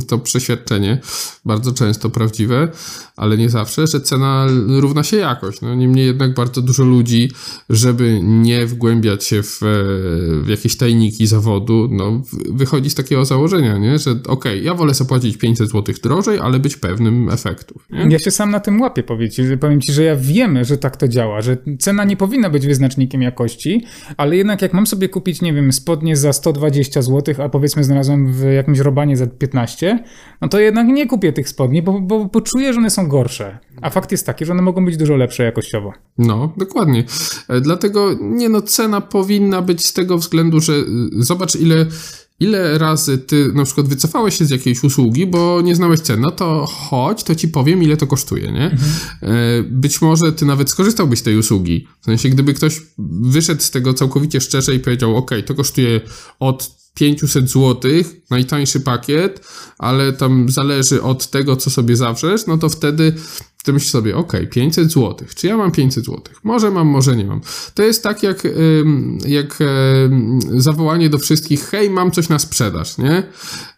y, 0.00 0.06
to 0.06 0.18
przeświadczenie, 0.18 1.00
bardzo 1.44 1.72
często 1.72 2.10
prawdziwe, 2.10 2.68
ale 3.16 3.36
nie 3.36 3.50
zawsze, 3.50 3.86
że 3.86 4.00
cena 4.00 4.46
równa 4.68 5.02
się 5.02 5.16
jakość. 5.16 5.60
No, 5.60 5.74
niemniej 5.74 6.06
jednak 6.06 6.34
bardzo 6.34 6.62
dużo 6.62 6.84
ludzi, 6.84 7.30
żeby 7.70 8.20
nie 8.22 8.66
wgłębiać 8.66 9.24
się 9.24 9.42
w, 9.42 9.60
w 10.42 10.48
jakieś 10.48 10.76
tajniki 10.76 11.26
zawodu, 11.26 11.88
no, 11.90 12.22
wychodzi 12.50 12.90
z 12.90 12.94
takiego 12.94 13.24
założenia, 13.24 13.78
nie? 13.78 13.98
że 13.98 14.10
okej, 14.10 14.26
okay, 14.28 14.58
ja 14.58 14.74
wolę 14.74 14.94
zapłacić 14.94 15.36
500 15.36 15.70
zł 15.70 15.94
drożej, 16.02 16.40
ale 16.42 16.58
być 16.58 16.76
pewnym 16.76 17.28
efektów. 17.28 17.86
Nie? 17.90 18.06
Ja 18.10 18.18
się 18.18 18.30
sam 18.30 18.50
na 18.50 18.60
tym 18.60 18.80
łapię, 18.80 19.02
powiem 19.02 19.80
ci, 19.80 19.92
że 19.92 20.02
ja 20.02 20.16
wiem, 20.16 20.64
że 20.64 20.78
tak 20.78 20.96
to 20.96 21.08
działa, 21.08 21.40
że 21.40 21.56
cena 21.78 22.04
nie 22.04 22.16
powinna 22.16 22.50
być 22.50 22.66
wyznacznikiem 22.66 23.22
jakości, 23.22 23.84
ale 24.16 24.36
jednak 24.36 24.62
jak 24.62 24.72
mam 24.72 24.86
sobie 24.86 25.08
kupić, 25.08 25.42
nie 25.42 25.52
wiem, 25.52 25.72
spodnie 25.72 26.16
za 26.16 26.32
120 26.32 27.02
zł, 27.02 27.34
a 27.44 27.48
powiedzmy 27.48 27.84
znalazłem 27.84 28.32
w 28.32 28.42
jakimś 28.42 28.78
robanie 28.78 29.16
za 29.16 29.26
15, 29.26 30.04
no 30.40 30.48
to 30.48 30.60
jednak 30.60 30.86
nie 30.86 31.06
kupię 31.06 31.32
tych 31.32 31.48
spodni, 31.48 31.82
bo, 31.82 32.00
bo 32.00 32.28
poczuję, 32.28 32.72
że 32.72 32.78
one 32.78 32.90
są 32.90 33.08
gorsze. 33.08 33.58
A 33.82 33.90
fakt 33.90 34.12
jest 34.12 34.26
taki, 34.26 34.44
że 34.44 34.52
one 34.52 34.62
mogą 34.62 34.84
być 34.84 34.96
dużo 34.96 35.16
lepsze 35.16 35.42
jakościowo. 35.42 35.92
No, 36.18 36.52
dokładnie. 36.56 37.04
E, 37.48 37.60
dlatego, 37.60 38.10
nie 38.20 38.48
no, 38.48 38.62
cena 38.62 39.00
powinna 39.00 39.62
być 39.62 39.84
z 39.84 39.92
tego 39.92 40.18
względu, 40.18 40.60
że 40.60 40.72
y, 40.72 40.84
zobacz 41.12 41.56
ile 41.56 41.86
ile 42.42 42.78
razy 42.78 43.18
ty 43.18 43.52
na 43.54 43.64
przykład 43.64 43.88
wycofałeś 43.88 44.38
się 44.38 44.44
z 44.44 44.50
jakiejś 44.50 44.84
usługi, 44.84 45.26
bo 45.26 45.60
nie 45.60 45.76
znałeś 45.76 46.00
cen, 46.00 46.20
no 46.20 46.30
to 46.30 46.66
chodź, 46.66 47.24
to 47.24 47.34
ci 47.34 47.48
powiem, 47.48 47.82
ile 47.82 47.96
to 47.96 48.06
kosztuje, 48.06 48.52
nie? 48.52 48.70
Mhm. 48.70 48.90
E, 49.22 49.62
być 49.62 50.02
może 50.02 50.32
ty 50.32 50.44
nawet 50.44 50.70
skorzystałbyś 50.70 51.18
z 51.18 51.22
tej 51.22 51.36
usługi. 51.36 51.88
W 52.00 52.04
sensie, 52.04 52.28
gdyby 52.28 52.54
ktoś 52.54 52.80
wyszedł 53.22 53.62
z 53.62 53.70
tego 53.70 53.94
całkowicie 53.94 54.40
szczerze 54.40 54.74
i 54.74 54.80
powiedział, 54.80 55.16
ok, 55.16 55.30
to 55.46 55.54
kosztuje 55.54 56.00
od 56.40 56.82
500 56.94 57.50
zł, 57.50 57.90
najtańszy 58.30 58.80
pakiet, 58.80 59.46
ale 59.78 60.12
tam 60.12 60.48
zależy 60.48 61.02
od 61.02 61.30
tego, 61.30 61.56
co 61.56 61.70
sobie 61.70 61.96
zawrzesz, 61.96 62.46
no 62.46 62.58
to 62.58 62.68
wtedy 62.68 63.14
ty 63.62 63.72
myślisz 63.72 63.90
sobie, 63.90 64.16
ok, 64.16 64.32
500 64.50 64.92
zł, 64.92 65.16
czy 65.34 65.46
ja 65.46 65.56
mam 65.56 65.72
500 65.72 66.04
zł? 66.04 66.22
Może 66.44 66.70
mam, 66.70 66.86
może 66.88 67.16
nie 67.16 67.24
mam. 67.24 67.40
To 67.74 67.82
jest 67.82 68.02
tak 68.02 68.22
jak, 68.22 68.42
jak 69.26 69.58
zawołanie 70.56 71.10
do 71.10 71.18
wszystkich, 71.18 71.64
hej, 71.64 71.90
mam 71.90 72.10
coś 72.10 72.28
na 72.28 72.38
sprzedaż, 72.38 72.98
nie? 72.98 73.22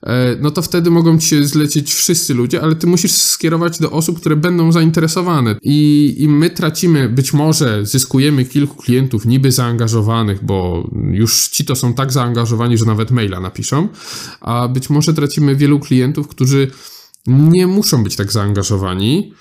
E, 0.02 0.36
no 0.40 0.50
to 0.50 0.62
wtedy 0.62 0.90
mogą 0.90 1.18
ci 1.18 1.28
się 1.28 1.44
zlecieć 1.44 1.94
wszyscy 1.94 2.34
ludzie, 2.34 2.62
ale 2.62 2.74
ty 2.74 2.86
musisz 2.86 3.12
skierować 3.12 3.78
do 3.78 3.90
osób, 3.90 4.20
które 4.20 4.36
będą 4.36 4.72
zainteresowane. 4.72 5.56
I, 5.62 6.14
i 6.18 6.28
my 6.28 6.50
tracimy, 6.50 7.08
być 7.08 7.32
może 7.32 7.86
zyskujemy 7.86 8.44
kilku 8.44 8.76
klientów 8.76 9.26
niby 9.26 9.52
zaangażowanych, 9.52 10.44
bo 10.44 10.90
już 11.12 11.48
ci 11.48 11.64
to 11.64 11.76
są 11.76 11.94
tak 11.94 12.12
zaangażowani, 12.12 12.78
że 12.78 12.84
nawet 12.84 13.10
maila 13.10 13.40
napiszą, 13.40 13.88
a 14.40 14.68
być 14.68 14.90
może 14.90 15.14
tracimy 15.14 15.56
wielu 15.56 15.80
klientów, 15.80 16.28
którzy 16.28 16.70
nie 17.26 17.66
muszą 17.66 18.04
być 18.04 18.16
tak 18.16 18.32
zaangażowani, 18.32 19.32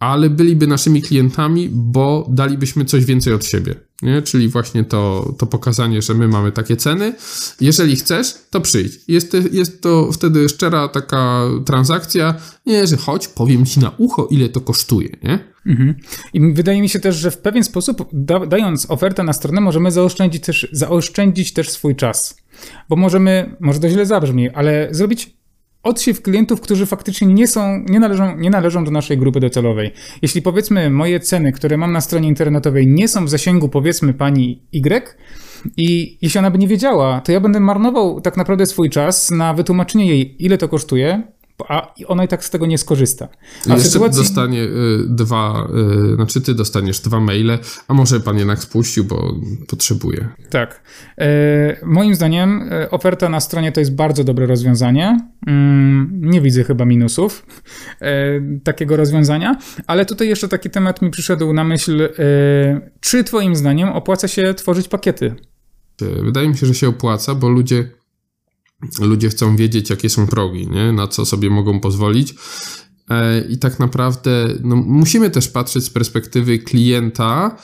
ale 0.00 0.30
byliby 0.30 0.66
naszymi 0.66 1.02
klientami, 1.02 1.68
bo 1.72 2.26
dalibyśmy 2.30 2.84
coś 2.84 3.04
więcej 3.04 3.32
od 3.32 3.44
siebie. 3.44 3.74
Nie? 4.02 4.22
Czyli 4.22 4.48
właśnie 4.48 4.84
to, 4.84 5.32
to 5.38 5.46
pokazanie, 5.46 6.02
że 6.02 6.14
my 6.14 6.28
mamy 6.28 6.52
takie 6.52 6.76
ceny. 6.76 7.14
Jeżeli 7.60 7.96
chcesz, 7.96 8.34
to 8.50 8.60
przyjdź. 8.60 9.00
Jest, 9.08 9.36
jest 9.52 9.82
to 9.82 10.12
wtedy 10.12 10.48
szczera 10.48 10.88
taka 10.88 11.42
transakcja. 11.66 12.34
Nie, 12.66 12.86
że 12.86 12.96
chodź, 12.96 13.28
powiem 13.28 13.66
ci 13.66 13.80
na 13.80 13.92
ucho, 13.98 14.26
ile 14.30 14.48
to 14.48 14.60
kosztuje. 14.60 15.08
Nie? 15.22 15.38
Mhm. 15.66 15.94
I 16.32 16.52
wydaje 16.52 16.80
mi 16.80 16.88
się 16.88 17.00
też, 17.00 17.16
że 17.16 17.30
w 17.30 17.38
pewien 17.38 17.64
sposób, 17.64 18.08
da, 18.12 18.46
dając 18.46 18.90
ofertę 18.90 19.22
na 19.22 19.32
stronę, 19.32 19.60
możemy 19.60 19.92
zaoszczędzić 19.92 20.42
też, 20.42 20.68
zaoszczędzić 20.72 21.52
też 21.52 21.70
swój 21.70 21.96
czas. 21.96 22.36
Bo 22.88 22.96
możemy, 22.96 23.56
może 23.60 23.80
to 23.80 23.88
źle 23.88 24.06
zabrzmi, 24.06 24.50
ale 24.50 24.88
zrobić 24.90 25.39
odsiew 25.82 26.22
klientów, 26.22 26.60
którzy 26.60 26.86
faktycznie 26.86 27.26
nie 27.26 27.46
są, 27.46 27.84
nie 27.88 28.00
należą, 28.00 28.36
nie 28.36 28.50
należą 28.50 28.84
do 28.84 28.90
naszej 28.90 29.18
grupy 29.18 29.40
docelowej. 29.40 29.92
Jeśli 30.22 30.42
powiedzmy 30.42 30.90
moje 30.90 31.20
ceny, 31.20 31.52
które 31.52 31.76
mam 31.76 31.92
na 31.92 32.00
stronie 32.00 32.28
internetowej 32.28 32.86
nie 32.86 33.08
są 33.08 33.24
w 33.24 33.30
zasięgu 33.30 33.68
powiedzmy 33.68 34.14
pani 34.14 34.62
Y 34.72 35.16
i 35.76 36.18
jeśli 36.22 36.38
ona 36.38 36.50
by 36.50 36.58
nie 36.58 36.68
wiedziała, 36.68 37.20
to 37.20 37.32
ja 37.32 37.40
będę 37.40 37.60
marnował 37.60 38.20
tak 38.20 38.36
naprawdę 38.36 38.66
swój 38.66 38.90
czas 38.90 39.30
na 39.30 39.54
wytłumaczenie 39.54 40.06
jej, 40.06 40.44
ile 40.44 40.58
to 40.58 40.68
kosztuje, 40.68 41.22
a 41.68 41.94
ona 42.06 42.24
i 42.24 42.28
tak 42.28 42.44
z 42.44 42.50
tego 42.50 42.66
nie 42.66 42.78
skorzysta. 42.78 43.28
A 43.70 43.74
Jeszcze 43.74 43.90
sytuacji... 43.90 44.22
dostanie 44.22 44.62
y, 44.62 45.04
dwa, 45.08 45.68
y, 46.12 46.14
znaczy 46.14 46.40
ty 46.40 46.54
dostaniesz 46.54 47.00
dwa 47.00 47.20
maile, 47.20 47.58
a 47.88 47.94
może 47.94 48.20
pan 48.20 48.38
jednak 48.38 48.58
spuścił, 48.58 49.04
bo 49.04 49.34
potrzebuje. 49.68 50.28
Tak. 50.50 50.82
Y, 51.20 51.86
moim 51.86 52.14
zdaniem 52.14 52.72
y, 52.72 52.90
oferta 52.90 53.28
na 53.28 53.40
stronie 53.40 53.72
to 53.72 53.80
jest 53.80 53.94
bardzo 53.94 54.24
dobre 54.24 54.46
rozwiązanie. 54.46 55.18
Mm, 55.46 56.20
nie 56.20 56.40
widzę 56.40 56.64
chyba 56.64 56.84
minusów 56.84 57.46
y, 58.02 58.60
takiego 58.64 58.96
rozwiązania, 58.96 59.56
ale 59.86 60.06
tutaj 60.06 60.28
jeszcze 60.28 60.48
taki 60.48 60.70
temat 60.70 61.02
mi 61.02 61.10
przyszedł 61.10 61.52
na 61.52 61.64
myśl. 61.64 62.08
Czy 63.00 63.24
twoim 63.24 63.56
zdaniem 63.56 63.88
opłaca 63.88 64.28
się 64.28 64.54
tworzyć 64.54 64.88
pakiety? 64.88 65.34
Wydaje 66.22 66.48
mi 66.48 66.56
się, 66.56 66.66
że 66.66 66.74
się 66.74 66.88
opłaca, 66.88 67.34
bo 67.34 67.48
ludzie 67.48 67.90
ludzie 69.00 69.28
chcą 69.28 69.56
wiedzieć, 69.56 69.90
jakie 69.90 70.10
są 70.10 70.26
progi, 70.26 70.68
nie? 70.68 70.92
na 70.92 71.08
co 71.08 71.24
sobie 71.24 71.50
mogą 71.50 71.80
pozwolić. 71.80 72.34
E, 73.10 73.40
I 73.40 73.58
tak 73.58 73.78
naprawdę 73.78 74.48
no, 74.62 74.76
musimy 74.76 75.30
też 75.30 75.48
patrzeć 75.48 75.84
z 75.84 75.90
perspektywy 75.90 76.58
klienta, 76.58 77.56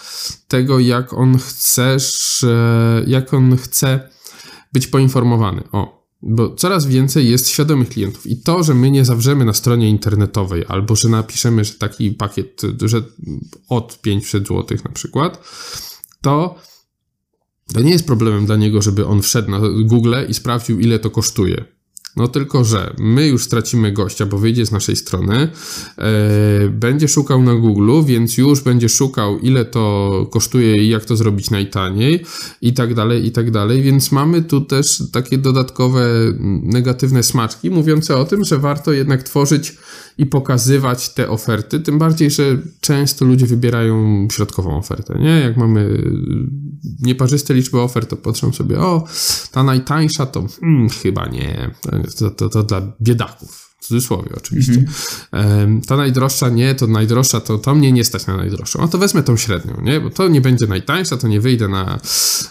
tego 0.48 0.78
jak 0.78 1.12
on 1.12 1.38
chce, 1.38 1.96
jak 3.06 3.34
on 3.34 3.56
chce 3.56 4.08
być 4.72 4.86
poinformowany. 4.86 5.62
O, 5.72 6.06
bo 6.22 6.54
coraz 6.54 6.86
więcej 6.86 7.30
jest 7.30 7.48
świadomych 7.48 7.88
klientów 7.88 8.26
i 8.26 8.42
to, 8.42 8.62
że 8.62 8.74
my 8.74 8.90
nie 8.90 9.04
zawrzemy 9.04 9.44
na 9.44 9.52
stronie 9.52 9.90
internetowej 9.90 10.64
albo 10.68 10.96
że 10.96 11.08
napiszemy, 11.08 11.64
że 11.64 11.74
taki 11.74 12.10
pakiet, 12.10 12.62
że 12.84 13.02
od 13.68 14.00
500 14.00 14.48
zł 14.48 14.78
na 14.84 14.90
przykład, 14.90 15.44
to 16.20 16.58
to 17.74 17.80
nie 17.80 17.90
jest 17.90 18.06
problemem 18.06 18.46
dla 18.46 18.56
niego, 18.56 18.82
żeby 18.82 19.06
on 19.06 19.22
wszedł 19.22 19.50
na 19.50 19.60
Google 19.84 20.14
i 20.28 20.34
sprawdził, 20.34 20.80
ile 20.80 20.98
to 20.98 21.10
kosztuje. 21.10 21.64
No 22.16 22.28
tylko, 22.28 22.64
że 22.64 22.94
my 22.98 23.26
już 23.26 23.44
stracimy 23.44 23.92
gościa, 23.92 24.26
bo 24.26 24.38
wyjdzie 24.38 24.66
z 24.66 24.72
naszej 24.72 24.96
strony, 24.96 25.48
yy, 25.98 26.04
będzie 26.70 27.08
szukał 27.08 27.42
na 27.42 27.54
Google, 27.54 28.04
więc 28.04 28.38
już 28.38 28.60
będzie 28.60 28.88
szukał, 28.88 29.38
ile 29.38 29.64
to 29.64 30.26
kosztuje 30.30 30.74
i 30.76 30.88
jak 30.88 31.04
to 31.04 31.16
zrobić 31.16 31.50
najtaniej 31.50 32.24
i 32.62 32.72
tak 32.72 32.94
dalej, 32.94 33.26
i 33.26 33.32
tak 33.32 33.50
dalej. 33.50 33.82
Więc 33.82 34.12
mamy 34.12 34.42
tu 34.42 34.60
też 34.60 35.02
takie 35.12 35.38
dodatkowe 35.38 36.08
negatywne 36.62 37.22
smaczki, 37.22 37.70
mówiące 37.70 38.16
o 38.16 38.24
tym, 38.24 38.44
że 38.44 38.58
warto 38.58 38.92
jednak 38.92 39.22
tworzyć 39.22 39.76
i 40.18 40.26
pokazywać 40.26 41.14
te 41.14 41.28
oferty, 41.28 41.80
tym 41.80 41.98
bardziej, 41.98 42.30
że 42.30 42.58
często 42.80 43.24
ludzie 43.24 43.46
wybierają 43.46 44.28
środkową 44.32 44.78
ofertę, 44.78 45.18
nie? 45.20 45.40
Jak 45.40 45.56
mamy 45.56 46.02
nieparzyste 47.02 47.54
liczby 47.54 47.80
ofert, 47.80 48.10
to 48.10 48.16
patrzą 48.16 48.52
sobie, 48.52 48.78
o, 48.78 49.04
ta 49.52 49.62
najtańsza 49.62 50.26
to 50.26 50.46
hmm, 50.60 50.88
chyba 50.88 51.26
nie, 51.26 51.70
to, 52.18 52.30
to, 52.30 52.48
to 52.48 52.62
dla 52.62 52.92
biedaków. 53.00 53.66
cudzysłowie 53.80 54.30
oczywiście. 54.36 54.84
Mhm. 55.32 55.80
Ta 55.80 55.96
najdroższa 55.96 56.48
nie, 56.48 56.74
to 56.74 56.86
najdroższa, 56.86 57.40
to, 57.40 57.58
to 57.58 57.74
mnie 57.74 57.92
nie 57.92 58.04
stać 58.04 58.26
na 58.26 58.36
najdroższą. 58.36 58.80
No 58.80 58.88
to 58.88 58.98
wezmę 58.98 59.22
tą 59.22 59.36
średnią, 59.36 59.80
nie? 59.82 60.00
Bo 60.00 60.10
to 60.10 60.28
nie 60.28 60.40
będzie 60.40 60.66
najtańsza, 60.66 61.16
to 61.16 61.28
nie 61.28 61.40
wyjdę 61.40 61.68
na, 61.68 61.98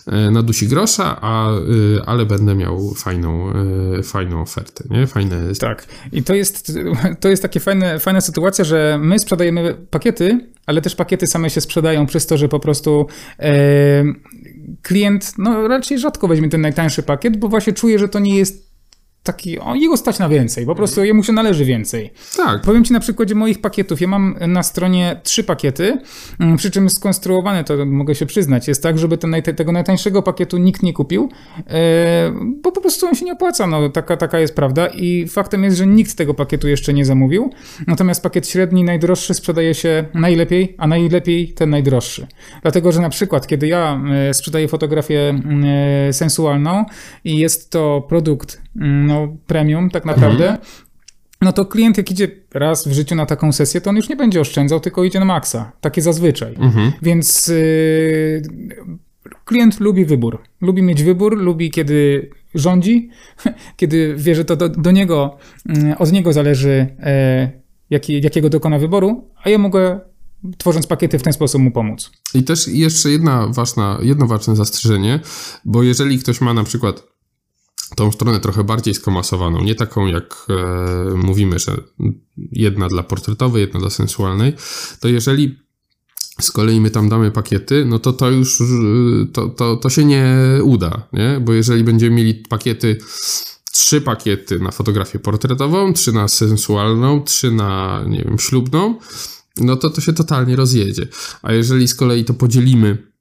e, 0.07 0.31
na 0.31 0.43
dusi 0.43 0.67
grosza, 0.67 1.21
a, 1.21 1.51
y, 1.59 2.01
ale 2.05 2.25
będę 2.25 2.55
miał 2.55 2.93
fajną, 2.93 3.53
e, 3.99 4.03
fajną 4.03 4.41
ofertę, 4.41 4.83
nie? 4.89 5.07
Fajne... 5.07 5.55
Tak. 5.59 5.85
I 6.11 6.23
to 6.23 6.33
jest, 6.33 6.71
to 7.19 7.29
jest 7.29 7.41
takie 7.41 7.59
fajne, 7.59 7.99
fajna 7.99 8.21
sytuacja, 8.21 8.65
że 8.65 8.99
my 9.01 9.19
sprzedajemy 9.19 9.75
pakiety, 9.89 10.49
ale 10.65 10.81
też 10.81 10.95
pakiety 10.95 11.27
same 11.27 11.49
się 11.49 11.61
sprzedają 11.61 12.05
przez 12.05 12.25
to, 12.27 12.37
że 12.37 12.49
po 12.49 12.59
prostu 12.59 13.07
e, 13.39 14.03
klient 14.81 15.33
no, 15.37 15.67
raczej 15.67 15.99
rzadko 15.99 16.27
weźmie 16.27 16.49
ten 16.49 16.61
najtańszy 16.61 17.03
pakiet, 17.03 17.37
bo 17.37 17.49
właśnie 17.49 17.73
czuje, 17.73 17.99
że 17.99 18.09
to 18.09 18.19
nie 18.19 18.37
jest 18.37 18.64
taki, 19.25 19.59
o, 19.59 19.75
jego 19.75 19.97
stać 19.97 20.19
na 20.19 20.29
więcej, 20.29 20.65
po 20.65 20.75
prostu 20.75 21.03
jemu 21.03 21.23
się 21.23 21.33
należy 21.33 21.65
więcej. 21.65 22.11
Tak. 22.37 22.61
Powiem 22.61 22.83
Ci 22.83 22.93
na 22.93 22.99
przykładzie 22.99 23.35
moich 23.35 23.61
pakietów. 23.61 24.01
Ja 24.01 24.07
mam 24.07 24.35
na 24.47 24.63
stronie 24.63 25.19
trzy 25.23 25.43
pakiety, 25.43 25.97
mm, 26.39 26.57
przy 26.57 26.71
czym 26.71 26.89
skonstruowane, 26.89 27.63
to 27.63 27.85
mogę 27.85 28.15
się 28.15 28.25
przyznać, 28.25 28.67
jest 28.67 28.83
tak, 28.83 28.99
żeby 28.99 29.17
ten, 29.17 29.35
tego 29.55 29.71
najtańszego 29.71 30.21
pakietu 30.21 30.57
nikt 30.57 30.83
nie 30.83 30.93
kupił, 30.93 31.29
e, 31.67 32.33
bo 32.61 32.71
po 32.71 32.81
prostu 32.81 33.07
on 33.07 33.15
się 33.15 33.25
nie 33.25 33.33
opłaca, 33.33 33.67
no 33.67 33.89
taka, 33.89 34.17
taka 34.17 34.39
jest 34.39 34.55
prawda 34.55 34.87
i 34.87 35.27
faktem 35.27 35.63
jest, 35.63 35.77
że 35.77 35.87
nikt 35.87 36.15
tego 36.15 36.33
pakietu 36.33 36.67
jeszcze 36.67 36.93
nie 36.93 37.05
zamówił, 37.05 37.49
natomiast 37.87 38.23
pakiet 38.23 38.47
średni, 38.47 38.83
najdroższy 38.83 39.33
sprzedaje 39.33 39.73
się 39.73 40.05
najlepiej, 40.13 40.75
a 40.77 40.87
najlepiej 40.87 41.47
ten 41.47 41.69
najdroższy. 41.69 42.27
Dlatego, 42.61 42.91
że 42.91 43.01
na 43.01 43.09
przykład, 43.09 43.47
kiedy 43.47 43.67
ja 43.67 44.01
e, 44.29 44.33
sprzedaję 44.33 44.67
fotografię 44.67 45.29
mm, 45.29 45.65
e, 46.09 46.13
sensualną 46.13 46.85
i 47.23 47.37
jest 47.37 47.69
to 47.69 48.05
produkt 48.09 48.64
no, 48.75 49.37
premium 49.47 49.89
tak 49.89 50.05
naprawdę, 50.05 50.49
mhm. 50.49 50.67
no 51.41 51.53
to 51.53 51.65
klient 51.65 51.97
jak 51.97 52.11
idzie 52.11 52.27
raz 52.53 52.87
w 52.87 52.91
życiu 52.91 53.15
na 53.15 53.25
taką 53.25 53.51
sesję, 53.51 53.81
to 53.81 53.89
on 53.89 53.95
już 53.95 54.09
nie 54.09 54.15
będzie 54.15 54.41
oszczędzał, 54.41 54.79
tylko 54.79 55.03
idzie 55.03 55.19
na 55.19 55.25
maksa. 55.25 55.71
Takie 55.81 56.01
zazwyczaj. 56.01 56.55
Mhm. 56.59 56.91
Więc 57.01 57.47
yy, 57.47 58.41
klient 59.45 59.79
lubi 59.79 60.05
wybór. 60.05 60.43
Lubi 60.61 60.81
mieć 60.81 61.03
wybór, 61.03 61.37
lubi 61.37 61.71
kiedy 61.71 62.29
rządzi, 62.55 63.09
kiedy 63.77 64.15
wie, 64.17 64.35
że 64.35 64.45
to 64.45 64.55
do, 64.55 64.69
do 64.69 64.91
niego, 64.91 65.37
yy, 65.65 65.97
od 65.97 66.11
niego 66.11 66.33
zależy 66.33 66.95
yy, 66.99 67.65
jaki, 67.89 68.21
jakiego 68.21 68.49
dokona 68.49 68.79
wyboru, 68.79 69.29
a 69.43 69.49
ja 69.49 69.57
mogę 69.57 69.99
tworząc 70.57 70.87
pakiety 70.87 71.19
w 71.19 71.23
ten 71.23 71.33
sposób 71.33 71.61
mu 71.61 71.71
pomóc. 71.71 72.11
I 72.33 72.43
też 72.43 72.67
jeszcze 72.67 73.09
jedna 73.09 73.47
ważna, 73.47 73.97
jedno 74.01 74.27
ważne 74.27 74.55
zastrzeżenie, 74.55 75.19
bo 75.65 75.83
jeżeli 75.83 76.19
ktoś 76.19 76.41
ma 76.41 76.53
na 76.53 76.63
przykład 76.63 77.03
tą 77.95 78.11
stronę 78.11 78.39
trochę 78.39 78.63
bardziej 78.63 78.93
skomasowaną, 78.93 79.63
nie 79.63 79.75
taką 79.75 80.07
jak 80.07 80.45
e, 80.49 81.15
mówimy, 81.15 81.59
że 81.59 81.77
jedna 82.51 82.87
dla 82.87 83.03
portretowej, 83.03 83.61
jedna 83.61 83.79
dla 83.79 83.89
sensualnej, 83.89 84.53
to 84.99 85.07
jeżeli 85.07 85.65
z 86.41 86.51
kolei 86.51 86.81
my 86.81 86.91
tam 86.91 87.09
damy 87.09 87.31
pakiety, 87.31 87.85
no 87.85 87.99
to 87.99 88.13
to 88.13 88.31
już 88.31 88.63
to, 89.33 89.49
to, 89.49 89.75
to 89.75 89.89
się 89.89 90.05
nie 90.05 90.35
uda, 90.63 91.07
nie? 91.13 91.39
Bo 91.41 91.53
jeżeli 91.53 91.83
będziemy 91.83 92.15
mieli 92.15 92.33
pakiety, 92.33 92.97
trzy 93.71 94.01
pakiety 94.01 94.59
na 94.59 94.71
fotografię 94.71 95.19
portretową, 95.19 95.93
trzy 95.93 96.11
na 96.11 96.27
sensualną, 96.27 97.23
trzy 97.23 97.51
na, 97.51 98.03
nie 98.07 98.23
wiem, 98.23 98.39
ślubną, 98.39 98.99
no 99.57 99.75
to 99.75 99.89
to 99.89 100.01
się 100.01 100.13
totalnie 100.13 100.55
rozjedzie. 100.55 101.07
A 101.41 101.53
jeżeli 101.53 101.87
z 101.87 101.95
kolei 101.95 102.25
to 102.25 102.33
podzielimy 102.33 102.89
e, 102.89 103.14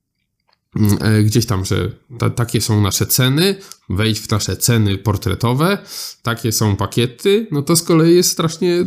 gdzieś 1.24 1.46
tam, 1.46 1.64
że 1.64 1.90
ta, 2.18 2.30
takie 2.30 2.60
są 2.60 2.80
nasze 2.80 3.06
ceny, 3.06 3.54
wejść 3.88 4.20
w 4.20 4.30
nasze 4.30 4.56
ceny 4.56 4.98
portretowe, 4.98 5.78
takie 6.22 6.52
są 6.52 6.76
pakiety, 6.76 7.46
no 7.50 7.62
to 7.62 7.76
z 7.76 7.82
kolei 7.82 8.14
jest 8.14 8.30
strasznie 8.30 8.84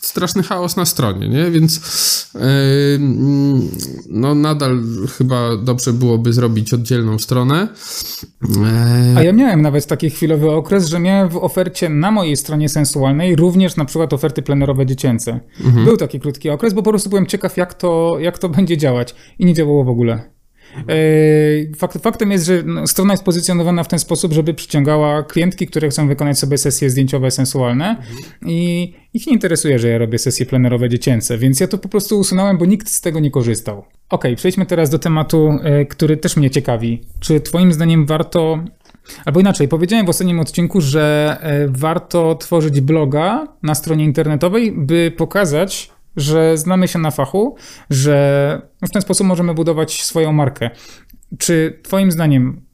straszny 0.00 0.42
chaos 0.42 0.76
na 0.76 0.86
stronie, 0.86 1.28
nie? 1.28 1.50
Więc 1.50 1.80
yy, 2.34 2.40
no 4.08 4.34
nadal 4.34 4.82
chyba 5.18 5.56
dobrze 5.56 5.92
byłoby 5.92 6.32
zrobić 6.32 6.74
oddzielną 6.74 7.18
stronę. 7.18 7.68
Yy. 8.42 9.16
A 9.16 9.22
ja 9.22 9.32
miałem 9.32 9.62
nawet 9.62 9.86
taki 9.86 10.10
chwilowy 10.10 10.50
okres, 10.50 10.88
że 10.88 10.98
miałem 10.98 11.28
w 11.28 11.36
ofercie 11.36 11.88
na 11.88 12.10
mojej 12.10 12.36
stronie 12.36 12.68
sensualnej 12.68 13.36
również 13.36 13.76
na 13.76 13.84
przykład 13.84 14.12
oferty 14.12 14.42
plenerowe 14.42 14.86
dziecięce. 14.86 15.40
Mhm. 15.64 15.84
Był 15.84 15.96
taki 15.96 16.20
krótki 16.20 16.50
okres, 16.50 16.74
bo 16.74 16.82
po 16.82 16.90
prostu 16.90 17.10
byłem 17.10 17.26
ciekaw, 17.26 17.56
jak 17.56 17.74
to, 17.74 18.16
jak 18.20 18.38
to 18.38 18.48
będzie 18.48 18.76
działać 18.76 19.14
i 19.38 19.44
nie 19.44 19.54
działało 19.54 19.84
w 19.84 19.88
ogóle. 19.88 20.32
E, 20.76 21.76
fakt, 21.76 22.02
faktem 22.02 22.30
jest, 22.30 22.46
że 22.46 22.62
no, 22.62 22.86
strona 22.86 23.12
jest 23.12 23.24
pozycjonowana 23.24 23.84
w 23.84 23.88
ten 23.88 23.98
sposób, 23.98 24.32
żeby 24.32 24.54
przyciągała 24.54 25.22
klientki, 25.22 25.66
które 25.66 25.88
chcą 25.88 26.08
wykonać 26.08 26.38
sobie 26.38 26.58
sesje 26.58 26.90
zdjęciowe 26.90 27.30
sensualne 27.30 27.96
i 28.46 28.92
ich 29.14 29.26
nie 29.26 29.32
interesuje, 29.32 29.78
że 29.78 29.88
ja 29.88 29.98
robię 29.98 30.18
sesje 30.18 30.46
plenerowe 30.46 30.88
dziecięce, 30.88 31.38
więc 31.38 31.60
ja 31.60 31.68
to 31.68 31.78
po 31.78 31.88
prostu 31.88 32.18
usunąłem, 32.18 32.58
bo 32.58 32.64
nikt 32.64 32.88
z 32.88 33.00
tego 33.00 33.20
nie 33.20 33.30
korzystał. 33.30 33.84
Ok, 34.10 34.24
przejdźmy 34.36 34.66
teraz 34.66 34.90
do 34.90 34.98
tematu, 34.98 35.58
e, 35.62 35.86
który 35.86 36.16
też 36.16 36.36
mnie 36.36 36.50
ciekawi. 36.50 37.02
Czy 37.20 37.40
twoim 37.40 37.72
zdaniem 37.72 38.06
warto 38.06 38.64
Albo 39.24 39.40
inaczej, 39.40 39.68
powiedziałem 39.68 40.06
w 40.06 40.08
ostatnim 40.08 40.40
odcinku, 40.40 40.80
że 40.80 41.36
e, 41.40 41.68
warto 41.68 42.34
tworzyć 42.34 42.80
bloga 42.80 43.48
na 43.62 43.74
stronie 43.74 44.04
internetowej, 44.04 44.72
by 44.72 45.12
pokazać 45.16 45.90
że 46.16 46.58
znamy 46.58 46.88
się 46.88 46.98
na 46.98 47.10
fachu, 47.10 47.56
że 47.90 48.62
w 48.88 48.90
ten 48.90 49.02
sposób 49.02 49.26
możemy 49.26 49.54
budować 49.54 50.02
swoją 50.02 50.32
markę. 50.32 50.70
Czy 51.38 51.80
Twoim 51.82 52.12
zdaniem, 52.12 52.66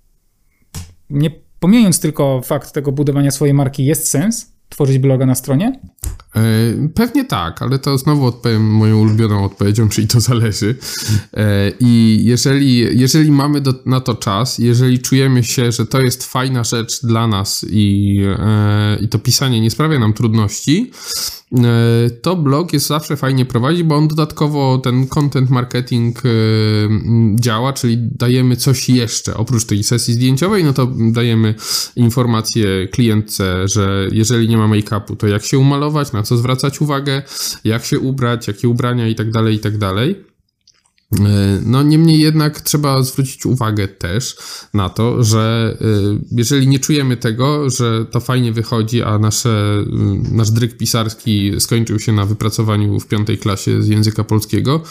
nie 1.10 1.30
pomijając 1.60 2.00
tylko 2.00 2.40
fakt 2.42 2.72
tego 2.72 2.92
budowania 2.92 3.30
swojej 3.30 3.54
marki, 3.54 3.84
jest 3.84 4.08
sens 4.10 4.52
tworzyć 4.68 4.98
bloga 4.98 5.26
na 5.26 5.34
stronie? 5.34 5.80
E, 6.36 6.88
pewnie 6.94 7.24
tak, 7.24 7.62
ale 7.62 7.78
to 7.78 7.98
znowu 7.98 8.26
odpowiem 8.26 8.70
moją 8.70 9.00
ulubioną 9.00 9.44
odpowiedzią, 9.44 9.88
czyli 9.88 10.06
to 10.06 10.20
zależy. 10.20 10.74
E, 11.34 11.72
I 11.80 12.20
jeżeli, 12.24 13.00
jeżeli 13.00 13.30
mamy 13.30 13.60
do, 13.60 13.74
na 13.86 14.00
to 14.00 14.14
czas, 14.14 14.58
jeżeli 14.58 14.98
czujemy 14.98 15.44
się, 15.44 15.72
że 15.72 15.86
to 15.86 16.00
jest 16.00 16.24
fajna 16.24 16.64
rzecz 16.64 17.06
dla 17.06 17.26
nas 17.26 17.66
i, 17.70 18.18
e, 18.38 18.98
i 19.00 19.08
to 19.08 19.18
pisanie 19.18 19.60
nie 19.60 19.70
sprawia 19.70 19.98
nam 19.98 20.12
trudności, 20.12 20.90
to 22.22 22.36
blog 22.36 22.72
jest 22.72 22.86
zawsze 22.86 23.16
fajnie 23.16 23.44
prowadzić, 23.44 23.82
bo 23.82 23.96
on 23.96 24.08
dodatkowo 24.08 24.78
ten 24.78 25.06
content 25.06 25.50
marketing 25.50 26.22
działa, 27.34 27.72
czyli 27.72 27.96
dajemy 27.98 28.56
coś 28.56 28.88
jeszcze 28.88 29.36
oprócz 29.36 29.64
tej 29.64 29.84
sesji 29.84 30.14
zdjęciowej, 30.14 30.64
no 30.64 30.72
to 30.72 30.88
dajemy 31.12 31.54
informację 31.96 32.88
klientce, 32.88 33.68
że 33.68 34.08
jeżeli 34.12 34.48
nie 34.48 34.56
ma 34.56 34.68
make-upu, 34.68 35.16
to 35.16 35.26
jak 35.26 35.44
się 35.44 35.58
umalować, 35.58 36.12
na 36.18 36.22
co 36.22 36.36
zwracać 36.36 36.80
uwagę, 36.80 37.22
jak 37.64 37.84
się 37.84 37.98
ubrać, 37.98 38.48
jakie 38.48 38.68
ubrania 38.68 39.08
i 39.08 39.14
tak 39.14 39.30
no, 41.66 41.82
niemniej 41.82 42.20
jednak 42.20 42.60
trzeba 42.60 43.02
zwrócić 43.02 43.46
uwagę 43.46 43.88
też 43.88 44.36
na 44.74 44.88
to, 44.88 45.24
że 45.24 45.76
e, 45.80 45.84
jeżeli 46.32 46.68
nie 46.68 46.78
czujemy 46.78 47.16
tego, 47.16 47.70
że 47.70 48.06
to 48.10 48.20
fajnie 48.20 48.52
wychodzi, 48.52 49.02
a 49.02 49.18
nasze, 49.18 49.84
nasz 50.32 50.50
dryk 50.50 50.76
pisarski 50.76 51.52
skończył 51.58 51.98
się 51.98 52.12
na 52.12 52.24
wypracowaniu 52.24 53.00
w 53.00 53.06
piątej 53.06 53.38
klasie 53.38 53.82
z 53.82 53.88
języka 53.88 54.24
polskiego, 54.24 54.82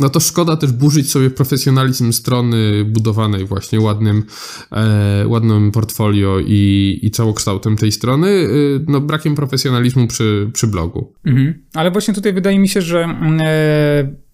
no 0.00 0.08
to 0.08 0.20
szkoda 0.20 0.56
też 0.56 0.72
burzyć 0.72 1.10
sobie 1.10 1.30
profesjonalizm 1.30 2.12
strony 2.12 2.84
budowanej 2.84 3.44
właśnie 3.44 3.80
ładnym, 3.80 4.24
e, 4.72 5.24
ładnym 5.28 5.72
portfolio 5.72 6.38
i, 6.46 6.98
i 7.02 7.10
całokształtem 7.10 7.76
tej 7.76 7.92
strony, 7.92 8.28
e, 8.28 8.48
no 8.88 9.00
brakiem 9.00 9.34
profesjonalizmu 9.34 10.06
przy, 10.06 10.50
przy 10.52 10.66
blogu. 10.66 11.12
Mhm. 11.24 11.54
Ale 11.74 11.90
właśnie 11.90 12.14
tutaj 12.14 12.32
wydaje 12.32 12.58
mi 12.58 12.68
się, 12.68 12.82
że 12.82 13.04
mm, 13.04 13.40
e 13.44 14.25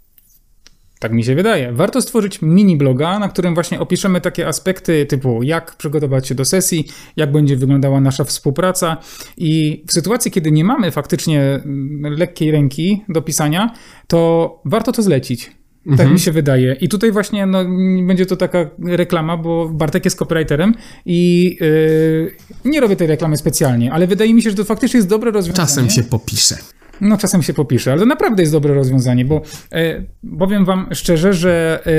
tak 1.02 1.12
mi 1.12 1.24
się 1.24 1.34
wydaje. 1.34 1.72
Warto 1.72 2.02
stworzyć 2.02 2.42
mini 2.42 2.76
bloga, 2.76 3.18
na 3.18 3.28
którym 3.28 3.54
właśnie 3.54 3.80
opiszemy 3.80 4.20
takie 4.20 4.48
aspekty 4.48 5.06
typu 5.06 5.42
jak 5.42 5.76
przygotować 5.76 6.28
się 6.28 6.34
do 6.34 6.44
sesji, 6.44 6.88
jak 7.16 7.32
będzie 7.32 7.56
wyglądała 7.56 8.00
nasza 8.00 8.24
współpraca 8.24 8.96
i 9.36 9.84
w 9.88 9.92
sytuacji, 9.92 10.30
kiedy 10.30 10.52
nie 10.52 10.64
mamy 10.64 10.90
faktycznie 10.90 11.40
mm, 11.40 12.12
lekkiej 12.12 12.50
ręki 12.50 13.04
do 13.08 13.22
pisania, 13.22 13.74
to 14.06 14.60
warto 14.64 14.92
to 14.92 15.02
zlecić. 15.02 15.50
Tak 15.84 15.92
mhm. 15.92 16.12
mi 16.12 16.20
się 16.20 16.32
wydaje. 16.32 16.76
I 16.80 16.88
tutaj 16.88 17.12
właśnie 17.12 17.46
no, 17.46 17.64
będzie 18.06 18.26
to 18.26 18.36
taka 18.36 18.70
reklama, 18.84 19.36
bo 19.36 19.68
Bartek 19.68 20.04
jest 20.04 20.16
copywriterem 20.16 20.74
i 21.06 21.44
yy, 21.60 22.70
nie 22.70 22.80
robię 22.80 22.96
tej 22.96 23.06
reklamy 23.06 23.36
specjalnie, 23.36 23.92
ale 23.92 24.06
wydaje 24.06 24.34
mi 24.34 24.42
się, 24.42 24.50
że 24.50 24.56
to 24.56 24.64
faktycznie 24.64 24.98
jest 24.98 25.08
dobre 25.08 25.30
rozwiązanie. 25.30 25.66
Czasem 25.66 25.90
się 25.90 26.02
popisze. 26.02 26.56
No 27.02 27.16
czasem 27.16 27.42
się 27.42 27.54
popisze, 27.54 27.92
ale 27.92 28.00
to 28.00 28.06
naprawdę 28.06 28.42
jest 28.42 28.52
dobre 28.52 28.74
rozwiązanie, 28.74 29.24
bo 29.24 29.42
e, 29.72 30.02
powiem 30.38 30.64
wam 30.64 30.86
szczerze, 30.92 31.32
że 31.32 31.82
e, 31.86 31.90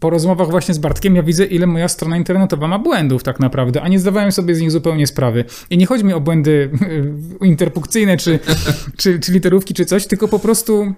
po 0.00 0.10
rozmowach 0.10 0.50
właśnie 0.50 0.74
z 0.74 0.78
Bartkiem 0.78 1.16
ja 1.16 1.22
widzę, 1.22 1.44
ile 1.44 1.66
moja 1.66 1.88
strona 1.88 2.16
internetowa 2.16 2.68
ma 2.68 2.78
błędów 2.78 3.22
tak 3.22 3.40
naprawdę, 3.40 3.82
a 3.82 3.88
nie 3.88 3.98
zdawałem 3.98 4.32
sobie 4.32 4.54
z 4.54 4.60
nich 4.60 4.70
zupełnie 4.70 5.06
sprawy. 5.06 5.44
I 5.70 5.78
nie 5.78 5.86
chodzi 5.86 6.04
mi 6.04 6.12
o 6.12 6.20
błędy 6.20 6.70
e, 7.42 7.46
interpunkcyjne, 7.46 8.16
czy, 8.16 8.38
czy, 8.96 9.20
czy 9.20 9.32
literówki, 9.32 9.74
czy 9.74 9.84
coś, 9.84 10.06
tylko 10.06 10.28
po 10.28 10.38
prostu 10.38 10.94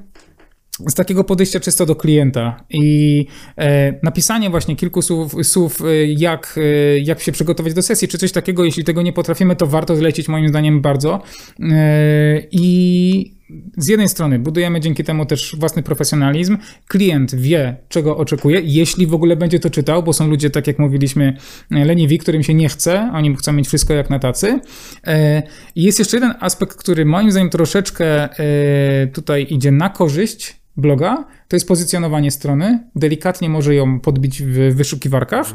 z 0.79 0.95
takiego 0.95 1.25
podejścia 1.25 1.61
czysto 1.61 1.87
do 1.87 1.97
klienta 1.97 2.64
i 2.70 3.27
e, 3.57 3.99
napisanie 4.03 4.51
właśnie 4.51 4.77
kilku 4.77 5.03
słów, 5.03 5.35
słów 5.43 5.81
e, 5.81 6.07
jak, 6.07 6.59
e, 6.59 6.99
jak 6.99 7.20
się 7.20 7.33
przygotować 7.33 7.75
do 7.75 7.83
sesji, 7.83 8.09
czy 8.09 8.18
coś 8.18 8.33
takiego, 8.33 8.64
jeśli 8.64 8.85
tego 8.85 9.03
nie 9.03 9.12
potrafimy, 9.12 9.57
to 9.57 9.66
warto 9.66 9.97
zlecić 9.97 10.29
moim 10.29 10.49
zdaniem 10.49 10.81
bardzo. 10.81 11.23
E, 11.61 12.43
I 12.51 13.41
z 13.76 13.88
jednej 13.88 14.09
strony 14.09 14.38
budujemy 14.38 14.80
dzięki 14.80 15.05
temu 15.05 15.26
też 15.26 15.57
własny 15.59 15.82
profesjonalizm. 15.82 16.59
Klient 16.88 17.34
wie, 17.34 17.76
czego 17.88 18.16
oczekuje, 18.16 18.61
jeśli 18.64 19.07
w 19.07 19.14
ogóle 19.14 19.36
będzie 19.36 19.61
to 19.61 19.70
czytał, 19.70 20.03
bo 20.03 20.12
są 20.12 20.28
ludzie, 20.28 20.50
tak 20.50 20.66
jak 20.66 20.78
mówiliśmy, 20.78 21.36
leniwi, 21.70 22.18
którym 22.18 22.42
się 22.42 22.55
nie 22.55 22.68
chce, 22.68 23.11
oni 23.14 23.36
chcą 23.36 23.53
mieć 23.53 23.66
wszystko 23.66 23.94
jak 23.94 24.11
na 24.11 24.18
tacy. 24.18 24.61
E, 25.07 25.42
I 25.74 25.82
jest 25.82 25.98
jeszcze 25.98 26.16
jeden 26.16 26.34
aspekt, 26.40 26.76
który 26.76 27.05
moim 27.05 27.30
zdaniem 27.30 27.50
troszeczkę 27.50 28.38
e, 28.38 29.07
tutaj 29.07 29.46
idzie 29.50 29.70
na 29.70 29.88
korzyść 29.88 30.57
bloga, 30.76 31.24
to 31.48 31.57
jest 31.57 31.68
pozycjonowanie 31.68 32.30
strony. 32.30 32.88
Delikatnie 32.96 33.48
może 33.48 33.74
ją 33.74 34.00
podbić 34.00 34.42
w 34.42 34.74
wyszukiwarkach. 34.74 35.46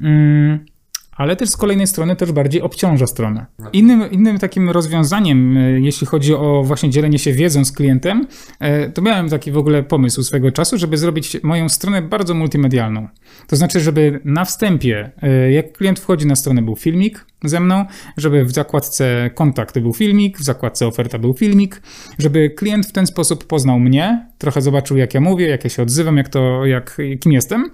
Mm 0.00 0.75
ale 1.16 1.36
też 1.36 1.48
z 1.48 1.56
kolejnej 1.56 1.86
strony 1.86 2.16
też 2.16 2.32
bardziej 2.32 2.62
obciąża 2.62 3.06
stronę. 3.06 3.46
Innym, 3.72 4.10
innym 4.10 4.38
takim 4.38 4.70
rozwiązaniem, 4.70 5.56
e, 5.56 5.80
jeśli 5.80 6.06
chodzi 6.06 6.34
o 6.34 6.62
właśnie 6.64 6.90
dzielenie 6.90 7.18
się 7.18 7.32
wiedzą 7.32 7.64
z 7.64 7.72
klientem, 7.72 8.26
e, 8.60 8.90
to 8.90 9.02
miałem 9.02 9.28
taki 9.28 9.52
w 9.52 9.58
ogóle 9.58 9.82
pomysł 9.82 10.22
swego 10.22 10.52
czasu, 10.52 10.78
żeby 10.78 10.96
zrobić 10.96 11.36
moją 11.42 11.68
stronę 11.68 12.02
bardzo 12.02 12.34
multimedialną. 12.34 13.08
To 13.46 13.56
znaczy, 13.56 13.80
żeby 13.80 14.20
na 14.24 14.44
wstępie, 14.44 15.10
e, 15.22 15.52
jak 15.52 15.72
klient 15.72 16.00
wchodzi 16.00 16.26
na 16.26 16.36
stronę, 16.36 16.62
był 16.62 16.76
filmik 16.76 17.26
ze 17.44 17.60
mną, 17.60 17.84
żeby 18.16 18.44
w 18.44 18.52
zakładce 18.52 19.30
kontakt 19.34 19.78
był 19.78 19.92
filmik, 19.92 20.38
w 20.38 20.42
zakładce 20.42 20.86
oferta 20.86 21.18
był 21.18 21.34
filmik, 21.34 21.82
żeby 22.18 22.50
klient 22.50 22.86
w 22.86 22.92
ten 22.92 23.06
sposób 23.06 23.46
poznał 23.46 23.80
mnie, 23.80 24.26
trochę 24.38 24.62
zobaczył, 24.62 24.96
jak 24.96 25.14
ja 25.14 25.20
mówię, 25.20 25.48
jak 25.48 25.64
ja 25.64 25.70
się 25.70 25.82
odzywam, 25.82 26.16
jak 26.16 26.28
to, 26.28 26.66
jak, 26.66 26.98
kim 27.20 27.32
jestem. 27.32 27.70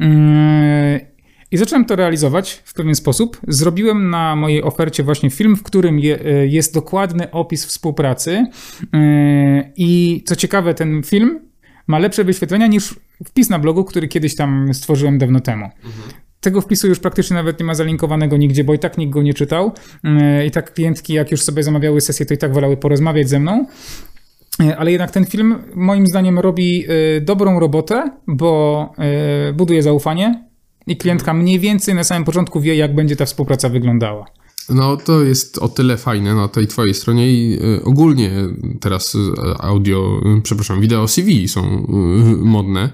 Mhm. 0.00 1.15
I 1.50 1.56
zacząłem 1.56 1.84
to 1.84 1.96
realizować 1.96 2.62
w 2.64 2.74
pewien 2.74 2.94
sposób. 2.94 3.40
Zrobiłem 3.48 4.10
na 4.10 4.36
mojej 4.36 4.62
ofercie 4.62 5.02
właśnie 5.02 5.30
film, 5.30 5.56
w 5.56 5.62
którym 5.62 5.98
je, 5.98 6.20
e, 6.24 6.46
jest 6.46 6.74
dokładny 6.74 7.30
opis 7.30 7.66
współpracy. 7.66 8.46
E, 8.94 9.72
I 9.76 10.22
co 10.26 10.36
ciekawe, 10.36 10.74
ten 10.74 11.02
film 11.02 11.40
ma 11.86 11.98
lepsze 11.98 12.24
wyświetlenia 12.24 12.66
niż 12.66 12.94
wpis 13.26 13.50
na 13.50 13.58
blogu, 13.58 13.84
który 13.84 14.08
kiedyś 14.08 14.36
tam 14.36 14.74
stworzyłem 14.74 15.18
dawno 15.18 15.40
temu. 15.40 15.64
Mhm. 15.64 15.92
Tego 16.40 16.60
wpisu 16.60 16.88
już 16.88 16.98
praktycznie 16.98 17.34
nawet 17.34 17.60
nie 17.60 17.66
ma 17.66 17.74
zalinkowanego 17.74 18.36
nigdzie, 18.36 18.64
bo 18.64 18.74
i 18.74 18.78
tak 18.78 18.98
nikt 18.98 19.12
go 19.12 19.22
nie 19.22 19.34
czytał. 19.34 19.72
E, 20.04 20.46
I 20.46 20.50
tak 20.50 20.74
klientki, 20.74 21.12
jak 21.12 21.30
już 21.30 21.42
sobie 21.42 21.62
zamawiały 21.62 22.00
sesję, 22.00 22.26
to 22.26 22.34
i 22.34 22.38
tak 22.38 22.52
wolały 22.52 22.76
porozmawiać 22.76 23.28
ze 23.28 23.40
mną. 23.40 23.66
Ale 24.78 24.92
jednak 24.92 25.10
ten 25.10 25.26
film 25.26 25.58
moim 25.74 26.06
zdaniem 26.06 26.38
robi 26.38 26.84
dobrą 27.20 27.60
robotę, 27.60 28.10
bo 28.26 28.92
buduje 29.54 29.82
zaufanie, 29.82 30.46
i 30.86 30.96
klientka 30.96 31.34
mniej 31.34 31.60
więcej 31.60 31.94
na 31.94 32.04
samym 32.04 32.24
początku 32.24 32.60
wie, 32.60 32.76
jak 32.76 32.94
będzie 32.94 33.16
ta 33.16 33.24
współpraca 33.24 33.68
wyglądała. 33.68 34.26
No 34.68 34.96
to 34.96 35.22
jest 35.22 35.58
o 35.58 35.68
tyle 35.68 35.96
fajne 35.96 36.34
na 36.34 36.48
tej 36.48 36.66
twojej 36.66 36.94
stronie 36.94 37.32
i 37.32 37.58
y, 37.78 37.84
ogólnie 37.84 38.30
teraz 38.80 39.14
y, 39.14 39.18
audio, 39.58 40.20
y, 40.38 40.42
przepraszam, 40.42 40.80
wideo 40.80 41.08
CV 41.08 41.48
są 41.48 41.86
modne. 42.38 42.90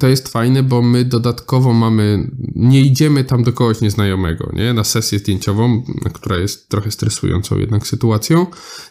To 0.00 0.08
jest 0.08 0.28
fajne, 0.28 0.62
bo 0.62 0.82
my 0.82 1.04
dodatkowo 1.04 1.72
mamy, 1.72 2.30
nie 2.56 2.80
idziemy 2.80 3.24
tam 3.24 3.42
do 3.42 3.52
kogoś 3.52 3.80
nieznajomego, 3.80 4.50
nie? 4.52 4.72
Na 4.72 4.84
sesję 4.84 5.18
zdjęciową, 5.18 5.82
która 6.12 6.36
jest 6.36 6.68
trochę 6.68 6.90
stresującą 6.90 7.58
jednak 7.58 7.86
sytuacją. 7.86 8.46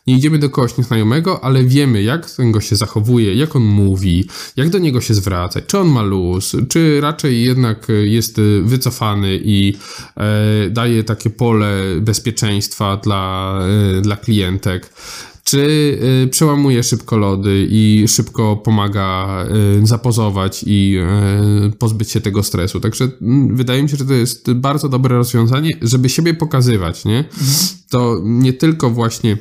Nie 0.07 0.15
idziemy 0.15 0.39
do 0.39 0.49
kogoś 0.49 0.77
nieznajomego, 0.77 1.43
ale 1.43 1.63
wiemy, 1.63 2.03
jak 2.03 2.31
ten 2.31 2.51
gość 2.51 2.69
się 2.69 2.75
zachowuje, 2.75 3.35
jak 3.35 3.55
on 3.55 3.63
mówi, 3.63 4.27
jak 4.55 4.69
do 4.69 4.79
niego 4.79 5.01
się 5.01 5.13
zwracać, 5.13 5.63
czy 5.67 5.79
on 5.79 5.87
ma 5.87 6.01
luz, 6.01 6.55
czy 6.69 7.01
raczej 7.01 7.43
jednak 7.43 7.87
jest 8.03 8.41
wycofany 8.63 9.39
i 9.43 9.75
e, 10.17 10.69
daje 10.69 11.03
takie 11.03 11.29
pole 11.29 11.52
pole 11.53 12.01
bezpieczeństwa 12.01 12.97
dla, 12.97 13.59
y, 13.97 14.01
dla 14.01 14.17
klientek 14.17 14.93
czy 15.43 15.59
y, 16.25 16.27
przełamuje 16.27 16.83
szybko 16.83 17.17
lody 17.17 17.67
i 17.69 18.05
szybko 18.07 18.55
pomaga 18.55 19.45
y, 19.81 19.87
zapozować 19.87 20.63
i 20.67 20.99
pozbyć 21.79 22.11
się 22.11 22.21
tego 22.21 22.43
stresu. 22.43 22.79
Także 22.79 23.07
mm, 23.21 23.55
wydaje 23.55 23.83
mi 23.83 23.89
się, 23.89 23.97
że 23.97 24.05
to 24.05 24.13
jest 24.13 24.53
bardzo 24.53 24.89
dobre 24.89 25.15
rozwiązanie, 25.15 25.71
żeby 25.81 26.09
siebie 26.09 26.33
pokazywać, 26.33 27.05
nie? 27.05 27.17
Mhm. 27.17 27.57
To 27.89 28.21
nie 28.23 28.53
tylko 28.53 28.89
właśnie 28.89 29.37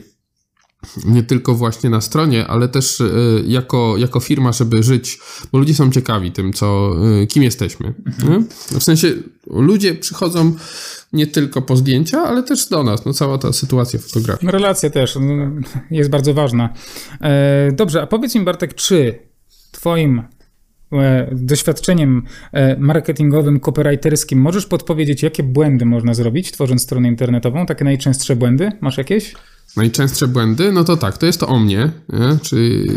nie 1.04 1.22
tylko 1.22 1.54
właśnie 1.54 1.90
na 1.90 2.00
stronie, 2.00 2.46
ale 2.46 2.68
też 2.68 3.00
e, 3.00 3.04
jako, 3.46 3.94
jako 3.98 4.20
firma, 4.20 4.52
żeby 4.52 4.82
żyć, 4.82 5.18
bo 5.52 5.58
ludzie 5.58 5.74
są 5.74 5.90
ciekawi 5.90 6.32
tym, 6.32 6.52
co, 6.52 6.92
e, 7.22 7.26
kim 7.26 7.42
jesteśmy. 7.42 7.94
Mhm. 8.06 8.46
W 8.80 8.82
sensie 8.82 9.08
ludzie 9.46 9.94
przychodzą 9.94 10.54
nie 11.12 11.26
tylko 11.26 11.62
po 11.62 11.76
zdjęcia, 11.76 12.22
ale 12.22 12.42
też 12.42 12.68
do 12.68 12.82
nas. 12.82 13.04
No, 13.04 13.12
cała 13.12 13.38
ta 13.38 13.52
sytuacja 13.52 13.98
fotografii. 13.98 14.52
Relacja 14.52 14.90
też 14.90 15.18
no, 15.20 15.50
jest 15.90 16.10
bardzo 16.10 16.34
ważna. 16.34 16.74
E, 17.20 17.72
dobrze, 17.72 18.02
a 18.02 18.06
powiedz 18.06 18.34
mi 18.34 18.40
Bartek, 18.40 18.74
czy 18.74 19.18
twoim 19.72 20.22
doświadczeniem 21.32 22.22
marketingowym, 22.78 23.60
copywriterskim 23.60 24.40
możesz 24.40 24.66
podpowiedzieć, 24.66 25.22
jakie 25.22 25.42
błędy 25.42 25.84
można 25.84 26.14
zrobić, 26.14 26.52
tworząc 26.52 26.82
stronę 26.82 27.08
internetową? 27.08 27.66
Takie 27.66 27.84
najczęstsze 27.84 28.36
błędy? 28.36 28.72
Masz 28.80 28.98
jakieś? 28.98 29.34
Najczęstsze 29.76 30.28
błędy, 30.28 30.72
no 30.72 30.84
to 30.84 30.96
tak, 30.96 31.18
to 31.18 31.26
jest 31.26 31.40
to 31.40 31.48
o 31.48 31.58
mnie, 31.58 31.92
nie? 32.12 32.38
czyli 32.42 32.88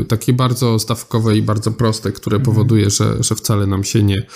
e, 0.00 0.04
takie 0.04 0.32
bardzo 0.32 0.78
stawkowe 0.78 1.36
i 1.36 1.42
bardzo 1.42 1.70
proste, 1.70 2.12
które 2.12 2.36
mhm. 2.36 2.54
powoduje, 2.54 2.90
że, 2.90 3.22
że 3.22 3.34
wcale 3.34 3.66
nam 3.66 3.84
się 3.84 4.02
nie, 4.02 4.26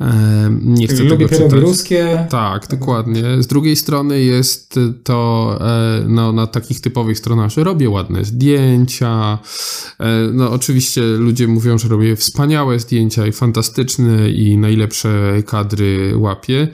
e, 0.00 0.50
nie 0.62 0.88
chce 0.88 1.02
Lubię 1.02 1.28
tego 1.28 1.44
czytać. 1.44 1.60
ruskie. 1.60 2.26
Tak, 2.30 2.66
dokładnie. 2.66 3.22
Z 3.42 3.46
drugiej 3.46 3.76
strony 3.76 4.20
jest 4.20 4.80
to 5.04 5.58
e, 5.60 6.04
no, 6.08 6.32
na 6.32 6.46
takich 6.46 6.80
typowych 6.80 7.18
stronach, 7.18 7.50
że 7.50 7.64
robię 7.64 7.90
ładne 7.90 8.24
zdjęcia. 8.24 9.38
E, 10.00 10.06
no 10.32 10.52
oczywiście 10.52 11.02
ludzie 11.02 11.48
mówią, 11.48 11.78
że 11.78 11.88
robię 11.88 12.16
wspaniałe 12.16 12.78
zdjęcia 12.78 13.26
i 13.26 13.32
fantastyczne 13.32 14.30
i 14.30 14.58
najlepsze 14.58 15.42
kadry 15.46 16.12
łapię. 16.16 16.68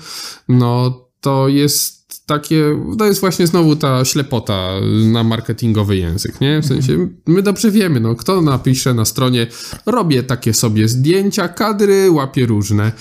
No 0.48 1.02
to 1.20 1.48
jest 1.48 2.01
takie, 2.26 2.78
to 2.98 3.06
jest 3.06 3.20
właśnie 3.20 3.46
znowu 3.46 3.76
ta 3.76 4.04
ślepota 4.04 4.70
na 5.12 5.24
marketingowy 5.24 5.96
język, 5.96 6.40
nie? 6.40 6.60
W 6.60 6.66
sensie, 6.66 7.08
my 7.26 7.42
dobrze 7.42 7.70
wiemy, 7.70 8.00
no, 8.00 8.14
kto 8.14 8.40
napisze 8.40 8.94
na 8.94 9.04
stronie, 9.04 9.46
robię 9.86 10.22
takie 10.22 10.54
sobie 10.54 10.88
zdjęcia, 10.88 11.48
kadry, 11.48 12.10
łapię 12.10 12.46
różne, 12.46 12.92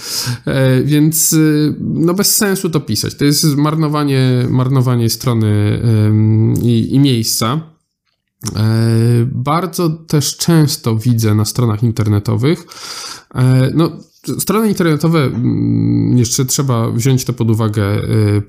e, 0.46 0.84
więc 0.84 1.34
e, 1.34 1.38
no 1.80 2.14
bez 2.14 2.36
sensu 2.36 2.70
to 2.70 2.80
pisać. 2.80 3.16
To 3.16 3.26
jest 3.26 3.46
marnowanie, 3.46 4.46
marnowanie 4.50 5.10
strony 5.10 5.82
e, 6.64 6.66
i, 6.66 6.96
i 6.96 7.00
miejsca. 7.00 7.62
E, 8.56 9.26
bardzo 9.26 9.90
też 9.90 10.38
często 10.38 10.96
widzę 10.96 11.36
na 11.36 11.46
stronach 11.46 11.84
internetowych, 11.84 12.66
e, 13.36 13.72
no 13.74 13.92
Strony 14.40 14.68
internetowe, 14.68 15.24
mm, 15.24 16.18
jeszcze 16.18 16.46
trzeba 16.46 16.92
wziąć 16.92 17.26
to 17.26 17.34
pod 17.34 17.50
uwagę, 17.50 18.04
y, 18.38 18.42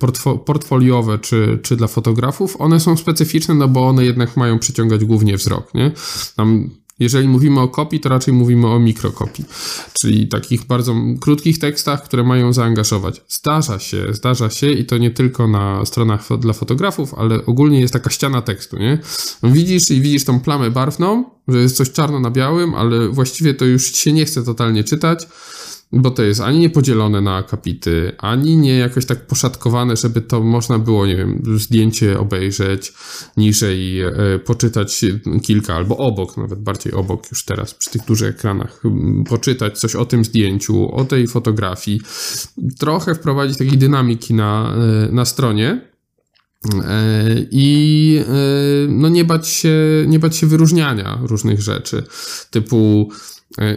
portfoliowe 0.45 1.19
czy, 1.19 1.59
czy 1.63 1.77
dla 1.77 1.87
fotografów, 1.87 2.57
one 2.59 2.81
są 2.81 2.97
specyficzne, 2.97 3.55
no 3.55 3.69
bo 3.69 3.89
one 3.89 4.05
jednak 4.05 4.37
mają 4.37 4.59
przyciągać 4.59 5.05
głównie 5.05 5.37
wzrok, 5.37 5.75
nie? 5.75 5.93
Tam 6.37 6.71
jeżeli 6.99 7.29
mówimy 7.29 7.61
o 7.61 7.69
kopii, 7.69 8.01
to 8.01 8.09
raczej 8.09 8.35
mówimy 8.35 8.67
o 8.67 8.79
mikrokopii, 8.79 9.45
czyli 10.01 10.29
takich 10.29 10.65
bardzo 10.65 10.95
krótkich 11.21 11.59
tekstach, 11.59 12.05
które 12.05 12.25
mają 12.25 12.53
zaangażować. 12.53 13.23
Zdarza 13.29 13.79
się, 13.79 14.07
zdarza 14.11 14.51
się 14.51 14.71
i 14.71 14.85
to 14.85 14.99
nie 14.99 15.11
tylko 15.11 15.49
na 15.49 15.85
stronach 15.85 16.39
dla 16.39 16.53
fotografów, 16.53 17.15
ale 17.15 17.47
ogólnie 17.47 17.81
jest 17.81 17.93
taka 17.93 18.11
ściana 18.11 18.43
tekstu, 18.43 18.79
nie? 18.79 18.99
Widzisz 19.43 19.91
i 19.91 20.01
widzisz 20.01 20.25
tą 20.25 20.41
plamę 20.41 20.71
barwną, 20.71 21.25
że 21.49 21.59
jest 21.59 21.77
coś 21.77 21.91
czarno 21.91 22.21
na 22.21 22.31
białym, 22.31 22.75
ale 22.75 23.09
właściwie 23.09 23.55
to 23.55 23.65
już 23.65 23.95
się 23.95 24.13
nie 24.13 24.25
chce 24.25 24.43
totalnie 24.43 24.85
czytać 24.85 25.27
bo 25.93 26.11
to 26.11 26.23
jest 26.23 26.41
ani 26.41 26.59
nie 26.59 26.71
podzielone 26.71 27.21
na 27.21 27.37
akapity, 27.37 28.13
ani 28.19 28.57
nie 28.57 28.79
jakoś 28.79 29.07
tak 29.07 29.27
poszatkowane, 29.27 29.97
żeby 29.97 30.21
to 30.21 30.41
można 30.41 30.79
było, 30.79 31.07
nie 31.07 31.17
wiem, 31.17 31.43
zdjęcie 31.57 32.19
obejrzeć, 32.19 32.93
niżej 33.37 34.01
e, 34.01 34.13
poczytać 34.45 35.05
kilka, 35.43 35.75
albo 35.75 35.97
obok, 35.97 36.37
nawet 36.37 36.59
bardziej 36.59 36.93
obok 36.93 37.31
już 37.31 37.45
teraz, 37.45 37.75
przy 37.75 37.91
tych 37.91 38.05
dużych 38.05 38.29
ekranach, 38.29 38.83
poczytać 39.29 39.79
coś 39.79 39.95
o 39.95 40.05
tym 40.05 40.25
zdjęciu, 40.25 40.95
o 40.95 41.05
tej 41.05 41.29
fotografii, 41.29 42.01
trochę 42.79 43.15
wprowadzić 43.15 43.59
takiej 43.59 43.79
dynamiki 43.79 44.35
na, 44.35 44.75
e, 45.09 45.13
na 45.13 45.25
stronie, 45.25 45.93
e, 46.85 47.47
i 47.51 48.21
no 48.89 49.09
nie 49.09 49.25
bać 49.25 49.49
się, 49.49 49.75
nie 50.07 50.19
bać 50.19 50.37
się 50.37 50.47
wyróżniania 50.47 51.19
różnych 51.23 51.61
rzeczy, 51.61 52.05
typu 52.51 53.11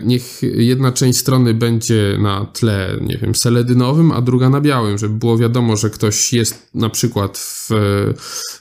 niech 0.04 0.42
jedna 0.42 0.92
część 0.92 1.20
strony 1.20 1.54
będzie 1.54 2.18
na 2.22 2.46
tle, 2.46 2.98
nie 3.02 3.18
wiem, 3.18 3.36
seledynowym, 3.36 4.12
a 4.12 4.22
druga 4.22 4.50
na 4.50 4.62
białym, 4.62 4.98
żeby 4.98 5.16
było 5.16 5.38
wiadomo, 5.38 5.78
że 5.78 5.90
ktoś 5.90 6.34
jest 6.34 6.70
na 6.74 6.90
przykład 6.90 7.38
w, 7.38 7.70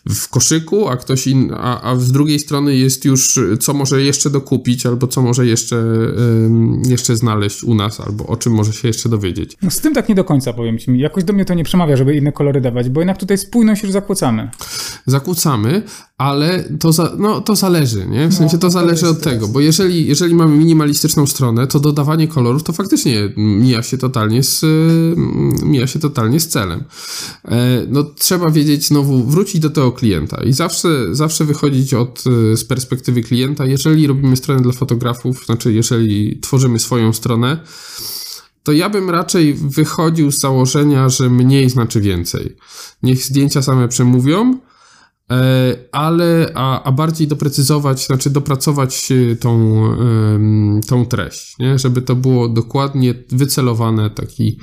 w 0.06 0.28
koszyku, 0.28 0.88
a 0.88 0.96
ktoś 0.96 1.26
in, 1.26 1.52
a, 1.56 1.82
a 1.82 1.96
z 1.96 2.12
drugiej 2.12 2.38
strony 2.38 2.76
jest 2.76 3.04
już, 3.04 3.40
co 3.60 3.74
może 3.74 4.02
jeszcze 4.02 4.30
dokupić, 4.30 4.86
albo 4.86 5.06
co 5.06 5.22
może 5.22 5.46
jeszcze, 5.46 5.84
jeszcze 6.88 7.16
znaleźć 7.16 7.64
u 7.64 7.74
nas, 7.74 8.00
albo 8.00 8.26
o 8.26 8.36
czym 8.36 8.52
może 8.52 8.72
się 8.72 8.88
jeszcze 8.88 9.08
dowiedzieć. 9.08 9.56
No 9.62 9.70
z 9.70 9.80
tym 9.80 9.94
tak 9.94 10.08
nie 10.08 10.14
do 10.14 10.24
końca, 10.24 10.52
powiem 10.52 10.78
ci. 10.78 10.98
Jakoś 10.98 11.24
do 11.24 11.32
mnie 11.32 11.44
to 11.44 11.54
nie 11.54 11.64
przemawia, 11.64 11.96
żeby 11.96 12.14
inne 12.14 12.32
kolory 12.32 12.60
dawać, 12.60 12.88
bo 12.88 13.00
jednak 13.00 13.18
tutaj 13.18 13.38
spójność 13.38 13.82
już 13.82 13.92
zakłócamy. 13.92 14.50
Zakłócamy, 15.06 15.82
ale 16.18 16.64
to, 16.80 16.92
za, 16.92 17.12
no, 17.18 17.40
to 17.40 17.56
zależy, 17.56 18.06
nie? 18.06 18.28
W 18.28 18.34
sensie 18.34 18.58
to, 18.58 18.70
zależy 18.70 19.08
od 19.08 19.20
tego, 19.20 19.48
bo 19.48 19.60
jeżeli, 19.60 20.06
jeżeli 20.06 20.34
mamy 20.34 20.56
minimalistyczną 20.56 21.26
stronę, 21.26 21.66
to 21.66 21.80
dodawanie 21.80 22.28
kolorów 22.28 22.62
to 22.62 22.72
faktycznie 22.72 23.32
mija 23.36 23.82
się 23.82 23.98
totalnie 23.98 24.42
z, 24.42 24.64
mija 25.62 25.86
się 25.86 25.98
totalnie 25.98 26.40
z 26.40 26.48
celem. 26.48 26.84
E, 27.44 27.86
no 27.88 28.02
trzeba 28.02 28.50
wiedzieć 28.50 28.86
znowu, 28.86 29.24
wrócić 29.24 29.60
do 29.60 29.70
tego 29.70 29.92
klienta 29.92 30.44
i 30.44 30.52
zawsze, 30.52 31.14
zawsze 31.14 31.44
wychodzić 31.44 31.94
od, 31.94 32.24
z 32.54 32.64
perspektywy 32.64 33.22
klienta, 33.22 33.66
jeżeli 33.66 34.06
robimy 34.06 34.36
stronę 34.36 34.62
dla 34.62 34.72
fotografów, 34.72 35.44
znaczy 35.46 35.72
jeżeli 35.72 36.40
tworzymy 36.40 36.78
swoją 36.78 37.12
stronę, 37.12 37.58
to 38.62 38.72
ja 38.72 38.90
bym 38.90 39.10
raczej 39.10 39.54
wychodził 39.54 40.32
z 40.32 40.38
założenia, 40.38 41.08
że 41.08 41.30
mniej 41.30 41.70
znaczy 41.70 42.00
więcej. 42.00 42.56
Niech 43.02 43.24
zdjęcia 43.24 43.62
same 43.62 43.88
przemówią, 43.88 44.58
E, 44.58 44.73
ale 45.92 46.52
a, 46.54 46.82
a 46.82 46.92
bardziej 46.92 47.26
doprecyzować, 47.28 48.06
znaczy 48.06 48.30
dopracować 48.30 49.12
e, 49.12 49.36
tą, 49.36 49.82
tą 50.86 51.06
treść, 51.06 51.58
nie? 51.58 51.78
żeby 51.78 52.02
to 52.02 52.16
było 52.16 52.48
dokładnie 52.48 53.14
wycelowane, 53.28 54.10
taki 54.10 54.58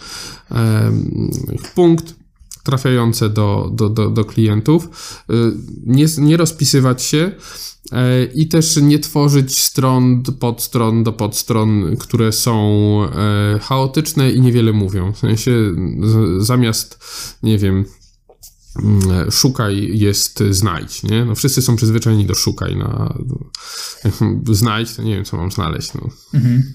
punkt 1.75 2.15
trafiający 2.63 3.29
do, 3.29 3.71
do, 3.73 3.89
do, 3.89 4.09
do 4.09 4.25
klientów, 4.25 4.89
e, 5.29 5.33
nie, 5.85 6.05
nie 6.17 6.37
rozpisywać 6.37 7.03
się 7.03 7.31
i 8.35 8.47
też 8.47 8.77
nie 8.77 8.99
tworzyć 8.99 9.59
stron 9.59 10.23
podstron 10.39 11.03
do 11.03 11.13
podstron, 11.13 11.97
które 11.97 12.31
są 12.31 12.97
chaotyczne 13.61 14.31
i 14.31 14.41
niewiele 14.41 14.73
mówią. 14.73 15.13
W 15.13 15.17
sensie 15.17 15.51
zamiast, 16.39 16.99
nie 17.43 17.57
wiem, 17.57 17.85
szukaj 19.31 19.99
jest 19.99 20.43
znajdź, 20.49 21.03
nie? 21.03 21.25
No 21.25 21.35
wszyscy 21.35 21.61
są 21.61 21.75
przyzwyczajeni 21.75 22.25
do 22.25 22.35
szukaj, 22.35 22.75
na 22.75 23.19
znajdź, 24.51 24.95
to 24.95 25.01
nie 25.01 25.15
wiem, 25.15 25.25
co 25.25 25.37
mam 25.37 25.51
znaleźć, 25.51 25.93
no. 25.93 26.09
Mhm. 26.33 26.73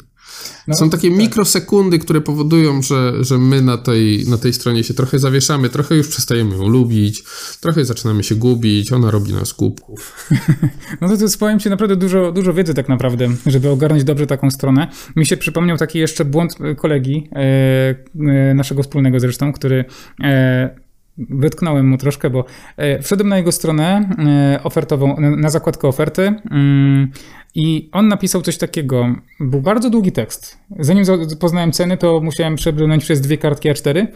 No, 0.68 0.76
są 0.76 0.90
takie 0.90 1.08
tak. 1.08 1.18
mikrosekundy, 1.18 1.98
które 1.98 2.20
powodują, 2.20 2.82
że, 2.82 3.24
że 3.24 3.38
my 3.38 3.62
na 3.62 3.78
tej, 3.78 4.24
na 4.28 4.38
tej 4.38 4.52
stronie 4.52 4.84
się 4.84 4.94
trochę 4.94 5.18
zawieszamy, 5.18 5.68
trochę 5.68 5.96
już 5.96 6.08
przestajemy 6.08 6.56
ją 6.56 6.68
lubić, 6.68 7.24
trochę 7.60 7.84
zaczynamy 7.84 8.24
się 8.24 8.34
gubić, 8.34 8.92
ona 8.92 9.10
robi 9.10 9.32
nas 9.32 9.52
głupków. 9.52 10.12
No 11.00 11.08
to, 11.08 11.16
to 11.16 11.22
jest, 11.22 11.38
powiem 11.38 11.60
Ci, 11.60 11.70
naprawdę 11.70 11.96
dużo, 11.96 12.32
dużo 12.32 12.54
wiedzy 12.54 12.74
tak 12.74 12.88
naprawdę, 12.88 13.28
żeby 13.46 13.70
ogarnąć 13.70 14.04
dobrze 14.04 14.26
taką 14.26 14.50
stronę. 14.50 14.88
Mi 15.16 15.26
się 15.26 15.36
przypomniał 15.36 15.76
taki 15.76 15.98
jeszcze 15.98 16.24
błąd 16.24 16.58
kolegi, 16.76 17.28
e, 17.32 17.38
e, 17.40 18.54
naszego 18.54 18.82
wspólnego 18.82 19.20
zresztą, 19.20 19.52
który 19.52 19.84
e, 20.24 20.85
wytknąłem 21.18 21.88
mu 21.88 21.98
troszkę, 21.98 22.30
bo 22.30 22.44
e, 22.76 23.02
wszedłem 23.02 23.28
na 23.28 23.36
jego 23.36 23.52
stronę 23.52 24.10
e, 24.18 24.62
ofertową, 24.62 25.16
na 25.18 25.50
zakładkę 25.50 25.88
oferty 25.88 26.34
mm, 26.50 27.10
i 27.54 27.88
on 27.92 28.08
napisał 28.08 28.42
coś 28.42 28.58
takiego. 28.58 29.14
Był 29.40 29.60
bardzo 29.60 29.90
długi 29.90 30.12
tekst. 30.12 30.58
Zanim 30.78 31.04
poznałem 31.40 31.72
ceny, 31.72 31.96
to 31.96 32.20
musiałem 32.20 32.56
przebrnąć 32.56 33.04
przez 33.04 33.20
dwie 33.20 33.38
kartki 33.38 33.70
A4 33.70 34.06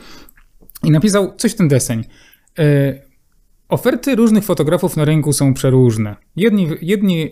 i 0.84 0.90
napisał 0.90 1.36
coś 1.36 1.52
w 1.52 1.56
ten 1.56 1.68
deseń. 1.68 2.04
Oferty 3.70 4.16
różnych 4.16 4.44
fotografów 4.44 4.96
na 4.96 5.04
rynku 5.04 5.32
są 5.32 5.54
przeróżne. 5.54 6.16
Jedni, 6.36 6.68
jedni 6.82 7.30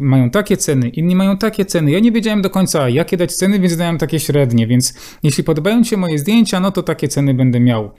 mają 0.00 0.30
takie 0.30 0.56
ceny, 0.56 0.88
inni 0.88 1.16
mają 1.16 1.36
takie 1.36 1.64
ceny. 1.64 1.90
Ja 1.90 2.00
nie 2.00 2.12
wiedziałem 2.12 2.42
do 2.42 2.50
końca, 2.50 2.88
jakie 2.88 3.16
dać 3.16 3.32
ceny, 3.32 3.58
więc 3.58 3.76
dałem 3.76 3.98
takie 3.98 4.20
średnie. 4.20 4.66
Więc 4.66 4.94
jeśli 5.22 5.44
podobają 5.44 5.84
się 5.84 5.96
moje 5.96 6.18
zdjęcia, 6.18 6.60
no 6.60 6.70
to 6.70 6.82
takie 6.82 7.08
ceny 7.08 7.34
będę 7.34 7.60
miał. 7.60 7.90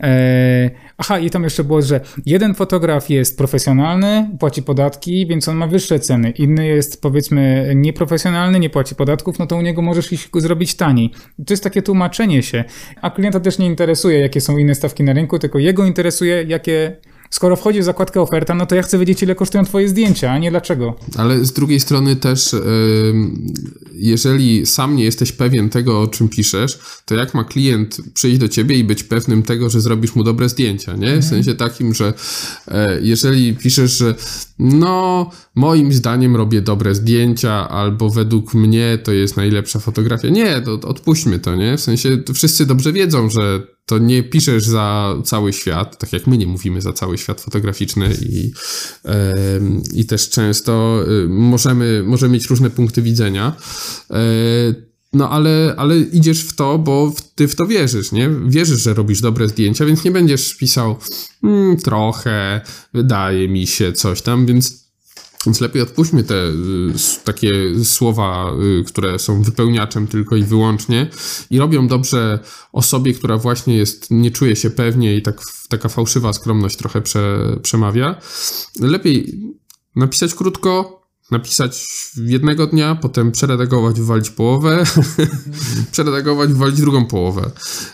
E, 0.00 0.70
aha, 0.98 1.18
i 1.18 1.30
tam 1.30 1.44
jeszcze 1.44 1.64
było, 1.64 1.82
że 1.82 2.00
jeden 2.26 2.54
fotograf 2.54 3.10
jest 3.10 3.38
profesjonalny, 3.38 4.30
płaci 4.38 4.62
podatki, 4.62 5.26
więc 5.26 5.48
on 5.48 5.56
ma 5.56 5.66
wyższe 5.66 6.00
ceny. 6.00 6.30
Inny 6.30 6.66
jest 6.66 7.02
powiedzmy 7.02 7.72
nieprofesjonalny, 7.74 8.60
nie 8.60 8.70
płaci 8.70 8.94
podatków, 8.94 9.38
no 9.38 9.46
to 9.46 9.56
u 9.56 9.60
niego 9.60 9.82
możesz 9.82 10.12
iść 10.12 10.28
zrobić 10.34 10.74
taniej. 10.74 11.10
To 11.46 11.52
jest 11.52 11.64
takie 11.64 11.82
tłumaczenie 11.82 12.42
się. 12.42 12.64
A 13.02 13.10
klienta 13.10 13.40
też 13.40 13.58
nie 13.58 13.66
interesuje, 13.66 14.20
jakie 14.20 14.40
są 14.40 14.58
inne 14.58 14.74
stawki 14.74 15.02
na 15.02 15.12
rynku, 15.12 15.38
tylko 15.38 15.58
jego 15.58 15.84
interesuje, 15.86 16.44
jakie 16.48 16.96
skoro 17.34 17.56
wchodzi 17.56 17.80
w 17.80 17.84
zakładkę 17.84 18.20
oferta, 18.20 18.54
no 18.54 18.66
to 18.66 18.74
ja 18.74 18.82
chcę 18.82 18.98
wiedzieć, 18.98 19.22
ile 19.22 19.34
kosztują 19.34 19.64
twoje 19.64 19.88
zdjęcia, 19.88 20.30
a 20.30 20.38
nie 20.38 20.50
dlaczego. 20.50 20.94
Ale 21.16 21.44
z 21.44 21.52
drugiej 21.52 21.80
strony 21.80 22.16
też, 22.16 22.56
jeżeli 23.92 24.66
sam 24.66 24.96
nie 24.96 25.04
jesteś 25.04 25.32
pewien 25.32 25.70
tego, 25.70 26.00
o 26.00 26.06
czym 26.06 26.28
piszesz, 26.28 26.78
to 27.04 27.14
jak 27.14 27.34
ma 27.34 27.44
klient 27.44 27.96
przyjść 28.14 28.38
do 28.38 28.48
ciebie 28.48 28.76
i 28.76 28.84
być 28.84 29.02
pewnym 29.02 29.42
tego, 29.42 29.70
że 29.70 29.80
zrobisz 29.80 30.14
mu 30.14 30.24
dobre 30.24 30.48
zdjęcia, 30.48 30.92
nie? 30.92 30.98
W 30.98 31.02
mhm. 31.02 31.22
sensie 31.22 31.54
takim, 31.54 31.94
że 31.94 32.14
e, 32.68 33.00
jeżeli 33.00 33.56
piszesz, 33.56 33.98
że 33.98 34.14
no, 34.58 35.30
moim 35.54 35.92
zdaniem 35.92 36.36
robię 36.36 36.60
dobre 36.60 36.94
zdjęcia, 36.94 37.68
albo 37.68 38.10
według 38.10 38.54
mnie 38.54 38.98
to 39.04 39.12
jest 39.12 39.36
najlepsza 39.36 39.78
fotografia. 39.78 40.28
Nie, 40.28 40.60
to 40.60 40.72
odpuśćmy 40.72 41.38
to, 41.38 41.56
nie? 41.56 41.76
W 41.76 41.80
sensie 41.80 42.18
wszyscy 42.34 42.66
dobrze 42.66 42.92
wiedzą, 42.92 43.30
że 43.30 43.73
to 43.86 43.98
nie 43.98 44.22
piszesz 44.22 44.66
za 44.66 45.14
cały 45.24 45.52
świat, 45.52 45.98
tak 45.98 46.12
jak 46.12 46.26
my 46.26 46.38
nie 46.38 46.46
mówimy 46.46 46.80
za 46.80 46.92
cały 46.92 47.18
świat 47.18 47.40
fotograficzny 47.40 48.16
i, 48.22 48.52
i 49.94 50.06
też 50.06 50.30
często 50.30 51.04
yy, 51.08 51.28
możemy, 51.28 52.02
możemy 52.06 52.32
mieć 52.32 52.46
różne 52.46 52.70
punkty 52.70 53.02
widzenia. 53.02 53.56
Yy, 54.10 54.16
no 55.12 55.30
ale, 55.30 55.74
ale 55.76 55.98
idziesz 55.98 56.40
w 56.40 56.56
to, 56.56 56.78
bo 56.78 57.14
ty 57.34 57.48
w 57.48 57.54
to 57.54 57.66
wierzysz, 57.66 58.12
nie? 58.12 58.30
Wierzysz, 58.46 58.82
że 58.82 58.94
robisz 58.94 59.20
dobre 59.20 59.48
zdjęcia, 59.48 59.86
więc 59.86 60.04
nie 60.04 60.10
będziesz 60.10 60.54
pisał 60.54 60.96
mm, 61.42 61.76
trochę, 61.76 62.60
wydaje 62.94 63.48
mi 63.48 63.66
się 63.66 63.92
coś 63.92 64.22
tam, 64.22 64.46
więc 64.46 64.83
więc 65.46 65.60
lepiej 65.60 65.82
odpuśćmy 65.82 66.24
te 66.24 66.34
y, 66.34 66.54
takie 67.24 67.50
słowa, 67.84 68.52
y, 68.80 68.84
które 68.84 69.18
są 69.18 69.42
wypełniaczem 69.42 70.06
tylko 70.06 70.36
i 70.36 70.42
wyłącznie 70.42 71.10
i 71.50 71.58
robią 71.58 71.88
dobrze 71.88 72.38
osobie, 72.72 73.14
która 73.14 73.38
właśnie 73.38 73.76
jest, 73.76 74.10
nie 74.10 74.30
czuje 74.30 74.56
się 74.56 74.70
pewnie 74.70 75.16
i 75.16 75.22
tak, 75.22 75.40
taka 75.68 75.88
fałszywa 75.88 76.32
skromność 76.32 76.76
trochę 76.76 77.00
prze, 77.00 77.56
przemawia. 77.62 78.20
Lepiej 78.80 79.40
napisać 79.96 80.34
krótko, 80.34 81.04
napisać 81.30 81.86
jednego 82.16 82.66
dnia, 82.66 82.94
potem 82.94 83.32
przeredagować, 83.32 84.00
wywalić 84.00 84.30
połowę, 84.30 84.84
przeredagować, 85.92 86.50
wywalić 86.50 86.80
drugą 86.80 87.06
połowę. 87.06 87.50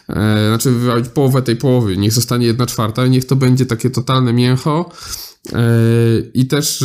E, 0.08 0.48
znaczy 0.48 0.70
wywalić 0.70 1.08
połowę 1.08 1.42
tej 1.42 1.56
połowy, 1.56 1.96
niech 1.96 2.12
zostanie 2.12 2.46
jedna 2.46 2.66
czwarta, 2.66 3.06
niech 3.06 3.24
to 3.24 3.36
będzie 3.36 3.66
takie 3.66 3.90
totalne 3.90 4.32
mięcho 4.32 4.90
I 6.34 6.46
też 6.46 6.84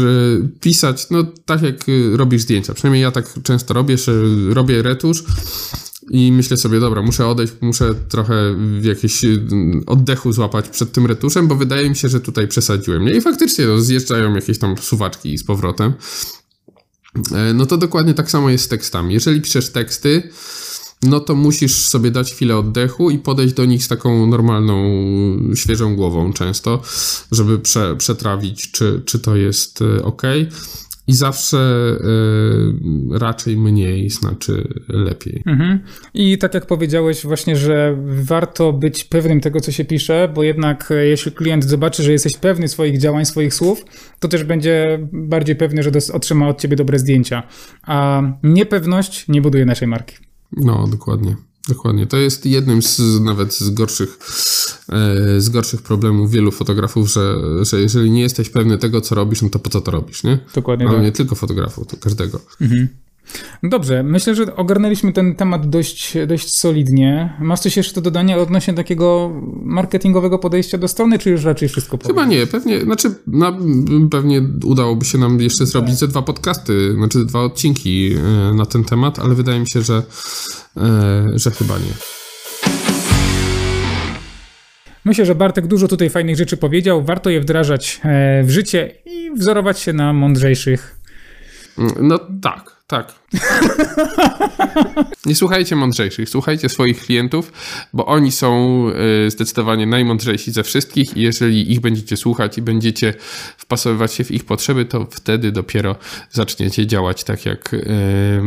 pisać, 0.59 1.09
no 1.09 1.23
tak 1.45 1.61
jak 1.61 1.89
y, 1.89 2.17
robisz 2.17 2.41
zdjęcia. 2.41 2.73
Przynajmniej 2.73 3.01
ja 3.01 3.11
tak 3.11 3.33
często 3.43 3.73
robię, 3.73 3.97
że 3.97 4.13
robię 4.49 4.81
retusz 4.81 5.23
i 6.09 6.31
myślę 6.31 6.57
sobie, 6.57 6.79
dobra, 6.79 7.01
muszę 7.01 7.27
odejść, 7.27 7.53
muszę 7.61 7.95
trochę 7.95 8.55
jakieś 8.81 9.23
y, 9.23 9.47
oddechu 9.85 10.31
złapać 10.31 10.69
przed 10.69 10.91
tym 10.91 11.05
retuszem, 11.05 11.47
bo 11.47 11.55
wydaje 11.55 11.89
mi 11.89 11.95
się, 11.95 12.09
że 12.09 12.21
tutaj 12.21 12.47
przesadziłem. 12.47 13.05
Nie? 13.05 13.11
I 13.11 13.21
faktycznie 13.21 13.65
no, 13.65 13.79
zjeżdżają 13.79 14.35
jakieś 14.35 14.59
tam 14.59 14.77
suwaczki 14.77 15.37
z 15.37 15.43
powrotem. 15.43 15.93
No 17.53 17.65
to 17.65 17.77
dokładnie 17.77 18.13
tak 18.13 18.31
samo 18.31 18.49
jest 18.49 18.65
z 18.65 18.67
tekstami. 18.67 19.13
Jeżeli 19.13 19.41
piszesz 19.41 19.69
teksty, 19.69 20.29
no 21.09 21.19
to 21.19 21.35
musisz 21.35 21.85
sobie 21.85 22.11
dać 22.11 22.33
chwilę 22.33 22.57
oddechu 22.57 23.09
i 23.09 23.19
podejść 23.19 23.53
do 23.53 23.65
nich 23.65 23.83
z 23.83 23.87
taką 23.87 24.27
normalną, 24.27 24.75
świeżą 25.55 25.95
głową 25.95 26.33
często, 26.33 26.81
żeby 27.31 27.59
prze, 27.59 27.95
przetrawić, 27.95 28.71
czy, 28.71 29.01
czy 29.05 29.19
to 29.19 29.35
jest 29.35 29.81
e, 29.81 30.03
ok. 30.03 30.21
I 31.07 31.13
zawsze 31.13 31.57
y, 33.15 33.19
raczej 33.19 33.57
mniej 33.57 34.09
znaczy 34.09 34.67
lepiej. 34.87 35.43
Mhm. 35.45 35.79
I 36.13 36.37
tak 36.37 36.53
jak 36.53 36.65
powiedziałeś, 36.65 37.23
właśnie, 37.25 37.55
że 37.55 37.97
warto 38.07 38.73
być 38.73 39.03
pewnym 39.03 39.41
tego, 39.41 39.59
co 39.59 39.71
się 39.71 39.85
pisze, 39.85 40.31
bo 40.35 40.43
jednak 40.43 40.91
e, 40.91 41.05
jeśli 41.05 41.31
klient 41.31 41.63
zobaczy, 41.63 42.03
że 42.03 42.11
jesteś 42.11 42.37
pewny 42.37 42.67
swoich 42.67 42.99
działań, 42.99 43.25
swoich 43.25 43.53
słów, 43.53 43.85
to 44.19 44.27
też 44.27 44.43
będzie 44.43 45.07
bardziej 45.11 45.55
pewny, 45.55 45.83
że 45.83 45.91
otrzyma 46.13 46.47
od 46.47 46.61
ciebie 46.61 46.75
dobre 46.75 46.99
zdjęcia. 46.99 47.43
A 47.83 48.21
niepewność 48.43 49.27
nie 49.27 49.41
buduje 49.41 49.65
naszej 49.65 49.87
marki. 49.87 50.15
No, 50.55 50.87
dokładnie. 50.87 51.35
Dokładnie. 51.67 52.07
To 52.07 52.17
jest 52.17 52.45
jednym 52.45 52.81
z 52.81 53.01
nawet 53.21 53.53
z 53.53 53.69
gorszych, 53.69 54.17
e, 54.89 55.41
z 55.41 55.49
gorszych 55.49 55.81
problemów 55.81 56.31
wielu 56.31 56.51
fotografów, 56.51 57.09
że, 57.09 57.35
że 57.61 57.81
jeżeli 57.81 58.11
nie 58.11 58.21
jesteś 58.21 58.49
pewny 58.49 58.77
tego, 58.77 59.01
co 59.01 59.15
robisz, 59.15 59.41
no 59.41 59.49
to 59.49 59.59
po 59.59 59.69
co 59.69 59.81
to 59.81 59.91
robisz, 59.91 60.23
nie? 60.23 60.39
Dokładnie. 60.55 60.87
Ale 60.87 60.95
tak. 60.95 61.05
nie 61.05 61.11
tylko 61.11 61.35
fotografów, 61.35 61.87
to 61.87 61.97
każdego. 61.97 62.39
Mhm. 62.61 62.87
Dobrze, 63.63 64.03
myślę, 64.03 64.35
że 64.35 64.55
ogarnęliśmy 64.55 65.13
ten 65.13 65.35
temat 65.35 65.69
dość, 65.69 66.17
dość 66.27 66.59
solidnie. 66.59 67.37
Masz 67.39 67.59
coś 67.59 67.77
jeszcze 67.77 68.01
do 68.01 68.15
dodania 68.15 68.37
odnośnie 68.37 68.73
takiego 68.73 69.31
marketingowego 69.61 70.39
podejścia 70.39 70.77
do 70.77 70.87
strony, 70.87 71.19
czy 71.19 71.29
już 71.29 71.43
raczej 71.43 71.69
wszystko 71.69 71.97
Chyba 72.07 72.25
nie, 72.25 72.47
pewnie, 72.47 72.81
znaczy 72.81 73.15
na, 73.27 73.57
pewnie 74.11 74.41
udałoby 74.63 75.05
się 75.05 75.17
nam 75.17 75.41
jeszcze 75.41 75.65
zrobić 75.65 75.95
ze 75.95 76.07
dwa 76.07 76.21
podcasty, 76.21 76.93
znaczy 76.93 77.25
dwa 77.25 77.39
odcinki 77.39 78.15
e, 78.15 78.53
na 78.53 78.65
ten 78.65 78.83
temat, 78.83 79.19
ale 79.19 79.35
wydaje 79.35 79.59
mi 79.59 79.69
się, 79.69 79.81
że, 79.81 80.03
e, 80.77 81.25
że 81.33 81.51
chyba 81.51 81.77
nie. 81.77 81.93
Myślę, 85.05 85.25
że 85.25 85.35
Bartek 85.35 85.67
dużo 85.67 85.87
tutaj 85.87 86.09
fajnych 86.09 86.37
rzeczy 86.37 86.57
powiedział. 86.57 87.03
Warto 87.03 87.29
je 87.29 87.41
wdrażać 87.41 88.01
e, 88.03 88.43
w 88.43 88.51
życie 88.51 88.91
i 89.05 89.31
wzorować 89.31 89.79
się 89.79 89.93
na 89.93 90.13
mądrzejszych. 90.13 90.99
No 92.01 92.19
tak, 92.41 92.74
tak. 92.87 93.13
Nie 95.25 95.35
słuchajcie 95.35 95.75
mądrzejszych, 95.75 96.29
słuchajcie 96.29 96.69
swoich 96.69 96.99
klientów, 96.99 97.51
bo 97.93 98.05
oni 98.05 98.31
są 98.31 98.83
e, 99.25 99.31
zdecydowanie 99.31 99.85
najmądrzejsi 99.85 100.51
ze 100.51 100.63
wszystkich 100.63 101.17
i 101.17 101.21
jeżeli 101.21 101.71
ich 101.71 101.79
będziecie 101.79 102.17
słuchać 102.17 102.57
i 102.57 102.61
będziecie 102.61 103.13
wpasowywać 103.57 104.13
się 104.13 104.23
w 104.23 104.31
ich 104.31 104.45
potrzeby, 104.45 104.85
to 104.85 105.07
wtedy 105.11 105.51
dopiero 105.51 105.95
zaczniecie 106.31 106.87
działać 106.87 107.23
tak, 107.23 107.45
jak 107.45 107.73
e, 107.73 107.77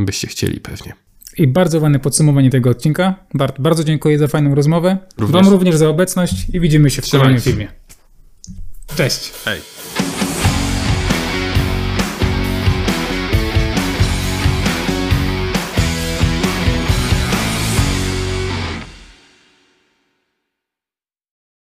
byście 0.04 0.26
chcieli 0.26 0.60
pewnie. 0.60 0.92
I 1.38 1.46
bardzo 1.46 1.80
ładne 1.80 1.98
podsumowanie 1.98 2.50
tego 2.50 2.70
odcinka. 2.70 3.14
Bart, 3.34 3.60
bardzo 3.60 3.84
dziękuję 3.84 4.18
za 4.18 4.28
fajną 4.28 4.54
rozmowę. 4.54 4.98
Również. 5.18 5.42
Wam 5.42 5.52
również 5.52 5.76
za 5.76 5.88
obecność 5.88 6.34
i 6.52 6.60
widzimy 6.60 6.90
się 6.90 7.02
w 7.02 7.04
Trzymajcie. 7.04 7.24
kolejnym 7.24 7.42
filmie. 7.42 7.68
Cześć. 8.96 9.32
Hej. 9.44 9.60